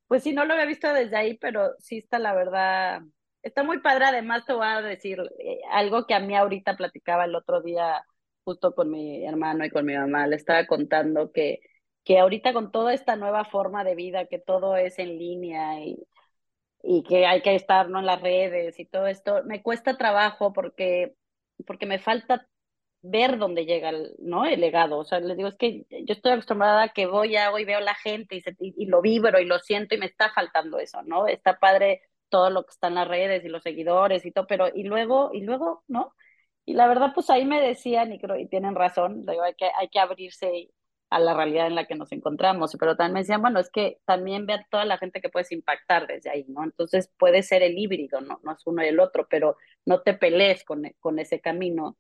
Pues 0.06 0.22
sí, 0.22 0.34
no 0.34 0.44
lo 0.44 0.52
había 0.52 0.66
visto 0.66 0.92
desde 0.92 1.16
ahí, 1.16 1.38
pero 1.38 1.72
sí 1.78 1.98
está 1.98 2.18
la 2.18 2.34
verdad, 2.34 3.00
está 3.42 3.62
muy 3.62 3.80
padre. 3.80 4.04
Además, 4.04 4.44
te 4.44 4.52
voy 4.52 4.66
a 4.66 4.82
decir 4.82 5.20
eh, 5.38 5.60
algo 5.70 6.06
que 6.06 6.12
a 6.12 6.20
mí 6.20 6.36
ahorita 6.36 6.76
platicaba 6.76 7.24
el 7.24 7.34
otro 7.34 7.62
día, 7.62 8.04
justo 8.44 8.74
con 8.74 8.90
mi 8.90 9.24
hermano 9.26 9.64
y 9.64 9.70
con 9.70 9.86
mi 9.86 9.94
mamá. 9.96 10.26
Le 10.26 10.36
estaba 10.36 10.66
contando 10.66 11.32
que, 11.32 11.60
que 12.04 12.18
ahorita 12.18 12.52
con 12.52 12.70
toda 12.70 12.92
esta 12.92 13.16
nueva 13.16 13.46
forma 13.46 13.84
de 13.84 13.94
vida, 13.94 14.26
que 14.26 14.38
todo 14.38 14.76
es 14.76 14.98
en 14.98 15.18
línea 15.18 15.80
y, 15.80 16.06
y 16.86 17.02
que 17.02 17.26
hay 17.26 17.40
que 17.42 17.54
estar 17.54 17.88
¿no? 17.88 18.00
en 18.00 18.06
las 18.06 18.20
redes 18.20 18.78
y 18.78 18.84
todo 18.84 19.06
esto, 19.06 19.42
me 19.44 19.62
cuesta 19.62 19.96
trabajo 19.96 20.52
porque, 20.52 21.14
porque 21.66 21.86
me 21.86 21.98
falta 21.98 22.46
ver 23.02 23.38
dónde 23.38 23.66
llega 23.66 23.90
el, 23.90 24.14
¿no? 24.18 24.44
el 24.44 24.60
legado. 24.60 24.98
O 24.98 25.04
sea, 25.04 25.20
les 25.20 25.36
digo, 25.36 25.48
es 25.48 25.56
que 25.56 25.86
yo 25.90 26.14
estoy 26.14 26.32
acostumbrada 26.32 26.84
a 26.84 26.88
que 26.90 27.06
voy, 27.06 27.36
hago 27.36 27.58
y 27.58 27.64
veo 27.64 27.78
a 27.78 27.82
la 27.82 27.94
gente 27.94 28.36
y, 28.36 28.42
y, 28.60 28.86
lo 28.86 29.02
vibro 29.02 29.40
y 29.40 29.46
lo 29.46 29.58
siento 29.58 29.94
y 29.94 29.98
me 29.98 30.06
está 30.06 30.30
faltando 30.32 30.78
eso, 30.78 31.02
¿no? 31.02 31.26
Está 31.26 31.58
padre 31.58 32.02
todo 32.28 32.50
lo 32.50 32.64
que 32.64 32.70
está 32.70 32.88
en 32.88 32.96
las 32.96 33.08
redes 33.08 33.44
y 33.44 33.48
los 33.48 33.62
seguidores 33.62 34.24
y 34.26 34.32
todo, 34.32 34.46
pero 34.46 34.68
y 34.74 34.84
luego, 34.84 35.30
y 35.32 35.42
luego, 35.42 35.84
¿no? 35.88 36.14
Y 36.66 36.74
la 36.74 36.86
verdad, 36.88 37.12
pues 37.14 37.30
ahí 37.30 37.44
me 37.44 37.60
decían, 37.60 38.12
y 38.12 38.18
creo, 38.18 38.36
y 38.38 38.48
tienen 38.48 38.74
razón, 38.74 39.24
digo, 39.26 39.42
hay 39.42 39.54
que, 39.54 39.70
hay 39.76 39.88
que 39.88 40.00
abrirse 40.00 40.70
a 41.10 41.20
la 41.20 41.34
realidad 41.34 41.66
en 41.66 41.74
la 41.76 41.86
que 41.86 41.94
nos 41.94 42.12
encontramos, 42.12 42.76
pero 42.78 42.96
también 42.96 43.14
me 43.14 43.20
decían, 43.20 43.42
bueno, 43.42 43.60
es 43.60 43.70
que 43.70 43.98
también 44.04 44.46
ve 44.46 44.54
a 44.54 44.66
toda 44.70 44.84
la 44.84 44.98
gente 44.98 45.20
que 45.20 45.28
puedes 45.28 45.52
impactar 45.52 46.06
desde 46.06 46.30
ahí, 46.30 46.44
¿no? 46.48 46.64
Entonces 46.64 47.10
puede 47.18 47.42
ser 47.42 47.62
el 47.62 47.78
híbrido, 47.78 48.20
¿no? 48.20 48.40
No 48.42 48.52
es 48.52 48.62
uno 48.66 48.82
y 48.84 48.88
el 48.88 49.00
otro, 49.00 49.26
pero 49.28 49.56
no 49.86 50.00
te 50.02 50.14
pelees 50.14 50.64
con, 50.64 50.82
con 51.00 51.18
ese 51.18 51.40
camino 51.40 51.96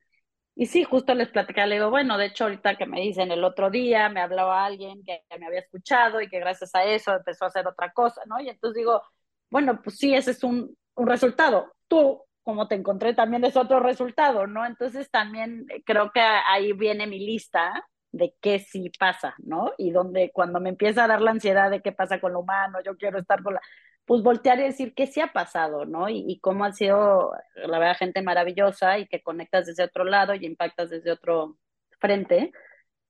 y 0.56 0.66
sí, 0.66 0.84
justo 0.84 1.14
les 1.14 1.28
platicaba, 1.30 1.66
le 1.66 1.76
digo, 1.76 1.90
bueno, 1.90 2.16
de 2.16 2.26
hecho 2.26 2.44
ahorita 2.44 2.76
que 2.76 2.86
me 2.86 3.00
dicen 3.00 3.32
el 3.32 3.42
otro 3.42 3.70
día, 3.70 4.08
me 4.08 4.20
hablaba 4.20 4.64
alguien 4.64 5.02
que, 5.04 5.22
me 5.38 5.46
había 5.46 5.60
escuchado 5.60 6.20
y 6.20 6.28
que 6.28 6.38
gracias 6.38 6.74
a 6.74 6.84
eso 6.84 7.12
empezó 7.14 7.44
a 7.44 7.48
hacer 7.48 7.66
otra 7.66 7.92
cosa, 7.92 8.22
¿no? 8.26 8.40
Y 8.40 8.48
entonces 8.48 8.76
digo, 8.76 9.02
bueno, 9.50 9.80
pues 9.82 9.98
sí, 9.98 10.14
ese 10.14 10.30
es 10.30 10.44
un, 10.44 10.76
un 10.94 11.06
resultado. 11.08 11.74
Tú, 11.88 12.22
como 12.44 12.68
te 12.68 12.76
encontré, 12.76 13.14
también 13.14 13.44
es 13.44 13.56
otro 13.56 13.80
resultado, 13.80 14.46
¿no? 14.46 14.64
Entonces 14.64 15.10
también 15.10 15.66
creo 15.84 16.12
que 16.12 16.20
ahí 16.20 16.72
viene 16.72 17.06
mi 17.08 17.18
lista 17.18 17.84
de 18.16 18.34
qué 18.40 18.58
sí 18.60 18.90
pasa, 18.98 19.34
¿no? 19.38 19.72
Y 19.76 19.90
donde 19.90 20.30
cuando 20.32 20.60
me 20.60 20.70
empieza 20.70 21.04
a 21.04 21.08
dar 21.08 21.20
la 21.20 21.32
ansiedad 21.32 21.70
de 21.70 21.82
qué 21.82 21.92
pasa 21.92 22.20
con 22.20 22.32
lo 22.32 22.40
humano, 22.40 22.78
yo 22.84 22.96
quiero 22.96 23.18
estar 23.18 23.42
con 23.42 23.54
la 23.54 23.60
pues 24.06 24.22
voltear 24.22 24.58
y 24.60 24.64
decir 24.64 24.94
qué 24.94 25.06
sí 25.06 25.20
ha 25.20 25.32
pasado, 25.32 25.86
¿no? 25.86 26.08
Y, 26.10 26.38
cómo 26.40 26.64
ha 26.64 26.72
sido, 26.72 27.32
la 27.54 27.78
verdad, 27.78 27.96
gente 27.96 28.20
maravillosa 28.22 28.98
y 28.98 29.06
que 29.06 29.22
conectas 29.22 29.66
desde 29.66 29.84
otro 29.84 30.04
lado 30.04 30.34
y 30.34 30.44
impactas 30.44 30.90
desde 30.90 31.10
otro 31.10 31.58
frente. 32.00 32.52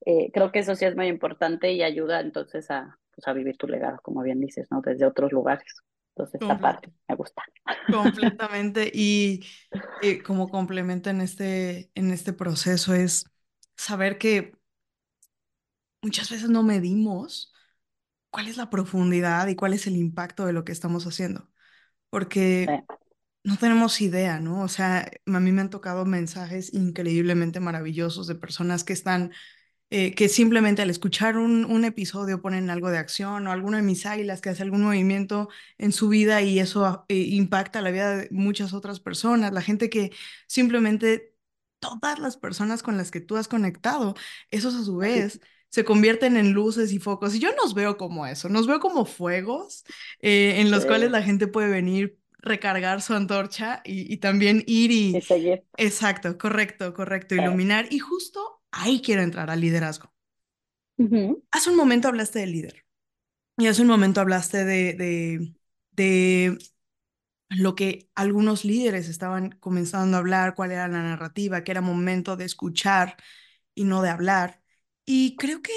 Eh, 0.06 0.30
creo 0.32 0.52
que 0.52 0.60
eso 0.60 0.76
sí 0.76 0.84
es 0.84 0.94
muy 0.94 1.08
importante 1.08 1.72
y 1.72 1.82
ayuda 1.82 2.20
entonces 2.20 2.70
a, 2.70 2.96
pues, 3.12 3.26
a 3.26 3.32
vivir 3.32 3.56
tu 3.56 3.66
legado, 3.66 3.98
como 4.02 4.22
bien 4.22 4.40
dices, 4.40 4.68
¿no? 4.70 4.82
Desde 4.82 5.04
otros 5.04 5.32
lugares. 5.32 5.82
Entonces, 6.10 6.40
esta 6.40 6.58
parte 6.60 6.92
me 7.08 7.16
gusta. 7.16 7.42
Completamente. 7.92 8.88
Y 8.94 9.44
eh, 10.00 10.22
como 10.22 10.48
complemento 10.48 11.10
en 11.10 11.20
este, 11.20 11.90
en 11.96 12.12
este 12.12 12.32
proceso 12.32 12.94
es 12.94 13.24
saber 13.76 14.16
que 14.18 14.52
muchas 16.04 16.30
veces 16.30 16.50
no 16.50 16.62
medimos 16.62 17.52
cuál 18.30 18.48
es 18.48 18.56
la 18.58 18.70
profundidad 18.70 19.48
y 19.48 19.56
cuál 19.56 19.74
es 19.74 19.86
el 19.86 19.96
impacto 19.96 20.46
de 20.46 20.52
lo 20.52 20.64
que 20.64 20.72
estamos 20.72 21.06
haciendo. 21.06 21.50
Porque 22.10 22.84
no 23.44 23.56
tenemos 23.58 24.00
idea, 24.00 24.40
¿no? 24.40 24.62
O 24.62 24.68
sea, 24.68 25.10
a 25.26 25.40
mí 25.40 25.52
me 25.52 25.62
han 25.62 25.70
tocado 25.70 26.04
mensajes 26.04 26.74
increíblemente 26.74 27.60
maravillosos 27.60 28.26
de 28.26 28.34
personas 28.34 28.84
que 28.84 28.92
están, 28.92 29.32
eh, 29.90 30.14
que 30.14 30.28
simplemente 30.28 30.82
al 30.82 30.90
escuchar 30.90 31.38
un, 31.38 31.64
un, 31.64 31.84
episodio 31.84 32.42
ponen 32.42 32.70
algo 32.70 32.90
de 32.90 32.98
acción 32.98 33.46
o 33.46 33.52
alguna 33.52 33.78
de 33.78 33.84
mis 33.84 34.06
águilas 34.06 34.40
que 34.40 34.50
hace 34.50 34.62
algún 34.62 34.82
movimiento 34.82 35.48
en 35.78 35.92
su 35.92 36.08
vida 36.08 36.42
y 36.42 36.58
eso 36.60 37.06
eh, 37.08 37.16
impacta 37.16 37.80
la 37.82 37.90
vida 37.90 38.16
de 38.16 38.28
muchas 38.30 38.74
otras 38.74 39.00
personas. 39.00 39.52
La 39.52 39.62
gente 39.62 39.90
que 39.90 40.12
simplemente 40.46 41.34
todas 41.80 42.18
las 42.18 42.36
personas 42.36 42.82
con 42.82 42.96
las 42.96 43.10
que 43.10 43.20
tú 43.20 43.36
has 43.36 43.48
conectado, 43.48 44.14
esos 44.50 44.74
a 44.74 44.84
su 44.84 44.96
vez 44.98 45.40
se 45.74 45.84
convierten 45.84 46.36
en 46.36 46.52
luces 46.52 46.92
y 46.92 47.00
focos. 47.00 47.34
Y 47.34 47.40
yo 47.40 47.50
nos 47.56 47.74
veo 47.74 47.96
como 47.96 48.28
eso, 48.28 48.48
nos 48.48 48.68
veo 48.68 48.78
como 48.78 49.06
fuegos 49.06 49.82
eh, 50.20 50.60
en 50.60 50.70
los 50.70 50.86
cuales 50.86 51.10
la 51.10 51.20
gente 51.20 51.48
puede 51.48 51.68
venir, 51.68 52.16
recargar 52.38 53.02
su 53.02 53.12
antorcha 53.12 53.82
y, 53.84 54.18
también 54.18 54.62
ir 54.68 54.92
y... 54.92 55.20
seguir. 55.20 55.64
Exacto, 55.76 56.38
correcto, 56.38 56.94
correcto, 56.94 57.34
iluminar. 57.34 57.88
Y 57.90 57.98
justo 57.98 58.62
ahí 58.70 59.02
quiero 59.02 59.22
entrar 59.22 59.50
al 59.50 59.60
liderazgo. 59.60 60.14
Hace 61.50 61.70
un 61.70 61.76
momento 61.76 62.06
hablaste 62.06 62.38
de 62.38 62.46
líder 62.46 62.84
y 63.58 63.66
hace 63.66 63.82
un 63.82 63.88
momento 63.88 64.20
hablaste 64.20 64.64
de, 64.64 64.94
de, 64.94 65.54
de 65.90 66.56
lo 67.48 67.74
que 67.74 68.08
algunos 68.14 68.64
líderes 68.64 69.08
estaban 69.08 69.50
comenzando 69.58 70.16
a 70.16 70.20
hablar, 70.20 70.54
cuál 70.54 70.70
era 70.70 70.86
la 70.86 71.02
narrativa, 71.02 71.64
que 71.64 71.72
era 71.72 71.80
momento 71.80 72.36
de 72.36 72.44
escuchar 72.44 73.16
y 73.74 73.82
no 73.82 74.02
de 74.02 74.10
hablar. 74.10 74.63
Y 75.06 75.36
creo 75.36 75.62
que 75.62 75.72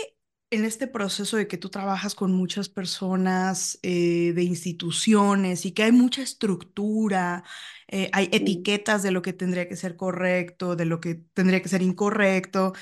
en 0.49 0.63
este 0.63 0.88
proceso 0.88 1.36
de 1.38 1.47
que 1.47 1.57
tú 1.57 1.69
trabajas 1.69 2.15
con 2.15 2.32
muchas 2.32 2.69
personas 2.69 3.80
eh, 3.84 4.32
de 4.34 4.43
instituciones 4.43 5.65
y 5.65 5.73
que 5.73 5.84
hay 5.84 5.91
mucha 5.91 6.21
estructura, 6.21 7.43
eh, 7.89 8.09
hay 8.13 8.30
etiquetas 8.32 9.03
de 9.03 9.11
lo 9.11 9.21
que 9.21 9.34
tendría 9.34 9.67
que 9.67 9.75
ser 9.75 9.97
correcto, 9.97 10.75
de 10.78 10.86
lo 10.86 11.01
que 11.01 11.15
tendría 11.34 11.61
que 11.61 11.67
ser 11.69 11.82
incorrecto, 11.82 12.73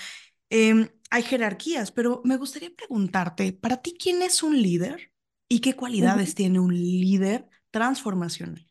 em, 0.49 0.89
hay 1.11 1.23
jerarquías, 1.23 1.91
pero 1.91 2.21
me 2.25 2.37
gustaría 2.37 2.71
preguntarte, 2.75 3.53
para 3.53 3.81
ti, 3.81 3.97
¿quién 3.99 4.21
es 4.23 4.43
un 4.43 4.61
líder 4.61 5.13
y 5.49 5.61
qué 5.61 5.75
cualidades 5.75 6.35
tiene 6.35 6.59
un 6.59 6.73
líder 6.75 7.47
transformacional? 7.71 8.65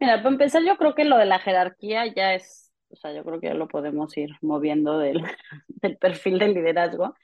Mira, 0.00 0.16
para 0.18 0.28
empezar, 0.30 0.62
yo 0.64 0.76
creo 0.76 0.94
que 0.94 1.04
lo 1.04 1.16
de 1.18 1.26
la 1.26 1.38
jerarquía 1.40 2.06
ya 2.14 2.34
es, 2.34 2.67
o 2.90 2.96
sea, 2.96 3.12
yo 3.12 3.24
creo 3.24 3.40
que 3.40 3.48
ya 3.48 3.54
lo 3.54 3.68
podemos 3.68 4.16
ir 4.16 4.30
moviendo 4.42 4.98
del, 4.98 5.22
del 5.68 5.98
perfil 5.98 6.38
del 6.38 6.54
liderazgo, 6.54 7.14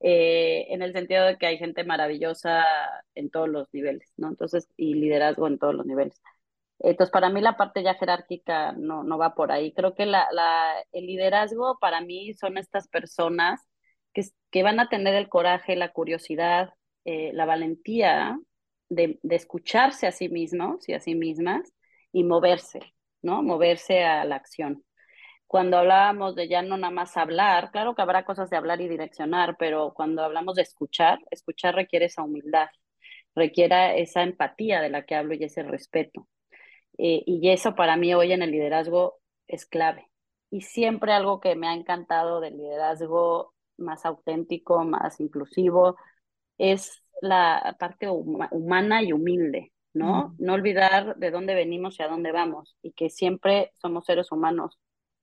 eh, 0.00 0.66
en 0.70 0.82
el 0.82 0.92
sentido 0.92 1.26
de 1.26 1.36
que 1.38 1.46
hay 1.46 1.58
gente 1.58 1.84
maravillosa 1.84 2.64
en 3.14 3.30
todos 3.30 3.48
los 3.48 3.68
niveles, 3.72 4.12
¿no? 4.16 4.28
Entonces, 4.28 4.68
y 4.76 4.94
liderazgo 4.94 5.46
en 5.46 5.58
todos 5.58 5.74
los 5.74 5.86
niveles. 5.86 6.20
Entonces, 6.78 7.12
para 7.12 7.28
mí 7.30 7.40
la 7.42 7.56
parte 7.56 7.82
ya 7.82 7.94
jerárquica 7.94 8.72
no, 8.72 9.04
no 9.04 9.18
va 9.18 9.34
por 9.34 9.52
ahí. 9.52 9.72
Creo 9.72 9.94
que 9.94 10.06
la, 10.06 10.26
la, 10.32 10.74
el 10.92 11.06
liderazgo 11.06 11.78
para 11.80 12.00
mí 12.00 12.32
son 12.34 12.56
estas 12.58 12.88
personas 12.88 13.60
que, 14.14 14.22
que 14.50 14.62
van 14.62 14.80
a 14.80 14.88
tener 14.88 15.14
el 15.14 15.28
coraje, 15.28 15.76
la 15.76 15.92
curiosidad, 15.92 16.70
eh, 17.04 17.32
la 17.34 17.44
valentía 17.44 18.38
de, 18.88 19.18
de, 19.22 19.36
escucharse 19.36 20.06
a 20.06 20.12
sí 20.12 20.28
mismos 20.28 20.88
y 20.88 20.94
a 20.94 21.00
sí 21.00 21.14
mismas 21.14 21.72
y 22.12 22.24
moverse, 22.24 22.80
¿no? 23.22 23.42
Moverse 23.42 24.04
a 24.04 24.24
la 24.24 24.36
acción. 24.36 24.84
Cuando 25.50 25.78
hablábamos 25.78 26.36
de 26.36 26.46
ya 26.46 26.62
no 26.62 26.76
nada 26.76 26.92
más 26.92 27.16
hablar, 27.16 27.72
claro 27.72 27.96
que 27.96 28.02
habrá 28.02 28.24
cosas 28.24 28.50
de 28.50 28.56
hablar 28.56 28.80
y 28.80 28.86
direccionar, 28.86 29.56
pero 29.58 29.92
cuando 29.94 30.22
hablamos 30.22 30.54
de 30.54 30.62
escuchar, 30.62 31.18
escuchar 31.32 31.74
requiere 31.74 32.04
esa 32.04 32.22
humildad, 32.22 32.68
requiere 33.34 34.00
esa 34.00 34.22
empatía 34.22 34.80
de 34.80 34.90
la 34.90 35.04
que 35.04 35.16
hablo 35.16 35.34
y 35.34 35.42
ese 35.42 35.64
respeto. 35.64 36.28
Eh, 36.98 37.24
y 37.26 37.50
eso 37.50 37.74
para 37.74 37.96
mí 37.96 38.14
hoy 38.14 38.30
en 38.30 38.42
el 38.42 38.52
liderazgo 38.52 39.18
es 39.48 39.66
clave. 39.66 40.06
Y 40.52 40.60
siempre 40.60 41.12
algo 41.12 41.40
que 41.40 41.56
me 41.56 41.66
ha 41.66 41.74
encantado 41.74 42.40
del 42.40 42.56
liderazgo 42.56 43.52
más 43.76 44.06
auténtico, 44.06 44.84
más 44.84 45.18
inclusivo, 45.18 45.96
es 46.58 47.02
la 47.22 47.74
parte 47.80 48.08
humana 48.08 49.02
y 49.02 49.12
humilde, 49.12 49.72
¿no? 49.94 50.32
No 50.38 50.52
olvidar 50.52 51.16
de 51.16 51.32
dónde 51.32 51.56
venimos 51.56 51.98
y 51.98 52.04
a 52.04 52.08
dónde 52.08 52.30
vamos 52.30 52.76
y 52.82 52.92
que 52.92 53.10
siempre 53.10 53.72
somos 53.82 54.04
seres 54.04 54.30
humanos 54.30 54.78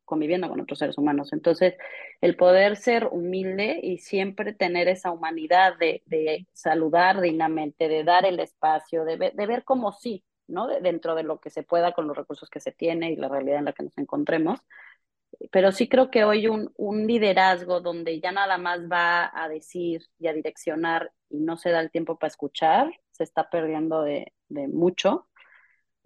conviviendo 0.08 0.50
con 0.50 0.62
otros 0.62 0.80
seres 0.80 0.98
humanos. 0.98 1.34
Entonces, 1.34 1.76
el 2.22 2.36
poder 2.36 2.78
ser 2.78 3.10
humilde 3.12 3.80
y 3.84 4.00
siempre 4.00 4.54
tener 4.54 4.88
esa 4.88 5.12
humanidad 5.12 5.76
de, 5.78 6.48
saludar 6.54 7.22
dignamente, 7.22 7.90
de 7.90 8.04
dar 8.04 8.26
el 8.26 8.40
espacio, 8.40 9.04
de, 9.04 9.18
ver 9.18 9.64
como 9.66 9.92
sí, 9.92 10.24
¿no? 10.48 10.68
De, 10.68 10.80
dentro 10.80 11.14
de 11.14 11.24
lo 11.24 11.40
que 11.40 11.50
se 11.50 11.64
pueda 11.64 11.92
con 11.92 12.08
los 12.08 12.16
recursos 12.16 12.50
que 12.50 12.62
se 12.62 12.72
tiene 12.72 13.12
y 13.12 13.18
la 13.18 13.28
realidad 13.28 13.60
en 13.60 13.66
la 13.66 13.74
que 13.74 13.84
nos 13.84 13.98
encontremos. 13.98 14.60
Pero 15.52 15.72
sí 15.74 15.90
creo 15.90 16.10
que 16.10 16.24
hoy 16.24 16.48
un, 16.48 16.72
liderazgo 17.06 17.82
donde 17.82 18.20
ya 18.22 18.32
nada 18.32 18.58
más 18.58 18.80
va 18.90 19.30
a 19.34 19.50
decir 19.50 20.04
y 20.20 20.28
a 20.28 20.34
direccionar 20.34 21.12
y 21.30 21.42
no 21.42 21.58
se 21.58 21.70
da 21.70 21.82
el 21.82 21.92
tiempo 21.92 22.18
para 22.18 22.30
escuchar, 22.30 22.90
se 23.12 23.26
está 23.26 23.50
perdiendo 23.50 24.04
de 24.04 24.32
mucho. 24.50 25.28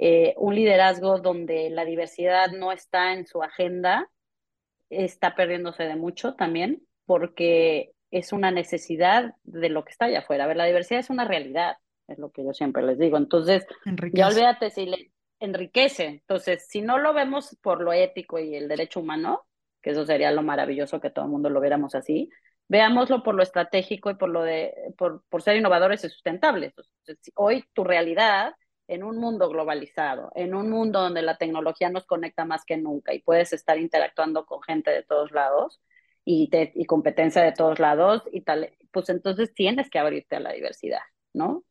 Eh, 0.03 0.33
un 0.37 0.55
liderazgo 0.55 1.19
donde 1.19 1.69
la 1.69 1.85
diversidad 1.85 2.49
no 2.49 2.71
está 2.71 3.13
en 3.13 3.27
su 3.27 3.43
agenda, 3.43 4.09
está 4.89 5.35
perdiéndose 5.35 5.83
de 5.83 5.95
mucho 5.95 6.33
también, 6.33 6.81
porque 7.05 7.91
es 8.09 8.33
una 8.33 8.49
necesidad 8.49 9.35
de 9.43 9.69
lo 9.69 9.85
que 9.85 9.91
está 9.91 10.05
allá 10.05 10.19
afuera. 10.19 10.45
A 10.45 10.47
ver, 10.47 10.57
la 10.57 10.65
diversidad 10.65 11.01
es 11.01 11.11
una 11.11 11.25
realidad, 11.25 11.75
es 12.07 12.17
lo 12.17 12.31
que 12.31 12.43
yo 12.43 12.51
siempre 12.51 12.81
les 12.81 12.97
digo. 12.97 13.15
Entonces, 13.15 13.63
enriquece. 13.85 14.17
ya 14.17 14.27
olvídate 14.29 14.71
si 14.71 14.87
le 14.87 15.11
enriquece. 15.39 16.05
Entonces, 16.05 16.65
si 16.67 16.81
no 16.81 16.97
lo 16.97 17.13
vemos 17.13 17.55
por 17.61 17.81
lo 17.81 17.93
ético 17.93 18.39
y 18.39 18.55
el 18.55 18.67
derecho 18.67 19.01
humano, 19.01 19.45
que 19.83 19.91
eso 19.91 20.03
sería 20.07 20.31
lo 20.31 20.41
maravilloso 20.41 20.99
que 20.99 21.11
todo 21.11 21.25
el 21.25 21.31
mundo 21.31 21.51
lo 21.51 21.61
viéramos 21.61 21.93
así, 21.93 22.27
veámoslo 22.67 23.21
por 23.21 23.35
lo 23.35 23.43
estratégico 23.43 24.09
y 24.09 24.15
por 24.15 24.29
lo 24.29 24.41
de 24.41 24.73
por, 24.97 25.23
por 25.29 25.43
ser 25.43 25.57
innovadores 25.57 26.03
y 26.03 26.09
sustentables. 26.09 26.73
Entonces, 26.75 27.31
hoy 27.35 27.63
tu 27.73 27.83
realidad 27.83 28.55
en 28.93 29.03
un 29.03 29.17
mundo 29.17 29.49
globalizado, 29.49 30.31
en 30.35 30.53
un 30.55 30.69
mundo 30.69 31.01
donde 31.01 31.21
la 31.21 31.37
tecnología 31.37 31.89
nos 31.89 32.05
conecta 32.05 32.45
más 32.45 32.65
que 32.65 32.77
nunca 32.77 33.13
y 33.13 33.19
puedes 33.19 33.53
estar 33.53 33.77
interactuando 33.77 34.45
con 34.45 34.61
gente 34.61 34.91
de 34.91 35.03
todos 35.03 35.31
lados 35.31 35.81
y, 36.25 36.49
te, 36.49 36.71
y 36.75 36.85
competencia 36.85 37.41
de 37.43 37.51
todos 37.51 37.79
lados 37.79 38.23
y 38.31 38.41
tal, 38.41 38.71
pues 38.91 39.09
entonces 39.09 39.53
tienes 39.53 39.89
que 39.89 39.99
abrirte 39.99 40.35
a 40.35 40.39
la 40.39 40.51
diversidad, 40.51 41.01
¿no? 41.33 41.63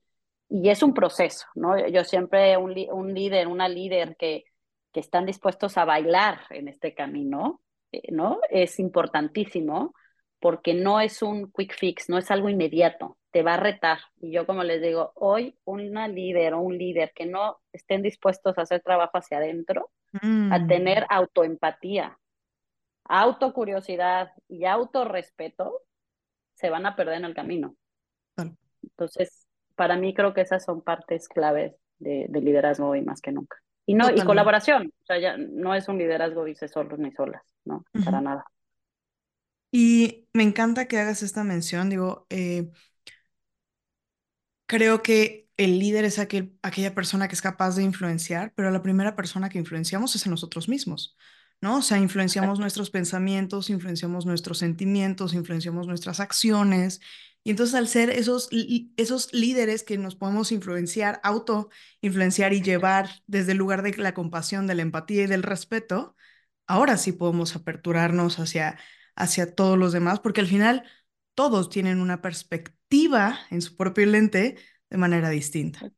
y 0.51 0.69
es 0.69 0.83
un 0.83 0.93
proceso, 0.93 1.47
¿no? 1.55 1.79
Yo 1.89 2.05
siempre, 2.05 2.57
un, 2.57 2.75
un 2.91 3.15
líder, 3.15 3.47
una 3.47 3.69
líder 3.69 4.17
que, 4.17 4.45
que 4.93 5.01
están 5.01 5.25
dispuestos 5.25 5.79
a 5.79 5.85
bailar 5.85 6.41
en 6.51 6.67
este 6.67 6.93
camino, 6.93 7.63
eh, 7.93 8.11
¿no? 8.11 8.41
Es 8.51 8.81
importantísimo 8.81 9.95
porque 10.41 10.75
no 10.75 11.01
es 11.01 11.23
un 11.23 11.53
quick 11.53 11.75
fix, 11.75 12.09
no 12.09 12.19
es 12.19 12.31
algo 12.31 12.49
inmediato, 12.49 13.19
te 13.31 13.43
va 13.43 13.55
a 13.55 13.59
retar. 13.59 13.99
Y 14.21 14.33
yo 14.33 14.47
como 14.47 14.65
les 14.65 14.83
digo, 14.83 15.13
hoy 15.15 15.57
una 15.65 16.09
líder 16.09 16.55
o 16.55 16.61
un 16.61 16.79
líder 16.79 17.13
que 17.15 17.27
no 17.27 17.59
estén 17.73 18.03
dispuestos 18.03 18.57
a 18.59 18.63
hacer 18.63 18.81
trabajo 18.81 19.19
hacia 19.19 19.39
adentro, 19.39 19.91
mm. 20.23 20.53
a 20.53 20.67
tener 20.67 21.07
autoempatía, 21.11 22.19
autocuriosidad 23.05 24.33
y 24.49 24.65
autorrespeto, 24.65 25.83
se 26.55 26.71
van 26.71 26.87
a 26.87 26.97
perder 26.97 27.17
en 27.17 27.25
el 27.27 27.35
camino. 27.35 27.75
Entonces, 28.83 29.47
para 29.77 29.97
mí 29.97 30.15
creo 30.15 30.33
que 30.33 30.41
esas 30.41 30.65
son 30.65 30.83
partes 30.83 31.29
claves 31.29 31.75
de, 31.99 32.27
de 32.29 32.41
liderazgo 32.41 32.89
hoy 32.89 33.03
más 33.03 33.21
que 33.21 33.33
nunca. 33.33 33.59
Y 33.87 33.95
no, 33.95 34.11
y 34.11 34.21
colaboración, 34.25 34.93
o 35.03 35.05
sea, 35.05 35.19
ya 35.19 35.37
no 35.37 35.75
es 35.75 35.89
un 35.89 35.99
liderazgo 35.99 36.45
dice 36.45 36.69
solos 36.69 36.99
ni 36.99 37.11
solas, 37.13 37.43
no, 37.65 37.85
para 38.05 38.21
nada. 38.21 38.45
Y 39.73 40.29
me 40.33 40.43
encanta 40.43 40.87
que 40.89 40.99
hagas 40.99 41.23
esta 41.23 41.45
mención, 41.45 41.91
digo, 41.91 42.27
eh, 42.31 42.71
creo 44.67 45.03
que 45.03 45.49
el 45.57 45.79
líder 45.79 46.05
es 46.05 46.19
aquel, 46.19 46.57
aquella 46.63 46.95
persona 46.95 47.29
que 47.29 47.35
es 47.35 47.43
capaz 47.43 47.77
de 47.77 47.83
influenciar, 47.83 48.53
pero 48.55 48.71
la 48.71 48.83
primera 48.83 49.17
persona 49.17 49.49
que 49.49 49.59
influenciamos 49.59 50.15
es 50.17 50.27
a 50.27 50.31
nosotros 50.31 50.69
mismos, 50.69 51.17
¿no? 51.61 51.79
O 51.79 51.83
sea, 51.83 51.99
influenciamos 51.99 52.59
nuestros 52.59 52.91
pensamientos, 52.91 53.69
influenciamos 53.71 54.25
nuestros 54.27 54.59
sentimientos, 54.59 55.35
influenciamos 55.35 55.87
nuestras 55.87 56.21
acciones, 56.21 57.01
y 57.43 57.51
entonces 57.51 57.75
al 57.75 57.89
ser 57.89 58.11
esos, 58.11 58.49
esos 58.97 59.33
líderes 59.33 59.83
que 59.83 59.99
nos 59.99 60.15
podemos 60.15 60.53
influenciar, 60.53 61.21
auto 61.23 61.71
influenciar 62.01 62.53
y 62.53 62.63
llevar 62.63 63.09
desde 63.27 63.53
el 63.53 63.59
lugar 63.59 63.83
de 63.83 63.97
la 63.97 64.15
compasión, 64.15 64.67
de 64.67 64.75
la 64.75 64.83
empatía 64.83 65.25
y 65.25 65.27
del 65.27 65.43
respeto, 65.43 66.17
ahora 66.67 66.97
sí 66.99 67.13
podemos 67.13 67.57
aperturarnos 67.57 68.39
hacia, 68.39 68.79
hacia 69.21 69.55
todos 69.55 69.79
los 69.79 69.93
demás, 69.93 70.21
porque 70.21 70.41
al 70.41 70.47
final 70.47 70.85
todos 71.35 71.71
tienen 71.71 72.01
una 72.01 72.23
perspectiva 72.23 73.39
en 73.51 73.63
su 73.63 73.77
propio 73.77 74.07
lente 74.07 74.57
de 74.91 74.97
manera 74.99 75.31
distinta. 75.31 75.93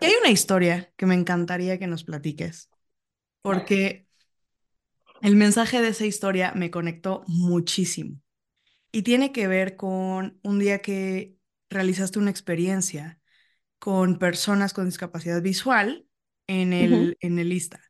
Y 0.00 0.06
hay 0.06 0.12
una 0.20 0.30
historia 0.30 0.92
que 0.96 1.06
me 1.06 1.14
encantaría 1.14 1.78
que 1.78 1.86
nos 1.86 2.04
platiques, 2.04 2.70
porque 3.42 4.08
el 5.22 5.36
mensaje 5.36 5.80
de 5.80 5.88
esa 5.88 6.06
historia 6.06 6.52
me 6.54 6.70
conectó 6.70 7.24
muchísimo. 7.26 8.20
Y 8.92 9.02
tiene 9.02 9.32
que 9.32 9.48
ver 9.48 9.76
con 9.76 10.38
un 10.42 10.58
día 10.58 10.80
que 10.80 11.36
realizaste 11.70 12.18
una 12.18 12.30
experiencia 12.30 13.20
con 13.78 14.18
personas 14.18 14.72
con 14.72 14.86
discapacidad 14.86 15.42
visual 15.42 16.06
en 16.46 16.72
el, 16.72 17.16
en 17.20 17.38
el 17.38 17.52
ISTA. 17.52 17.80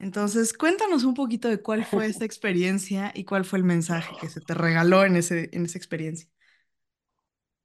Entonces, 0.00 0.52
cuéntanos 0.52 1.04
un 1.04 1.14
poquito 1.14 1.48
de 1.48 1.60
cuál 1.60 1.84
fue 1.84 2.06
esta 2.06 2.24
experiencia 2.24 3.12
y 3.14 3.24
cuál 3.24 3.44
fue 3.44 3.58
el 3.58 3.64
mensaje 3.64 4.14
que 4.20 4.28
se 4.28 4.40
te 4.40 4.54
regaló 4.54 5.04
en, 5.04 5.16
ese, 5.16 5.50
en 5.52 5.64
esa 5.64 5.78
experiencia. 5.78 6.28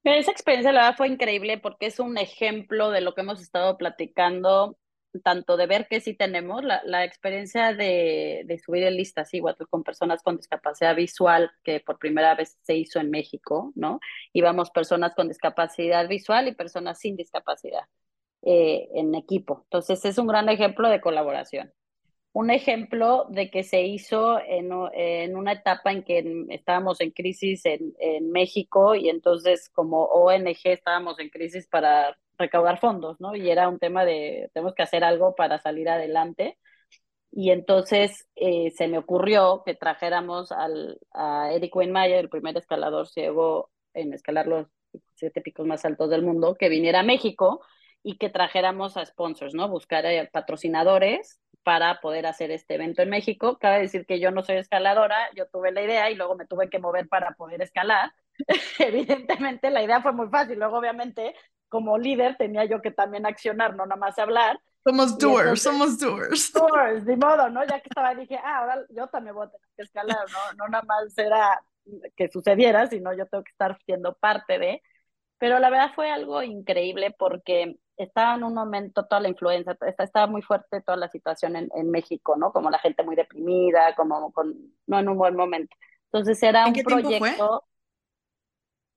Esa 0.02 0.32
experiencia, 0.32 0.72
la 0.72 0.82
verdad, 0.82 0.96
fue 0.96 1.08
increíble 1.08 1.58
porque 1.58 1.86
es 1.86 1.98
un 1.98 2.18
ejemplo 2.18 2.90
de 2.90 3.00
lo 3.00 3.14
que 3.14 3.22
hemos 3.22 3.40
estado 3.40 3.78
platicando 3.78 4.76
tanto 5.22 5.56
de 5.56 5.66
ver 5.66 5.86
que 5.88 6.00
sí 6.00 6.14
tenemos, 6.14 6.64
la, 6.64 6.82
la 6.84 7.04
experiencia 7.04 7.72
de, 7.72 8.42
de, 8.46 8.58
subir 8.58 8.82
en 8.84 8.96
listas 8.96 9.32
igual 9.32 9.56
con 9.70 9.84
personas 9.84 10.22
con 10.22 10.36
discapacidad 10.36 10.96
visual, 10.96 11.50
que 11.62 11.80
por 11.80 11.98
primera 11.98 12.34
vez 12.34 12.58
se 12.62 12.74
hizo 12.74 12.98
en 12.98 13.10
México, 13.10 13.72
¿no? 13.76 14.00
Íbamos 14.32 14.70
personas 14.70 15.14
con 15.14 15.28
discapacidad 15.28 16.08
visual 16.08 16.48
y 16.48 16.54
personas 16.54 16.98
sin 16.98 17.16
discapacidad 17.16 17.84
eh, 18.42 18.88
en 18.94 19.14
equipo. 19.14 19.62
Entonces 19.64 20.04
es 20.04 20.18
un 20.18 20.26
gran 20.26 20.48
ejemplo 20.48 20.88
de 20.88 21.00
colaboración. 21.00 21.72
Un 22.34 22.50
ejemplo 22.50 23.26
de 23.28 23.48
que 23.48 23.62
se 23.62 23.82
hizo 23.82 24.40
en, 24.40 24.72
en 24.92 25.36
una 25.36 25.52
etapa 25.52 25.92
en 25.92 26.02
que 26.02 26.46
estábamos 26.50 27.00
en 27.00 27.12
crisis 27.12 27.64
en, 27.64 27.94
en 28.00 28.32
México 28.32 28.96
y 28.96 29.08
entonces 29.08 29.70
como 29.72 30.06
ONG 30.06 30.58
estábamos 30.64 31.20
en 31.20 31.28
crisis 31.30 31.68
para 31.68 32.18
recaudar 32.36 32.80
fondos, 32.80 33.20
¿no? 33.20 33.36
Y 33.36 33.48
era 33.48 33.68
un 33.68 33.78
tema 33.78 34.04
de, 34.04 34.50
tenemos 34.52 34.74
que 34.74 34.82
hacer 34.82 35.04
algo 35.04 35.36
para 35.36 35.60
salir 35.60 35.88
adelante. 35.88 36.58
Y 37.30 37.50
entonces 37.52 38.26
eh, 38.34 38.72
se 38.72 38.88
me 38.88 38.98
ocurrió 38.98 39.62
que 39.64 39.76
trajéramos 39.76 40.50
al, 40.50 40.98
a 41.12 41.52
Eric 41.52 41.76
Weinmeier, 41.76 42.18
el 42.18 42.28
primer 42.30 42.56
escalador 42.56 43.06
ciego 43.06 43.70
en 43.92 44.12
escalar 44.12 44.48
los 44.48 44.66
siete 45.14 45.40
picos 45.40 45.68
más 45.68 45.84
altos 45.84 46.10
del 46.10 46.22
mundo, 46.22 46.56
que 46.56 46.68
viniera 46.68 47.00
a 47.00 47.04
México 47.04 47.60
y 48.02 48.18
que 48.18 48.28
trajéramos 48.28 48.96
a 48.96 49.06
sponsors, 49.06 49.54
¿no? 49.54 49.68
Buscar 49.68 50.04
eh, 50.06 50.28
patrocinadores 50.32 51.40
para 51.64 52.00
poder 52.00 52.26
hacer 52.26 52.50
este 52.50 52.74
evento 52.74 53.02
en 53.02 53.10
México. 53.10 53.58
Cabe 53.58 53.80
decir 53.80 54.06
que 54.06 54.20
yo 54.20 54.30
no 54.30 54.42
soy 54.42 54.56
escaladora, 54.56 55.16
yo 55.34 55.46
tuve 55.46 55.72
la 55.72 55.82
idea 55.82 56.10
y 56.10 56.14
luego 56.14 56.36
me 56.36 56.46
tuve 56.46 56.68
que 56.68 56.78
mover 56.78 57.08
para 57.08 57.32
poder 57.32 57.62
escalar. 57.62 58.12
Evidentemente 58.78 59.70
la 59.70 59.82
idea 59.82 60.02
fue 60.02 60.12
muy 60.12 60.28
fácil, 60.28 60.58
luego 60.58 60.78
obviamente 60.78 61.34
como 61.68 61.98
líder 61.98 62.36
tenía 62.36 62.64
yo 62.66 62.80
que 62.80 62.92
también 62.92 63.26
accionar, 63.26 63.74
no 63.74 63.84
nada 63.84 63.98
más 63.98 64.16
hablar. 64.18 64.60
Somos 64.84 65.18
doers, 65.18 65.62
somos 65.62 65.98
doers. 65.98 66.52
Doers, 66.52 67.04
de 67.04 67.16
modo, 67.16 67.48
¿no? 67.48 67.64
Ya 67.64 67.80
que 67.80 67.88
estaba, 67.88 68.14
dije, 68.14 68.36
ah, 68.36 68.58
ahora 68.58 68.84
yo 68.90 69.08
también 69.08 69.34
voy 69.34 69.46
a 69.46 69.50
tener 69.50 69.68
que 69.76 69.82
escalar, 69.82 70.24
¿no? 70.30 70.52
No 70.56 70.68
nada 70.68 70.84
más 70.84 71.16
era 71.18 71.60
que 72.16 72.28
sucediera, 72.28 72.86
sino 72.86 73.12
yo 73.14 73.26
tengo 73.26 73.42
que 73.42 73.50
estar 73.50 73.76
siendo 73.86 74.14
parte 74.14 74.58
de. 74.58 74.82
Pero 75.38 75.58
la 75.58 75.70
verdad 75.70 75.92
fue 75.94 76.10
algo 76.10 76.42
increíble 76.42 77.14
porque 77.18 77.76
estaba 77.96 78.34
en 78.36 78.44
un 78.44 78.54
momento 78.54 79.06
toda 79.06 79.20
la 79.20 79.28
influencia, 79.28 79.76
estaba 79.98 80.26
muy 80.26 80.42
fuerte 80.42 80.80
toda 80.80 80.96
la 80.96 81.08
situación 81.08 81.56
en, 81.56 81.68
en, 81.74 81.90
México, 81.90 82.36
¿no? 82.36 82.52
Como 82.52 82.70
la 82.70 82.78
gente 82.78 83.02
muy 83.02 83.16
deprimida, 83.16 83.94
como 83.94 84.32
con, 84.32 84.54
no 84.86 84.98
en 84.98 85.08
un 85.08 85.16
buen 85.16 85.36
momento. 85.36 85.76
Entonces 86.06 86.42
era 86.42 86.66
un 86.66 86.74
proyecto 86.74 87.64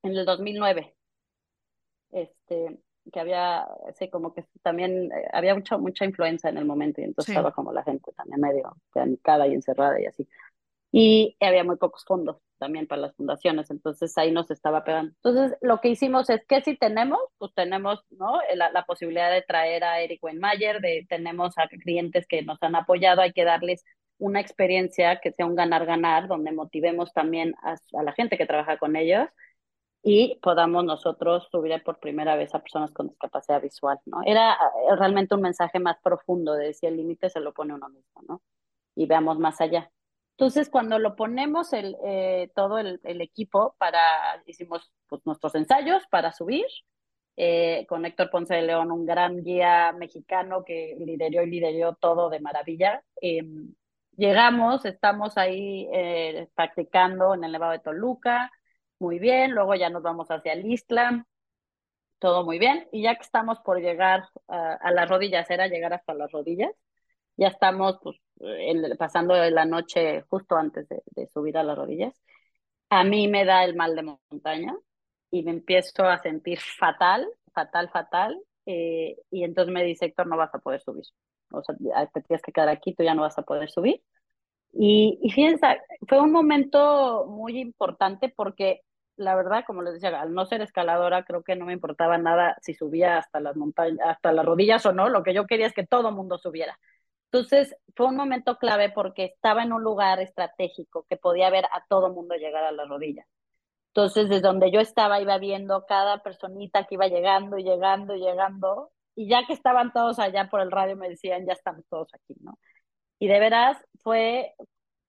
en 0.04 0.16
el 0.16 0.26
2009. 0.26 0.96
Este, 2.12 2.80
que 3.12 3.20
había, 3.20 3.68
sí, 3.94 4.10
como 4.10 4.34
que 4.34 4.46
también 4.62 5.12
eh, 5.12 5.28
había 5.32 5.56
mucha, 5.56 5.78
mucha 5.78 6.06
influencia 6.06 6.50
en 6.50 6.58
el 6.58 6.66
momento 6.66 7.02
y 7.02 7.06
entonces 7.06 7.34
estaba 7.34 7.52
como 7.52 7.72
la 7.72 7.84
gente 7.84 8.12
también 8.14 8.42
medio 8.42 8.78
panicada 8.94 9.48
y 9.48 9.54
encerrada 9.54 10.00
y 10.02 10.06
así. 10.06 10.28
Y 10.92 11.36
había 11.40 11.64
muy 11.64 11.78
pocos 11.78 12.06
fondos 12.06 12.38
también 12.58 12.88
para 12.88 13.02
las 13.02 13.16
fundaciones, 13.16 13.70
entonces 13.70 14.18
ahí 14.18 14.32
nos 14.32 14.50
estaba 14.50 14.84
pegando. 14.84 15.14
Entonces 15.24 15.58
lo 15.62 15.80
que 15.80 15.90
hicimos 15.90 16.30
es 16.30 16.44
que 16.46 16.62
si 16.62 16.76
tenemos, 16.76 17.20
pues 17.38 17.54
tenemos 17.54 18.04
¿no? 18.10 18.40
la, 18.56 18.72
la 18.72 18.86
posibilidad 18.86 19.32
de 19.32 19.44
traer 19.44 19.84
a 19.84 20.02
Eric 20.02 20.24
Weinmayer, 20.24 20.82
de, 20.82 21.06
tenemos 21.08 21.58
a 21.58 21.68
clientes 21.68 22.26
que 22.28 22.42
nos 22.42 22.58
han 22.64 22.76
apoyado, 22.76 23.22
hay 23.22 23.34
que 23.34 23.44
darles 23.44 23.84
una 24.18 24.40
experiencia 24.40 25.20
que 25.20 25.32
sea 25.32 25.46
un 25.46 25.56
ganar-ganar, 25.56 26.28
donde 26.28 26.52
motivemos 26.52 27.14
también 27.14 27.54
a, 27.62 27.74
a, 27.74 28.04
la 28.04 28.14
gente 28.14 28.38
que 28.38 28.48
trabaja 28.48 28.78
con 28.78 28.96
ellos 28.96 29.28
y 30.04 30.40
podamos 30.42 30.86
nosotros 30.86 31.48
subir 31.52 31.84
por 31.84 32.00
primera 32.00 32.36
vez 32.36 32.54
a 32.56 32.60
personas 32.60 32.92
con 32.92 33.10
discapacidad 33.10 33.62
visual, 33.62 34.00
¿no? 34.06 34.22
Era 34.26 34.54
eh, 34.54 34.96
realmente 34.98 35.36
un 35.36 35.42
mensaje 35.42 35.80
más 35.80 35.98
profundo 36.02 36.54
de 36.54 36.74
si 36.74 36.86
el 36.86 36.98
límite 36.98 37.30
se 37.30 37.42
lo 37.42 37.54
pone 37.54 37.74
uno 37.74 37.90
mismo, 37.90 38.22
¿no? 38.28 38.42
Y 38.96 39.06
veamos 39.06 39.38
más 39.40 39.60
allá. 39.62 39.92
Entonces, 40.38 40.70
cuando 40.70 41.00
lo 41.00 41.16
ponemos 41.16 41.74
el, 41.74 41.98
eh, 42.06 42.52
todo 42.54 42.78
el, 42.78 43.00
equipo 43.04 43.76
para, 43.80 44.00
hicimos 44.46 44.92
pues, 45.08 45.26
nuestros 45.26 45.56
ensayos 45.56 46.06
para 46.12 46.32
subir, 46.32 46.68
eh, 47.38 47.88
con 47.90 48.06
Héctor 48.06 48.30
Ponce 48.30 48.54
de 48.54 48.62
León, 48.62 48.92
un 48.92 49.04
gran 49.04 49.44
guía 49.44 49.94
mexicano 49.94 50.64
que 50.64 50.96
lideró 51.00 51.42
y 51.42 51.50
lideró 51.50 51.96
todo 51.96 52.30
de 52.30 52.40
maravilla. 52.40 53.04
Eh, 53.20 53.42
llegamos, 54.16 54.86
estamos 54.86 55.40
ahí 55.40 55.88
practicando 56.54 57.34
en 57.34 57.44
el 57.44 57.52
Nevado 57.54 57.72
de 57.72 57.80
Toluca, 57.80 58.52
muy 59.00 59.18
bien, 59.18 59.54
luego 59.54 59.74
ya 59.74 59.90
nos 59.90 60.04
vamos 60.04 60.30
hacia 60.30 60.54
el 60.54 60.72
Isla, 60.72 61.26
todo 62.20 62.46
muy 62.46 62.60
bien, 62.60 62.88
y 62.92 63.02
ya 63.04 63.16
que 63.16 63.24
estamos 63.24 63.60
por 63.62 63.80
llegar 63.82 64.30
a, 64.48 64.74
a 64.74 64.92
las 64.92 65.10
rodillas, 65.10 65.50
era 65.50 65.68
llegar 65.68 65.94
hasta 65.94 66.14
las 66.14 66.32
rodillas, 66.32 66.72
ya 67.38 67.48
estamos 67.48 68.00
pues, 68.02 68.18
el, 68.40 68.98
pasando 68.98 69.36
la 69.36 69.66
noche 69.66 70.24
justo 70.30 70.56
antes 70.56 70.88
de, 70.90 71.02
de, 71.16 71.28
subir 71.28 71.58
a 71.58 71.64
las 71.64 71.78
rodillas. 71.78 72.14
A 72.90 73.04
mí 73.04 73.28
me 73.28 73.46
da 73.46 73.64
el 73.64 73.76
mal 73.76 73.96
de 73.96 74.04
montaña 74.32 74.76
y 75.32 75.44
me 75.44 75.52
empiezo 75.52 76.04
a 76.06 76.20
sentir 76.20 76.60
fatal, 76.60 77.28
fatal, 77.54 77.90
fatal. 77.90 78.42
Eh, 78.66 79.18
y 79.32 79.44
entonces 79.44 79.74
me 79.74 79.84
dice, 79.84 80.06
Héctor, 80.06 80.28
no 80.28 80.38
vas 80.38 80.54
a 80.54 80.60
poder 80.60 80.82
subir. 80.82 81.06
O 81.52 81.62
sea, 81.64 81.76
te 82.14 82.22
tienes 82.22 82.42
que 82.42 82.52
quedar 82.52 82.70
aquí, 82.70 82.94
tú 82.94 83.04
ya 83.04 83.16
no 83.16 83.22
vas 83.22 83.38
a 83.38 83.44
poder 83.44 83.70
subir. 83.70 84.02
Y, 84.74 85.20
y 85.22 85.32
fíjense, 85.32 85.82
fue 86.08 86.22
un 86.22 86.32
momento 86.32 87.26
muy 87.28 87.60
importante 87.60 88.30
porque 88.36 88.82
la 89.18 89.36
verdad, 89.36 89.64
como 89.66 89.82
les 89.82 89.96
decía, 89.96 90.22
al 90.22 90.34
no 90.34 90.46
ser 90.46 90.62
escaladora, 90.62 91.26
creo 91.26 91.44
que 91.44 91.56
no 91.56 91.66
me 91.66 91.74
importaba 91.74 92.18
nada 92.18 92.56
si 92.62 92.74
subía 92.74 93.18
hasta 93.18 93.40
las 93.40 93.56
montañas, 93.56 94.00
hasta 94.06 94.32
las 94.32 94.46
rodillas 94.46 94.86
o 94.86 94.94
no. 94.94 95.10
Lo 95.10 95.24
que 95.24 95.34
yo 95.34 95.48
quería 95.48 95.68
es 95.68 95.74
que 95.74 95.86
todo 95.86 96.12
mundo 96.12 96.38
subiera. 96.38 96.80
Entonces 97.32 97.76
fue 97.96 98.08
un 98.08 98.16
momento 98.16 98.58
clave 98.58 98.90
porque 98.90 99.26
estaba 99.26 99.64
en 99.64 99.74
un 99.74 99.84
lugar 99.84 100.20
estratégico 100.20 101.06
que 101.10 101.18
podía 101.18 101.50
ver 101.50 101.66
a 101.66 101.84
todo 101.90 102.14
mundo 102.14 102.36
llegar 102.36 102.64
a 102.64 102.72
la 102.72 102.86
rodilla. 102.86 103.26
Entonces, 103.98 104.30
desde 104.30 104.42
donde 104.42 104.72
yo 104.72 104.80
estaba, 104.80 105.20
iba 105.22 105.38
viendo 105.40 105.86
cada 105.88 106.22
personita 106.22 106.86
que 106.86 106.96
iba 106.96 107.08
llegando 107.08 107.58
y 107.58 107.64
llegando 107.64 108.16
y 108.16 108.20
llegando. 108.20 108.92
Y 109.16 109.28
ya 109.28 109.46
que 109.48 109.54
estaban 109.54 109.92
todos 109.92 110.20
allá 110.20 110.50
por 110.50 110.62
el 110.62 110.72
radio, 110.72 110.96
me 110.96 111.10
decían, 111.10 111.48
ya 111.48 111.54
estamos 111.54 111.84
todos 111.90 112.14
aquí, 112.14 112.36
¿no? 112.42 112.60
Y 113.20 113.28
de 113.28 113.40
veras 113.40 113.78
fue 114.04 114.54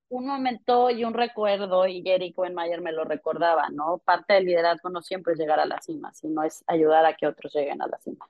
un 0.09 0.27
momento 0.27 0.91
y 0.91 1.05
un 1.05 1.15
recuerdo, 1.15 1.87
y 1.87 2.03
Gary 2.03 2.33
Cohenmayer 2.33 2.81
me 2.81 2.93
lo 2.93 3.05
recordaba, 3.05 3.69
¿no? 3.71 3.99
Parte 3.99 4.35
del 4.35 4.47
liderazgo 4.47 4.89
no 4.89 5.03
siempre 5.03 5.35
es 5.35 5.39
llegar 5.39 5.61
a 5.61 5.67
la 5.67 5.83
cima, 5.83 6.15
sino 6.15 6.43
es 6.43 6.65
ayudar 6.67 7.05
a 7.05 7.15
que 7.15 7.27
otros 7.27 7.53
lleguen 7.55 7.83
a 7.83 7.87
la 7.87 7.99
cima. 7.99 8.27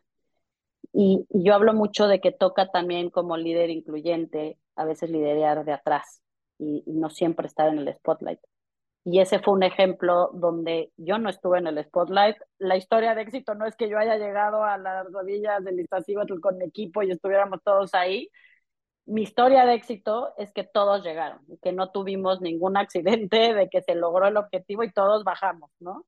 Y, 0.92 1.26
yo 1.30 1.54
hablo 1.54 1.74
mucho 1.74 2.08
de 2.08 2.20
que 2.20 2.32
toca 2.32 2.68
también 2.70 3.10
como 3.10 3.36
líder 3.36 3.70
incluyente 3.70 4.58
a 4.76 4.84
veces 4.84 5.10
liderar 5.10 5.64
de 5.64 5.72
atrás 5.72 6.22
y, 6.58 6.82
no 6.86 7.10
siempre 7.10 7.46
estar 7.46 7.68
en 7.68 7.78
el 7.78 7.94
spotlight. 7.94 8.40
Y 9.04 9.20
ese 9.20 9.38
fue 9.38 9.54
un 9.54 9.62
ejemplo 9.62 10.30
donde 10.34 10.92
yo 10.96 11.18
no 11.18 11.30
estuve 11.30 11.58
en 11.58 11.66
el 11.66 11.82
spotlight. 11.84 12.36
La 12.58 12.76
historia 12.76 13.14
de 13.14 13.22
éxito 13.22 13.54
no 13.54 13.66
es 13.66 13.74
que 13.76 13.88
yo 13.88 13.98
haya 13.98 14.16
llegado 14.16 14.64
a 14.64 14.76
las 14.76 15.10
rodillas 15.12 15.64
del 15.64 15.80
Iztaccíhuatl 15.80 16.40
con 16.40 16.58
mi 16.58 16.66
equipo 16.66 17.02
y 17.02 17.10
estuviéramos 17.10 17.62
todos 17.62 17.94
ahí. 17.94 18.28
Mi 19.06 19.22
historia 19.22 19.64
de 19.64 19.74
éxito 19.74 20.34
es 20.36 20.52
que 20.52 20.64
todos 20.64 21.02
llegaron 21.04 21.40
que 21.62 21.72
no 21.72 21.90
tuvimos 21.90 22.40
ningún 22.42 22.76
accidente, 22.76 23.54
de 23.54 23.68
que 23.70 23.82
se 23.82 23.94
logró 23.94 24.26
el 24.26 24.36
objetivo 24.36 24.84
y 24.84 24.92
todos 24.92 25.24
bajamos, 25.24 25.70
¿no? 25.80 26.04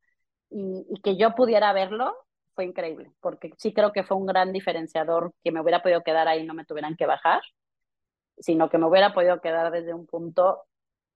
Y 0.51 1.01
que 1.03 1.17
yo 1.17 1.35
pudiera 1.35 1.73
verlo 1.73 2.15
fue 2.61 2.67
increíble, 2.67 3.11
porque 3.23 3.55
sí 3.57 3.73
creo 3.73 3.91
que 3.91 4.03
fue 4.03 4.19
un 4.19 4.27
gran 4.27 4.53
diferenciador 4.53 5.33
que 5.43 5.51
me 5.51 5.63
hubiera 5.63 5.83
podido 5.83 6.03
quedar 6.03 6.29
ahí 6.29 6.43
y 6.43 6.47
no 6.47 6.53
me 6.53 6.67
tuvieran 6.67 6.95
que 6.95 7.07
bajar, 7.07 7.41
sino 8.39 8.69
que 8.69 8.77
me 8.77 8.85
hubiera 8.85 9.15
podido 9.15 9.41
quedar 9.41 9.73
desde 9.73 9.95
un 9.95 10.07
punto 10.07 10.65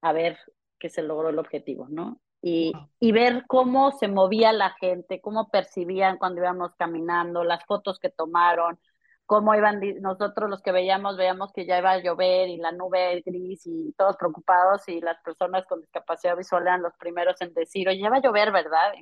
a 0.01 0.13
ver 0.15 0.39
que 0.79 0.89
se 0.89 1.03
logró 1.03 1.29
el 1.29 1.39
objetivo, 1.39 1.87
¿no? 1.91 2.19
Y, 2.41 2.73
y 2.99 3.13
ver 3.13 3.45
cómo 3.47 3.93
se 3.93 4.09
movía 4.09 4.55
la 4.55 4.71
gente, 4.81 5.21
cómo 5.21 5.51
percibían 5.51 6.17
cuando 6.17 6.41
íbamos 6.41 6.75
caminando, 6.77 7.45
las 7.45 7.63
fotos 7.67 7.99
que 7.99 8.09
tomaron, 8.09 8.79
cómo 9.27 9.55
iban 9.55 9.83
nosotros 10.01 10.49
los 10.49 10.63
que 10.63 10.73
veíamos, 10.73 11.19
veíamos 11.19 11.53
que 11.53 11.67
ya 11.67 11.79
iba 11.79 11.91
a 11.91 12.03
llover 12.03 12.49
y 12.49 12.57
la 12.57 12.73
nube 12.73 13.23
gris 13.27 13.67
y 13.67 13.93
todos 13.99 14.17
preocupados 14.17 14.89
y 14.89 15.03
las 15.03 15.21
personas 15.23 15.67
con 15.67 15.83
discapacidad 15.83 16.39
visual 16.39 16.63
eran 16.63 16.81
los 16.81 16.95
primeros 16.95 17.39
en 17.43 17.53
decir, 17.53 17.87
oye, 17.87 18.01
ya 18.01 18.09
va 18.09 18.17
a 18.17 18.23
llover, 18.23 18.51
¿verdad? 18.51 18.95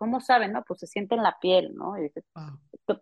¿Cómo 0.00 0.22
saben? 0.22 0.52
No, 0.52 0.64
pues 0.64 0.80
se 0.80 0.86
siente 0.86 1.14
en 1.14 1.22
la 1.22 1.38
piel, 1.38 1.74
¿no? 1.74 1.98
Y 1.98 2.04
dices, 2.04 2.24
wow. 2.34 2.98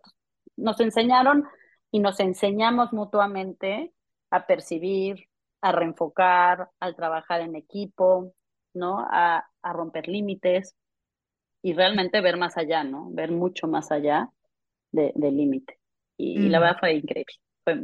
Nos 0.57 0.81
enseñaron 0.81 1.45
y 1.91 1.99
nos 1.99 2.19
enseñamos 2.19 2.91
mutuamente 2.91 3.93
a 4.29 4.45
percibir, 4.45 5.29
a 5.61 5.71
reenfocar, 5.71 6.69
al 6.81 6.97
trabajar 6.97 7.39
en 7.39 7.55
equipo, 7.55 8.33
¿no? 8.73 8.99
A, 8.99 9.49
a 9.61 9.73
romper 9.73 10.09
límites 10.09 10.75
y 11.61 11.71
realmente 11.71 12.19
ver 12.19 12.35
más 12.35 12.57
allá, 12.57 12.83
¿no? 12.83 13.07
Ver 13.11 13.31
mucho 13.31 13.65
más 13.67 13.93
allá 13.93 14.29
del 14.91 15.13
de 15.15 15.31
límite 15.31 15.79
y, 16.17 16.37
mm. 16.37 16.41
y, 16.43 16.49
la 16.49 16.59
verdad 16.59 16.77
fue 16.81 16.95
increíble. 16.95 17.33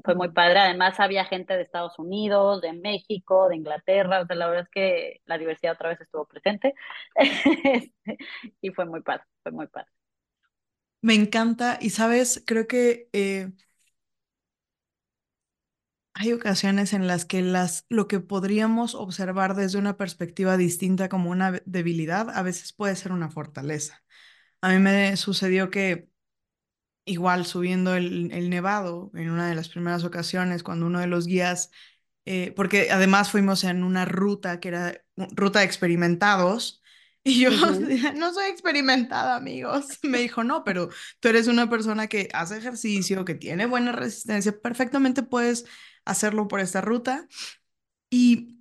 Fue, 0.04 0.16
muy 0.16 0.30
padre. 0.32 0.60
Además, 0.60 1.00
había 1.00 1.26
gente 1.26 1.56
de 1.56 1.64
Estados 1.64 1.98
Unidos, 2.00 2.62
de 2.62 2.74
México, 2.74 3.50
de 3.50 3.58
Inglaterra. 3.58 4.22
O 4.30 4.34
la 4.34 4.48
verdad 4.48 4.64
es 4.64 4.70
que 4.70 5.22
la 5.26 5.38
diversidad 5.38 5.74
otra 5.74 5.90
vez 5.90 6.02
estuvo 6.02 6.26
presente. 6.26 6.74
y 8.62 8.70
fue 8.72 8.86
muy 8.86 9.02
padre, 9.02 9.24
fue 9.44 9.52
muy 9.52 9.68
padre. 9.68 9.90
Me 11.02 11.14
encanta. 11.16 11.78
Y 11.82 11.92
sabes, 11.92 12.44
creo 12.46 12.68
que 12.68 13.10
eh, 13.14 13.52
hay 16.14 16.32
ocasiones 16.32 16.94
en 16.94 17.08
las 17.08 17.26
que 17.26 17.42
las, 17.42 17.86
lo 17.90 18.08
que 18.08 18.22
podríamos 18.22 18.96
observar 18.96 19.56
desde 19.56 19.78
una 19.78 19.98
perspectiva 19.98 20.56
distinta 20.58 21.10
como 21.10 21.30
una 21.30 21.62
debilidad, 21.66 22.30
a 22.30 22.42
veces 22.42 22.72
puede 22.74 22.96
ser 22.96 23.12
una 23.12 23.30
fortaleza. 23.30 24.02
A 24.62 24.70
mí 24.70 24.80
me 24.80 25.18
sucedió 25.18 25.70
que 25.70 26.10
igual 27.06 27.46
subiendo 27.46 27.96
el, 27.96 28.32
el, 28.32 28.50
nevado 28.50 29.12
en 29.16 29.30
una 29.30 29.48
de 29.48 29.56
las 29.56 29.70
primeras 29.70 30.04
ocasiones, 30.04 30.64
cuando 30.64 30.88
uno 30.88 31.00
de 31.00 31.08
los 31.08 31.28
guías, 31.28 31.72
eh, 32.26 32.54
porque 32.56 32.90
además 32.92 33.32
fuimos 33.32 33.64
en 33.64 33.84
una 33.84 34.06
ruta 34.06 34.60
que 34.60 34.70
era 34.70 35.02
ruta 35.36 35.60
de 35.60 35.66
experimentados, 35.66 36.82
Y 37.28 37.42
yo, 37.42 37.50
no 38.16 38.34
soy 38.34 38.46
experimentada, 38.52 39.36
amigos. 39.36 39.88
Me 40.04 40.20
dijo, 40.20 40.44
no, 40.44 40.64
pero 40.64 40.90
tú 41.20 41.28
eres 41.28 41.48
una 41.48 41.68
persona 41.70 42.08
que 42.08 42.30
hace 42.34 42.58
ejercicio, 42.58 43.26
que 43.26 43.34
tiene 43.34 43.66
buena 43.66 43.92
resistencia, 43.92 44.62
perfectamente 44.62 45.24
puedes 45.24 45.66
hacerlo 46.06 46.48
por 46.48 46.60
esta 46.60 46.82
ruta. 46.82 47.28
Y, 48.12 48.60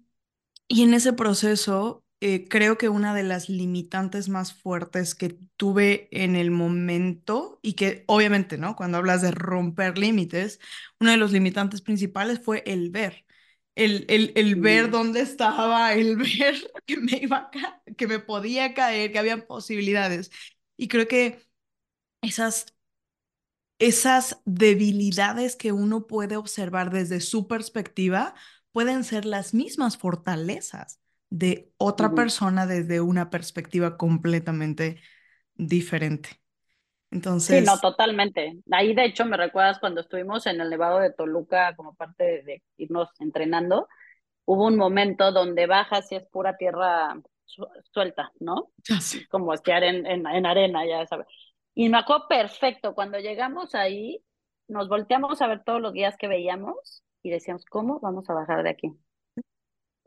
y 0.68 0.82
en 0.84 0.94
ese 0.94 1.12
proceso, 1.12 2.03
eh, 2.24 2.48
creo 2.48 2.78
que 2.78 2.88
una 2.88 3.14
de 3.14 3.22
las 3.22 3.48
limitantes 3.50 4.28
más 4.30 4.54
fuertes 4.54 5.14
que 5.14 5.30
tuve 5.56 6.08
en 6.10 6.36
el 6.36 6.50
momento, 6.50 7.58
y 7.62 7.74
que 7.74 8.04
obviamente, 8.06 8.58
¿no? 8.58 8.76
Cuando 8.76 8.98
hablas 8.98 9.22
de 9.22 9.30
romper 9.30 9.98
límites, 9.98 10.60
uno 11.00 11.10
de 11.10 11.18
los 11.18 11.32
limitantes 11.32 11.82
principales 11.82 12.40
fue 12.40 12.62
el 12.66 12.90
ver 12.90 13.24
el, 13.76 14.06
el, 14.08 14.32
el 14.36 14.56
ver 14.56 14.90
dónde 14.90 15.20
estaba, 15.20 15.94
el 15.94 16.16
ver 16.18 16.56
que 16.86 16.96
me 16.98 17.18
iba 17.22 17.50
que 17.96 18.06
me 18.06 18.18
podía 18.20 18.74
caer, 18.74 19.12
que 19.12 19.18
había 19.18 19.46
posibilidades. 19.46 20.30
Y 20.76 20.88
creo 20.88 21.08
que 21.08 21.40
esas, 22.22 22.66
esas 23.78 24.40
debilidades 24.44 25.56
que 25.56 25.72
uno 25.72 26.06
puede 26.06 26.36
observar 26.36 26.90
desde 26.90 27.20
su 27.20 27.46
perspectiva 27.48 28.34
pueden 28.72 29.04
ser 29.04 29.24
las 29.24 29.54
mismas 29.54 29.96
fortalezas 29.98 31.00
de 31.34 31.72
otra 31.78 32.14
persona 32.14 32.64
desde 32.64 33.00
una 33.00 33.28
perspectiva 33.28 33.96
completamente 33.96 35.00
diferente. 35.56 36.28
Entonces... 37.10 37.58
Sí, 37.58 37.64
no, 37.66 37.76
totalmente. 37.80 38.60
Ahí, 38.70 38.94
de 38.94 39.04
hecho, 39.04 39.24
me 39.24 39.36
recuerdas 39.36 39.80
cuando 39.80 40.00
estuvimos 40.00 40.46
en 40.46 40.60
el 40.60 40.70
Nevado 40.70 41.00
de 41.00 41.12
Toluca 41.12 41.74
como 41.74 41.96
parte 41.96 42.44
de, 42.44 42.62
irnos 42.76 43.08
entrenando, 43.18 43.88
hubo 44.44 44.68
un 44.68 44.76
momento 44.76 45.32
donde 45.32 45.66
bajas 45.66 46.10
y 46.12 46.14
es 46.14 46.24
pura 46.26 46.56
tierra 46.56 47.20
suelta, 47.92 48.30
¿no? 48.38 48.70
Como 49.28 49.52
esquiar 49.54 49.82
en, 49.82 50.06
en, 50.06 50.28
en, 50.28 50.46
arena, 50.46 50.86
ya 50.86 51.04
sabes. 51.06 51.26
Y 51.74 51.88
me 51.88 51.98
acuerdo 51.98 52.28
perfecto, 52.28 52.94
cuando 52.94 53.18
llegamos 53.18 53.74
ahí, 53.74 54.22
nos 54.68 54.88
volteamos 54.88 55.42
a 55.42 55.48
ver 55.48 55.64
todos 55.64 55.80
los 55.80 55.92
días 55.92 56.16
que 56.16 56.28
veíamos 56.28 57.02
y 57.24 57.30
decíamos, 57.30 57.64
¿cómo 57.64 57.98
vamos 57.98 58.30
a 58.30 58.34
bajar 58.34 58.62
de 58.62 58.70
aquí? 58.70 58.92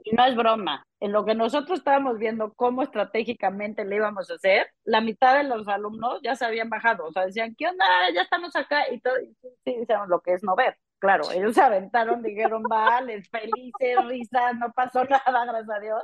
Y 0.09 0.15
no 0.15 0.25
es 0.25 0.35
broma, 0.35 0.85
en 1.01 1.11
lo 1.11 1.25
que 1.25 1.35
nosotros 1.35 1.79
estábamos 1.79 2.17
viendo 2.17 2.53
cómo 2.53 2.81
estratégicamente 2.81 3.83
le 3.83 3.97
íbamos 3.97 4.29
a 4.31 4.35
hacer, 4.35 4.67
la 4.85 5.01
mitad 5.01 5.35
de 5.35 5.43
los 5.43 5.67
alumnos 5.67 6.21
ya 6.23 6.35
se 6.35 6.45
habían 6.45 6.69
bajado, 6.69 7.05
o 7.05 7.11
sea, 7.11 7.25
decían, 7.25 7.55
¿qué 7.57 7.67
onda? 7.67 7.85
Ya 8.13 8.21
estamos 8.21 8.55
acá, 8.55 8.89
y 8.91 8.99
todo, 9.01 9.15
sí, 9.65 9.75
decíamos 9.79 10.07
lo 10.07 10.21
que 10.21 10.33
es 10.33 10.43
no 10.43 10.55
ver. 10.55 10.77
Claro, 10.99 11.29
ellos 11.31 11.53
se 11.53 11.61
aventaron, 11.61 12.23
dijeron, 12.23 12.63
vale, 12.63 13.21
felices, 13.23 14.05
risas, 14.07 14.55
no 14.55 14.71
pasó 14.71 15.03
nada, 15.09 15.45
gracias 15.45 15.69
a 15.69 15.79
Dios. 15.79 16.03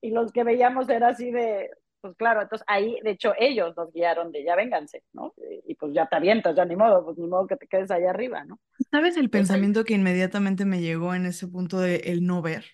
Y 0.00 0.12
los 0.12 0.32
que 0.32 0.44
veíamos 0.44 0.88
era 0.88 1.08
así 1.08 1.30
de, 1.30 1.70
pues 2.00 2.14
claro, 2.16 2.42
entonces 2.42 2.64
ahí, 2.68 2.98
de 3.02 3.10
hecho, 3.10 3.34
ellos 3.38 3.76
nos 3.76 3.92
guiaron 3.92 4.32
de 4.32 4.44
ya 4.44 4.56
vénganse, 4.56 5.02
¿no? 5.12 5.34
Y 5.66 5.74
pues 5.74 5.92
ya 5.92 6.06
te 6.06 6.16
avientas, 6.16 6.56
ya 6.56 6.64
ni 6.64 6.76
modo, 6.76 7.04
pues 7.04 7.18
ni 7.18 7.26
modo 7.26 7.46
que 7.46 7.56
te 7.56 7.66
quedes 7.66 7.90
allá 7.90 8.10
arriba, 8.10 8.44
¿no? 8.44 8.58
¿Sabes 8.90 9.16
el 9.16 9.28
pensamiento 9.28 9.84
que 9.84 9.94
inmediatamente 9.94 10.64
me 10.64 10.80
llegó 10.80 11.14
en 11.14 11.26
ese 11.26 11.46
punto 11.46 11.78
de 11.78 11.96
el 11.96 12.24
no 12.24 12.40
ver? 12.40 12.64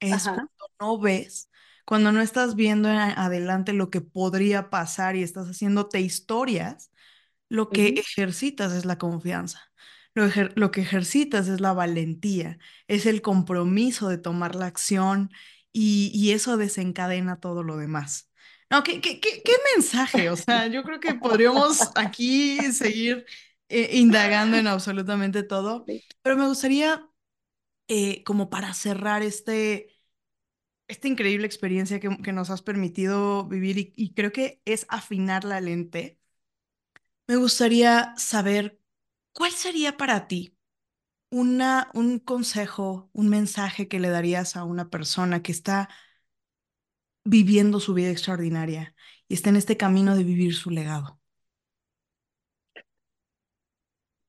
Es 0.00 0.24
cuando 0.24 0.50
no 0.80 0.98
ves, 0.98 1.50
cuando 1.84 2.12
no 2.12 2.20
estás 2.20 2.54
viendo 2.54 2.88
adelante 2.88 3.72
lo 3.72 3.90
que 3.90 4.00
podría 4.00 4.70
pasar 4.70 5.16
y 5.16 5.22
estás 5.22 5.48
haciéndote 5.48 6.00
historias, 6.00 6.90
lo 7.48 7.70
que 7.70 7.88
ejercitas 7.88 8.72
es 8.72 8.84
la 8.84 8.98
confianza. 8.98 9.62
Lo, 10.14 10.28
lo, 10.56 10.70
que 10.70 10.80
ejercitas 10.80 11.48
es 11.48 11.60
la 11.60 11.72
valentía, 11.72 12.58
es 12.88 13.06
el 13.06 13.22
compromiso 13.22 14.08
de 14.08 14.18
tomar 14.18 14.54
la 14.54 14.66
acción 14.66 15.30
y, 15.72 16.10
y 16.12 16.32
eso 16.32 16.56
desencadena 16.56 17.40
todo 17.40 17.62
lo 17.62 17.76
demás. 17.76 18.28
No, 18.70 18.82
¿qué, 18.82 19.00
qué, 19.00 19.20
qué, 19.20 19.42
qué 19.42 19.52
mensaje? 19.74 20.28
O 20.28 20.36
sea, 20.36 20.66
yo 20.66 20.82
creo 20.82 21.00
que 21.00 21.14
podríamos 21.14 21.78
aquí 21.94 22.58
seguir 22.72 23.24
eh, 23.68 23.90
indagando 23.94 24.56
en 24.56 24.66
absolutamente 24.66 25.42
todo, 25.42 25.86
pero 26.22 26.36
me 26.36 26.46
gustaría 26.46 27.07
eh, 27.88 28.22
como 28.24 28.50
para 28.50 28.74
cerrar 28.74 29.22
este, 29.22 29.88
esta 30.88 31.08
increíble 31.08 31.46
experiencia 31.46 32.00
que, 32.00 32.16
que 32.22 32.32
nos 32.32 32.50
has 32.50 32.62
permitido 32.62 33.46
vivir 33.46 33.78
y, 33.78 33.94
y, 33.96 34.14
creo 34.14 34.32
que 34.32 34.60
es 34.64 34.86
afinar 34.90 35.44
la 35.44 35.60
lente, 35.60 36.18
me 37.26 37.36
gustaría 37.36 38.14
saber 38.16 38.80
cuál 39.32 39.52
sería 39.52 39.96
para 39.96 40.26
ti 40.28 40.56
una, 41.30 41.90
un 41.94 42.18
consejo, 42.18 43.10
un 43.12 43.28
mensaje 43.28 43.88
que 43.88 44.00
le 44.00 44.08
darías 44.08 44.56
a 44.56 44.64
una 44.64 44.90
persona 44.90 45.42
que 45.42 45.52
está 45.52 45.88
viviendo 47.24 47.80
su 47.80 47.94
vida 47.94 48.10
extraordinaria 48.10 48.94
y 49.28 49.34
está 49.34 49.50
en 49.50 49.56
este 49.56 49.76
camino 49.76 50.16
de 50.16 50.24
vivir 50.24 50.54
su 50.54 50.70
legado. 50.70 51.20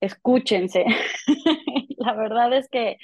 Escúchense. 0.01 0.86
la 1.97 2.14
verdad 2.14 2.53
es 2.53 2.68
que 2.70 2.97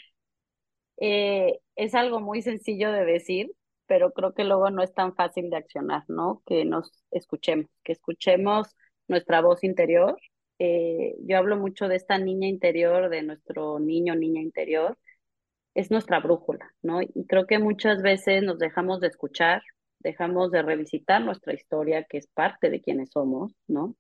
eh, 0.98 1.60
es 1.76 1.96
algo 1.96 2.20
muy 2.20 2.42
sencillo 2.42 2.92
de 2.92 3.06
decir, 3.06 3.52
pero 3.88 4.12
creo 4.12 4.34
que 4.34 4.44
luego 4.44 4.70
no 4.72 4.84
es 4.84 4.94
tan 4.94 5.16
fácil 5.16 5.50
de 5.50 5.58
accionar, 5.58 6.04
¿no? 6.08 6.42
Que 6.46 6.66
nos 6.66 6.92
escuchemos, 7.12 7.68
que 7.84 7.94
escuchemos 7.94 8.76
nuestra 9.08 9.42
voz 9.42 9.64
interior. 9.64 10.18
Eh, 10.60 11.16
yo 11.22 11.38
hablo 11.38 11.58
mucho 11.58 11.88
de 11.88 11.98
esta 11.98 12.18
niña 12.18 12.48
interior, 12.48 13.10
de 13.10 13.24
nuestro 13.24 13.80
niño, 13.80 14.16
niña 14.16 14.42
interior. 14.42 14.98
Es 15.76 15.92
nuestra 15.92 16.20
brújula, 16.20 16.74
¿no? 16.82 17.02
Y 17.02 17.26
creo 17.28 17.48
que 17.48 17.60
muchas 17.60 18.02
veces 18.02 18.44
nos 18.44 18.60
dejamos 18.60 19.02
de 19.02 19.08
escuchar, 19.08 19.62
dejamos 20.00 20.52
de 20.52 20.62
revisitar 20.62 21.22
nuestra 21.22 21.54
historia, 21.54 22.06
que 22.06 22.18
es 22.18 22.28
parte 22.28 22.70
de 22.70 22.82
quienes 22.82 23.12
somos, 23.12 23.54
¿no? 23.68 23.96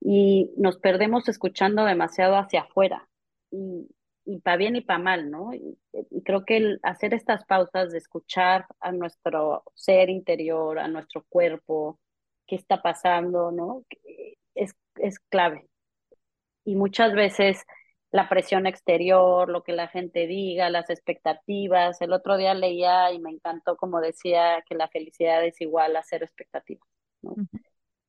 Y 0.00 0.52
nos 0.56 0.78
perdemos 0.78 1.28
escuchando 1.28 1.84
demasiado 1.84 2.36
hacia 2.36 2.62
afuera. 2.62 3.08
Y, 3.50 3.88
y 4.24 4.40
para 4.40 4.56
bien 4.56 4.76
y 4.76 4.80
para 4.80 4.98
mal, 4.98 5.30
¿no? 5.30 5.52
Y, 5.54 5.78
creo 6.24 6.44
que 6.44 6.78
hacer 6.82 7.14
estas 7.14 7.44
pausas 7.44 7.92
de 7.92 7.98
escuchar 7.98 8.66
a 8.80 8.92
nuestro 8.92 9.64
ser 9.74 10.08
interior, 10.10 10.78
a 10.78 10.88
nuestro 10.88 11.24
cuerpo, 11.28 12.00
qué 12.46 12.56
está 12.56 12.82
pasando, 12.82 13.50
¿no? 13.50 13.84
Es, 14.54 14.74
es 14.96 15.18
clave. 15.18 15.68
Y 16.64 16.76
muchas 16.76 17.12
veces 17.14 17.64
la 18.10 18.28
presión 18.28 18.66
exterior, 18.66 19.48
lo 19.48 19.64
que 19.64 19.72
la 19.72 19.88
gente 19.88 20.26
diga, 20.26 20.70
las 20.70 20.88
expectativas. 20.88 22.00
El 22.00 22.12
otro 22.12 22.36
día 22.36 22.54
leía 22.54 23.12
y 23.12 23.18
me 23.18 23.30
encantó 23.30 23.76
como 23.76 24.00
decía 24.00 24.62
que 24.68 24.76
la 24.76 24.88
felicidad 24.88 25.44
es 25.44 25.60
igual 25.60 25.96
a 25.96 26.02
cero 26.04 26.24
expectativas, 26.24 26.88
¿no? 27.22 27.34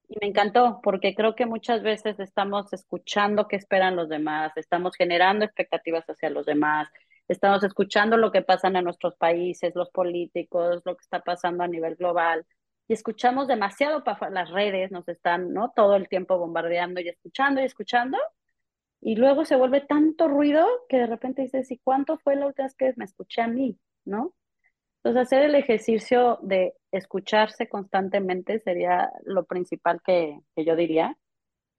Y 0.07 0.17
me 0.21 0.27
encantó 0.27 0.79
porque 0.83 1.15
creo 1.15 1.35
que 1.35 1.45
muchas 1.45 1.81
veces 1.83 2.19
estamos 2.19 2.71
escuchando 2.73 3.47
qué 3.47 3.55
esperan 3.55 3.95
los 3.95 4.09
demás, 4.09 4.51
estamos 4.55 4.95
generando 4.95 5.45
expectativas 5.45 6.05
hacia 6.05 6.29
los 6.29 6.45
demás, 6.45 6.89
estamos 7.27 7.63
escuchando 7.63 8.17
lo 8.17 8.31
que 8.31 8.41
pasa 8.41 8.67
en 8.67 8.83
nuestros 8.83 9.15
países, 9.15 9.73
los 9.75 9.89
políticos, 9.89 10.81
lo 10.85 10.95
que 10.95 11.01
está 11.01 11.21
pasando 11.21 11.63
a 11.63 11.67
nivel 11.67 11.95
global 11.95 12.45
y 12.87 12.93
escuchamos 12.93 13.47
demasiado 13.47 14.03
para 14.03 14.29
las 14.29 14.51
redes, 14.51 14.91
nos 14.91 15.07
están, 15.07 15.53
¿no? 15.53 15.71
Todo 15.75 15.95
el 15.95 16.07
tiempo 16.07 16.37
bombardeando 16.37 17.01
y 17.01 17.09
escuchando 17.09 17.61
y 17.61 17.65
escuchando 17.65 18.17
y 19.01 19.15
luego 19.15 19.45
se 19.45 19.55
vuelve 19.55 19.81
tanto 19.81 20.27
ruido 20.27 20.67
que 20.89 20.97
de 20.97 21.07
repente 21.07 21.43
dices, 21.43 21.69
¿y 21.71 21.77
cuánto 21.79 22.17
fue 22.17 22.35
la 22.35 22.47
última 22.47 22.65
vez 22.65 22.75
que 22.75 22.93
me 22.95 23.05
escuché 23.05 23.41
a 23.41 23.47
mí? 23.47 23.77
¿No? 24.03 24.33
Entonces, 25.05 25.27
hacer 25.27 25.43
el 25.43 25.53
ejercicio 25.53 26.39
de 26.41 26.73
escucharse 26.91 27.69
constantemente 27.69 28.59
sería 28.61 29.11
lo 29.23 29.45
principal 29.45 30.01
que, 30.03 30.39
yo 30.55 30.75
diría. 30.75 31.15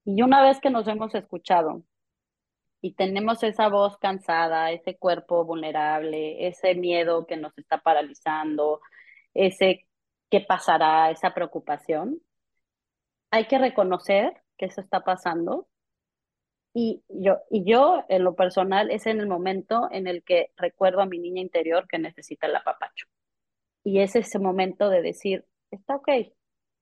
Y 0.05 0.21
una 0.21 0.41
vez 0.41 0.61
que 0.61 0.69
nos 0.69 0.87
hemos 0.87 1.13
escuchado 1.13 1.83
y 2.81 2.93
tenemos 2.93 3.43
esa 3.43 3.67
voz 3.67 3.97
cansada, 3.97 4.71
ese 4.71 4.97
cuerpo 4.97 5.43
vulnerable, 5.43 6.47
ese 6.47 6.75
miedo 6.75 7.27
que 7.27 7.35
nos 7.35 7.57
está 7.57 7.79
paralizando, 7.79 8.79
ese 9.33 9.85
qué 10.29 10.39
pasará, 10.41 11.11
esa 11.11 11.33
preocupación, 11.33 12.21
hay 13.31 13.47
que 13.47 13.57
reconocer 13.57 14.41
que 14.57 14.67
eso 14.67 14.79
está 14.79 15.01
pasando. 15.03 15.67
Y 16.73 17.03
yo, 17.09 17.39
y 17.49 17.65
yo, 17.65 18.05
en 18.07 18.23
lo 18.23 18.35
personal, 18.35 18.89
es 18.89 19.05
en 19.05 19.19
el 19.19 19.27
momento 19.27 19.89
en 19.91 20.07
el 20.07 20.23
que 20.23 20.51
recuerdo 20.55 21.01
a 21.01 21.05
mi 21.05 21.19
niña 21.19 21.41
interior 21.41 21.87
que 21.89 21.99
necesita 21.99 22.47
el 22.47 22.55
apapacho 22.55 23.07
y 23.87 24.01
es 24.01 24.17
ese 24.17 24.37
momento 24.37 24.89
de 24.89 25.01
decir, 25.01 25.45
está 25.71 25.95
ok, 25.95 26.09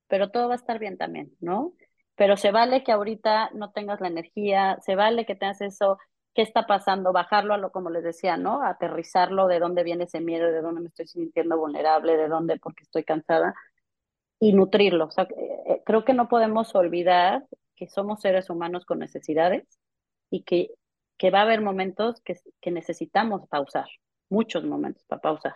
pero 0.08 0.32
todo 0.32 0.48
va 0.48 0.56
a 0.56 0.58
estar 0.58 0.80
bien 0.80 0.98
también, 0.98 1.36
¿no? 1.40 1.74
Pero 2.16 2.36
se 2.36 2.52
vale 2.52 2.84
que 2.84 2.92
ahorita 2.92 3.52
no 3.54 3.72
tengas 3.72 4.02
la 4.02 4.08
energía, 4.08 4.80
se 4.82 4.96
vale 4.96 5.28
que 5.28 5.36
tengas 5.36 5.62
eso, 5.62 6.00
qué 6.34 6.42
está 6.42 6.66
pasando, 6.66 7.14
bajarlo 7.14 7.54
a 7.54 7.60
lo 7.60 7.72
como 7.72 7.92
les 7.92 8.04
decía, 8.04 8.38
¿no? 8.38 8.64
Aterrizarlo 8.64 9.46
de 9.46 9.60
dónde 9.60 9.84
viene 9.84 10.06
ese 10.06 10.20
miedo, 10.20 10.52
de 10.52 10.62
dónde 10.62 10.82
me 10.82 10.88
estoy 10.88 11.06
sintiendo 11.06 11.60
vulnerable, 11.60 12.18
de 12.18 12.28
dónde 12.28 12.58
porque 12.58 12.82
estoy 12.82 13.04
cansada 13.04 13.54
y 14.40 14.54
nutrirlo. 14.54 15.10
Eh, 15.16 15.84
creo 15.86 16.06
que 16.06 16.14
no 16.16 16.28
podemos 16.28 16.74
olvidar 16.74 17.46
que 17.76 17.88
somos 17.88 18.22
seres 18.22 18.50
humanos 18.50 18.84
con 18.84 18.98
necesidades 18.98 19.68
y 20.32 20.42
que, 20.42 20.72
que 21.20 21.30
va 21.30 21.42
a 21.42 21.44
haber 21.44 21.62
momentos 21.62 22.20
que, 22.22 22.36
que 22.62 22.72
necesitamos 22.72 23.48
pausar, 23.48 23.86
muchos 24.28 24.64
momentos 24.64 25.04
para 25.06 25.22
pausar 25.22 25.54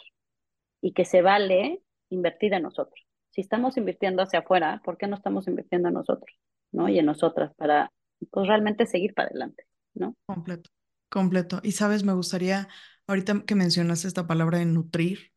y 0.81 0.93
que 0.93 1.05
se 1.05 1.21
vale 1.21 1.81
invertir 2.09 2.53
en 2.53 2.63
nosotros, 2.63 2.99
Si 3.31 3.41
estamos 3.41 3.77
invirtiendo 3.77 4.23
hacia 4.23 4.39
afuera, 4.39 4.81
¿por 4.83 4.97
qué 4.97 5.07
no 5.07 5.15
estamos 5.15 5.47
invirtiendo 5.47 5.87
en 5.89 5.93
nosotros, 5.93 6.35
¿no? 6.71 6.89
Y 6.89 6.97
en 6.97 7.05
nosotras 7.05 7.53
para 7.55 7.91
pues, 8.31 8.47
realmente 8.47 8.85
seguir 8.87 9.13
para 9.13 9.27
adelante, 9.27 9.65
¿no? 9.93 10.15
Completo, 10.25 10.71
completo. 11.09 11.59
Y 11.63 11.73
sabes, 11.73 12.03
me 12.03 12.13
gustaría, 12.13 12.67
ahorita 13.07 13.43
que 13.45 13.55
mencionas 13.55 14.03
esta 14.03 14.25
palabra 14.25 14.57
de 14.57 14.65
nutrir, 14.65 15.31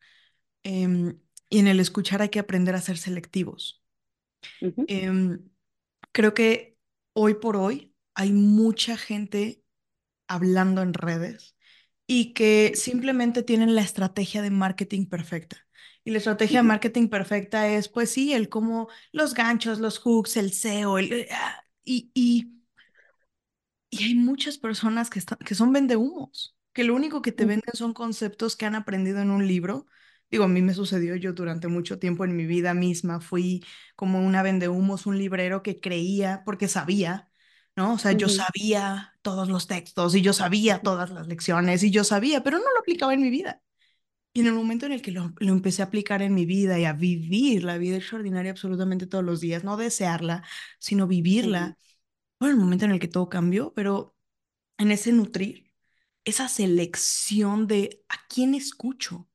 em, 0.63 1.19
y 1.51 1.59
en 1.59 1.67
el 1.67 1.81
escuchar 1.81 2.23
hay 2.23 2.31
que 2.31 2.39
aprender 2.39 2.75
a 2.75 2.81
ser 2.81 2.97
selectivos. 2.97 3.83
Em, 4.61 5.39
creo 6.13 6.33
que 6.33 6.79
hoy 7.13 7.35
por 7.35 7.57
hoy 7.57 7.95
hay 8.15 8.33
mucha 8.33 8.97
gente 8.97 9.63
hablando 10.29 10.81
en 10.83 10.95
redes 10.95 11.57
y 12.07 12.35
que 12.35 12.73
simplemente 12.77 13.43
tienen 13.43 13.75
la 13.75 13.83
estrategia 13.83 14.43
de 14.43 14.51
marketing 14.51 15.07
perfecta. 15.07 15.57
Y 16.05 16.11
la 16.11 16.19
estrategia 16.19 16.61
de 16.61 16.65
marketing 16.69 17.09
perfecta 17.09 17.69
es, 17.69 17.89
pues 17.89 18.11
sí, 18.11 18.33
el 18.35 18.49
cómo 18.49 18.89
los 19.13 19.35
ganchos, 19.35 19.79
los 19.81 19.99
hooks, 20.01 20.37
el 20.37 20.47
SEO, 20.49 20.99
el, 20.99 21.13
eh, 21.13 21.29
ah, 21.33 21.65
y, 21.85 22.11
y, 22.15 22.63
y 23.91 24.05
hay 24.05 24.15
muchas 24.15 24.59
personas 24.59 25.11
que, 25.11 25.19
están, 25.19 25.39
que 25.39 25.55
son 25.55 25.73
vendehumos, 25.73 26.57
que 26.73 26.85
lo 26.85 26.95
único 26.95 27.21
que 27.23 27.33
te 27.33 27.45
venden 27.45 27.75
son 27.75 27.93
conceptos 27.95 28.57
que 28.57 28.67
han 28.67 28.75
aprendido 28.75 29.21
en 29.21 29.31
un 29.31 29.47
libro. 29.47 29.87
Digo, 30.31 30.45
a 30.45 30.49
mí 30.49 30.63
me 30.63 30.73
sucedió, 30.75 31.15
yo 31.17 31.33
durante 31.35 31.69
mucho 31.69 31.99
tiempo 31.99 32.25
en 32.25 32.35
mi 32.37 32.47
vida 32.47 32.73
misma 32.75 33.21
fui 33.21 33.65
como 33.97 34.25
una 34.27 34.43
vendehumos, 34.43 35.05
un 35.07 35.19
librero 35.19 35.63
que 35.63 35.79
creía, 35.81 36.43
porque 36.47 36.69
sabía, 36.69 37.31
¿no? 37.77 37.95
O 37.95 37.99
sea, 37.99 38.13
yo 38.13 38.29
sabía 38.29 39.15
todos 39.23 39.49
los 39.49 39.67
textos 39.67 40.15
y 40.15 40.23
yo 40.23 40.33
sabía 40.33 40.81
todas 40.81 41.11
las 41.11 41.27
lecciones 41.27 41.83
y 41.83 41.91
yo 41.91 42.05
sabía, 42.05 42.43
pero 42.43 42.59
no 42.59 42.65
lo 42.65 42.81
aplicaba 42.81 43.15
en 43.15 43.23
mi 43.23 43.31
vida. 43.31 43.63
Y 44.35 44.41
en 44.41 44.47
el 44.47 44.55
momento 44.55 44.87
en 44.87 44.93
el 44.93 45.03
que 45.03 45.11
lo, 45.11 45.33
lo, 45.39 45.53
empecé 45.53 45.83
a 45.83 45.87
aplicar 45.87 46.23
en 46.23 46.35
mi 46.35 46.47
vida 46.47 46.79
y 46.79 46.87
a 46.87 46.95
vivir 46.95 47.65
la 47.65 47.77
vida 47.77 47.97
extraordinaria 47.97 48.51
absolutamente 48.51 49.07
todos 49.07 49.25
los 49.25 49.41
días, 49.41 49.63
no 49.63 49.77
desearla, 49.77 50.43
sino 50.79 51.07
vivirla, 51.07 51.77
bueno, 52.41 52.55
el 52.55 52.61
momento 52.61 52.87
en 52.87 52.93
el 52.93 52.99
que 52.99 53.09
todo 53.09 53.29
cambió, 53.29 53.73
pero 53.75 54.17
en 54.79 54.91
ese 54.91 55.13
nutrir, 55.13 55.71
esa 56.25 56.49
selección 56.49 57.67
de 57.67 58.05
a 58.09 58.17
quién 58.29 58.55
escucho. 58.55 59.29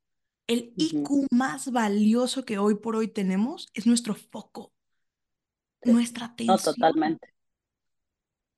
El 0.48 0.74
IQ 0.78 1.28
más 1.32 1.72
valioso 1.72 2.46
que 2.46 2.58
hoy 2.58 2.76
por 2.76 2.96
hoy 2.96 3.10
tenemos 3.10 3.70
es 3.74 3.86
nuestro 3.86 4.16
foco, 4.16 4.74
nuestra 5.84 6.28
atención. 6.28 6.58
No, 6.58 6.64
totalmente. 6.64 7.37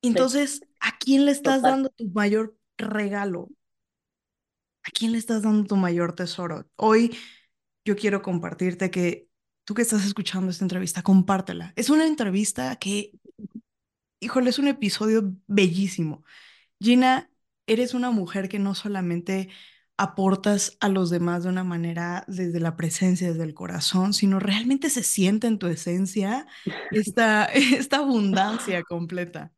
Entonces, 0.02 0.60
¿a 0.80 0.98
quién 0.98 1.24
le 1.26 1.32
estás 1.32 1.62
dando 1.62 1.90
tu 1.90 2.08
mayor 2.10 2.56
regalo? 2.78 3.48
¿A 4.82 4.90
quién 4.90 5.12
le 5.12 5.18
estás 5.18 5.42
dando 5.42 5.66
tu 5.66 5.76
mayor 5.76 6.14
tesoro? 6.14 6.66
Hoy 6.76 7.16
yo 7.84 7.96
quiero 7.96 8.22
compartirte 8.22 8.90
que 8.90 9.28
tú 9.64 9.74
que 9.74 9.82
estás 9.82 10.04
escuchando 10.06 10.50
esta 10.50 10.64
entrevista, 10.64 11.02
compártela. 11.02 11.72
Es 11.76 11.90
una 11.90 12.06
entrevista 12.06 12.76
que, 12.76 13.12
híjole, 14.20 14.50
es 14.50 14.58
un 14.58 14.68
episodio 14.68 15.34
bellísimo. 15.46 16.24
Gina, 16.80 17.30
eres 17.66 17.94
una 17.94 18.10
mujer 18.10 18.48
que 18.48 18.58
no 18.58 18.74
solamente 18.74 19.50
aportas 19.96 20.78
a 20.80 20.88
los 20.88 21.10
demás 21.10 21.42
de 21.44 21.50
una 21.50 21.64
manera 21.64 22.24
desde 22.26 22.58
la 22.60 22.76
presencia, 22.76 23.28
desde 23.28 23.44
el 23.44 23.54
corazón, 23.54 24.14
sino 24.14 24.40
realmente 24.40 24.90
se 24.90 25.02
siente 25.02 25.46
en 25.46 25.58
tu 25.58 25.66
esencia 25.66 26.46
esta, 26.90 27.44
esta 27.54 27.98
abundancia 27.98 28.82
completa. 28.84 29.52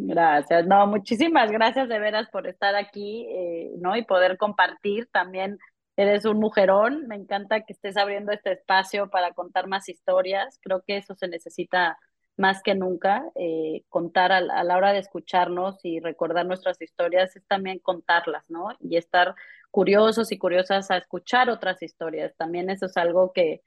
Gracias, 0.00 0.64
no, 0.64 0.86
muchísimas 0.86 1.50
gracias 1.50 1.88
de 1.88 1.98
veras 1.98 2.28
por 2.30 2.46
estar 2.46 2.76
aquí, 2.76 3.26
eh, 3.30 3.72
¿no? 3.80 3.96
Y 3.96 4.04
poder 4.04 4.38
compartir 4.38 5.08
también. 5.10 5.58
Eres 5.96 6.24
un 6.24 6.38
mujerón, 6.38 7.08
me 7.08 7.16
encanta 7.16 7.62
que 7.62 7.72
estés 7.72 7.96
abriendo 7.96 8.30
este 8.30 8.52
espacio 8.52 9.10
para 9.10 9.32
contar 9.32 9.66
más 9.66 9.88
historias. 9.88 10.60
Creo 10.62 10.84
que 10.86 10.98
eso 10.98 11.16
se 11.16 11.26
necesita 11.26 11.98
más 12.36 12.62
que 12.62 12.76
nunca. 12.76 13.24
Eh, 13.34 13.82
contar 13.88 14.30
a, 14.30 14.40
la 14.40 14.76
hora 14.76 14.92
de 14.92 15.00
escucharnos 15.00 15.84
y 15.84 15.98
recordar 15.98 16.46
nuestras 16.46 16.80
historias 16.80 17.34
es 17.34 17.44
también 17.48 17.80
contarlas, 17.80 18.44
¿no? 18.48 18.68
Y 18.78 18.96
estar 18.98 19.34
curiosos 19.72 20.30
y 20.30 20.38
curiosas 20.38 20.92
a 20.92 20.98
escuchar 20.98 21.50
otras 21.50 21.82
historias. 21.82 22.36
También 22.36 22.70
eso 22.70 22.86
es 22.86 22.96
algo 22.96 23.32
que, 23.32 23.62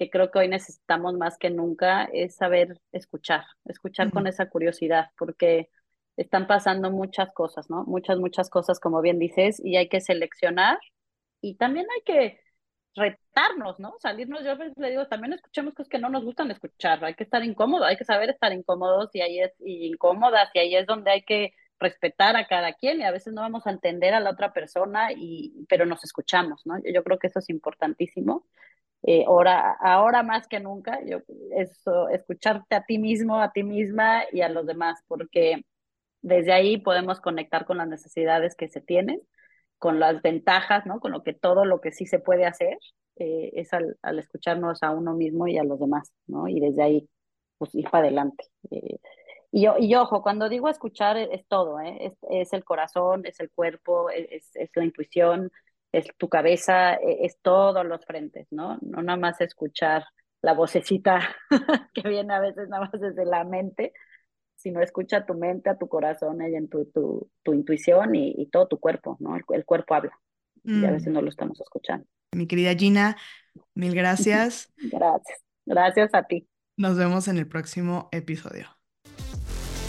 que 0.00 0.08
creo 0.08 0.30
que 0.30 0.38
hoy 0.38 0.48
necesitamos 0.48 1.12
más 1.18 1.36
que 1.36 1.50
nunca, 1.50 2.04
es 2.04 2.34
saber 2.34 2.80
escuchar, 2.90 3.44
escuchar 3.66 4.10
con 4.10 4.26
esa 4.26 4.48
curiosidad, 4.48 5.10
porque 5.18 5.68
están 6.16 6.46
pasando 6.46 6.90
muchas 6.90 7.30
cosas, 7.34 7.68
¿no? 7.68 7.84
Muchas, 7.84 8.18
muchas 8.18 8.48
cosas, 8.48 8.80
como 8.80 9.02
bien 9.02 9.18
dices, 9.18 9.60
y 9.62 9.76
hay 9.76 9.90
que 9.90 10.00
seleccionar 10.00 10.78
y 11.42 11.56
también 11.56 11.86
hay 11.94 12.02
que 12.02 12.40
retarnos, 12.94 13.78
¿no? 13.78 13.94
Salirnos, 13.98 14.42
yo 14.42 14.54
le 14.54 14.90
digo, 14.90 15.06
también 15.06 15.34
escuchemos 15.34 15.74
cosas 15.74 15.90
que 15.90 15.98
no 15.98 16.08
nos 16.08 16.24
gustan 16.24 16.50
escuchar, 16.50 17.04
hay 17.04 17.14
que 17.14 17.24
estar 17.24 17.44
incómodo, 17.44 17.84
hay 17.84 17.98
que 17.98 18.06
saber 18.06 18.30
estar 18.30 18.54
incómodos 18.54 19.10
y 19.12 19.20
ahí 19.20 19.40
es 19.40 19.52
y 19.60 19.86
incómodas 19.86 20.48
y 20.54 20.60
ahí 20.60 20.76
es 20.76 20.86
donde 20.86 21.10
hay 21.10 21.22
que 21.24 21.52
respetar 21.78 22.36
a 22.36 22.46
cada 22.46 22.72
quien 22.72 23.00
y 23.00 23.04
a 23.04 23.10
veces 23.10 23.34
no 23.34 23.42
vamos 23.42 23.66
a 23.66 23.70
entender 23.70 24.14
a 24.14 24.20
la 24.20 24.30
otra 24.30 24.54
persona 24.54 25.12
y 25.14 25.66
pero 25.68 25.84
nos 25.84 26.04
escuchamos, 26.04 26.62
¿no? 26.64 26.78
Yo 26.90 27.04
creo 27.04 27.18
que 27.18 27.26
eso 27.26 27.40
es 27.40 27.50
importantísimo 27.50 28.46
eh, 29.02 29.24
ahora, 29.26 29.76
ahora 29.80 30.22
más 30.22 30.46
que 30.46 30.60
nunca, 30.60 31.00
yo, 31.04 31.18
eso, 31.56 32.08
escucharte 32.10 32.74
a 32.74 32.84
ti 32.84 32.98
mismo, 32.98 33.40
a 33.40 33.52
ti 33.52 33.62
misma 33.62 34.24
y 34.32 34.42
a 34.42 34.48
los 34.48 34.66
demás, 34.66 35.02
porque 35.08 35.64
desde 36.22 36.52
ahí 36.52 36.78
podemos 36.78 37.20
conectar 37.20 37.64
con 37.64 37.78
las 37.78 37.88
necesidades 37.88 38.54
que 38.56 38.68
se 38.68 38.80
tienen, 38.80 39.20
con 39.78 40.00
las 40.00 40.20
ventajas, 40.22 40.84
¿no? 40.86 41.00
Con 41.00 41.12
lo 41.12 41.22
que 41.22 41.32
todo 41.32 41.64
lo 41.64 41.80
que 41.80 41.92
sí 41.92 42.06
se 42.06 42.18
puede 42.18 42.44
hacer 42.44 42.76
eh, 43.16 43.52
es 43.54 43.72
al, 43.72 43.96
al, 44.02 44.18
escucharnos 44.18 44.82
a 44.82 44.90
uno 44.90 45.14
mismo 45.14 45.48
y 45.48 45.56
a 45.58 45.64
los 45.64 45.80
demás, 45.80 46.12
¿no? 46.26 46.48
Y 46.48 46.60
desde 46.60 46.82
ahí, 46.82 47.08
pues 47.58 47.74
ir 47.74 47.88
para 47.90 48.06
adelante. 48.06 48.44
Eh, 48.70 48.98
y, 49.52 49.62
yo, 49.62 49.76
y 49.78 49.94
ojo, 49.94 50.22
cuando 50.22 50.48
digo 50.50 50.68
escuchar 50.68 51.16
es, 51.16 51.46
todo, 51.48 51.80
¿eh? 51.80 51.96
es, 52.06 52.12
es, 52.30 52.52
el 52.52 52.64
corazón, 52.64 53.24
es 53.26 53.40
el 53.40 53.50
cuerpo, 53.50 54.10
es, 54.10 54.50
es 54.54 54.70
la 54.74 54.84
intuición, 54.84 55.50
es 55.92 56.06
tu 56.16 56.28
cabeza, 56.28 56.94
e, 56.94 57.24
es 57.26 57.38
todos 57.42 57.84
los 57.84 58.04
frentes, 58.04 58.46
¿no? 58.50 58.78
No 58.80 59.02
nada 59.02 59.18
más 59.18 59.40
escuchar 59.40 60.04
la 60.42 60.54
vocecita 60.54 61.36
que 61.94 62.08
viene 62.08 62.34
a 62.34 62.40
veces 62.40 62.68
nada 62.68 62.84
más 62.84 63.00
desde 63.00 63.24
la 63.24 63.44
mente, 63.44 63.92
sino 64.56 64.82
escucha 64.82 65.24
tu 65.24 65.34
mente, 65.34 65.70
a 65.70 65.78
tu 65.78 65.88
corazón 65.88 66.40
y 66.42 66.54
en 66.54 66.68
tu, 66.68 66.84
tu, 66.86 67.30
tu 67.42 67.54
intuición 67.54 68.14
y, 68.14 68.46
todo 68.50 68.68
tu 68.68 68.78
cuerpo, 68.78 69.16
¿no? 69.20 69.36
El, 69.36 69.64
cuerpo 69.64 69.94
habla 69.94 70.18
y 70.62 70.84
a 70.84 70.90
veces 70.90 71.08
mm. 71.08 71.12
no 71.12 71.22
lo 71.22 71.30
estamos 71.30 71.60
escuchando. 71.60 72.06
Mi 72.32 72.46
querida 72.46 72.74
Gina, 72.74 73.16
mil 73.74 73.94
gracias. 73.94 74.72
gracias, 74.76 75.44
gracias 75.64 76.10
a 76.14 76.24
ti. 76.24 76.46
Nos 76.76 76.96
vemos 76.96 77.28
en 77.28 77.38
el 77.38 77.48
próximo 77.48 78.08
episodio. 78.12 78.79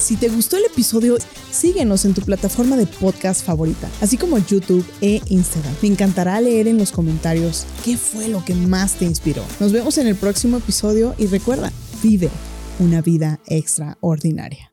Si 0.02 0.16
te 0.16 0.30
gustó 0.30 0.58
el 0.58 0.66
episodio, 0.66 1.16
síguenos 1.52 2.06
en 2.06 2.16
tu 2.16 2.22
plataforma 2.22 2.76
de 2.76 2.88
podcast 2.88 3.46
favorita, 3.46 3.88
así 4.02 4.18
como 4.18 4.40
YouTube 4.40 4.84
e 5.00 5.22
Instagram. 5.28 5.76
Me 5.84 5.90
encantará 5.90 6.42
leer 6.42 6.68
en 6.68 6.80
los 6.80 6.92
comentarios 6.92 7.68
qué 7.86 7.98
fue 7.98 8.28
lo 8.28 8.44
que 8.44 8.56
más 8.56 8.96
te 8.96 9.06
inspiró. 9.06 9.44
Nos 9.60 9.72
vemos 9.72 10.00
en 10.00 10.08
el 10.08 10.16
próximo 10.16 10.58
episodio 10.58 11.14
y 11.20 11.28
recuerda, 11.28 11.72
vive 12.02 12.32
una 12.80 13.04
vida 13.04 13.42
extraordinaria. 13.46 14.71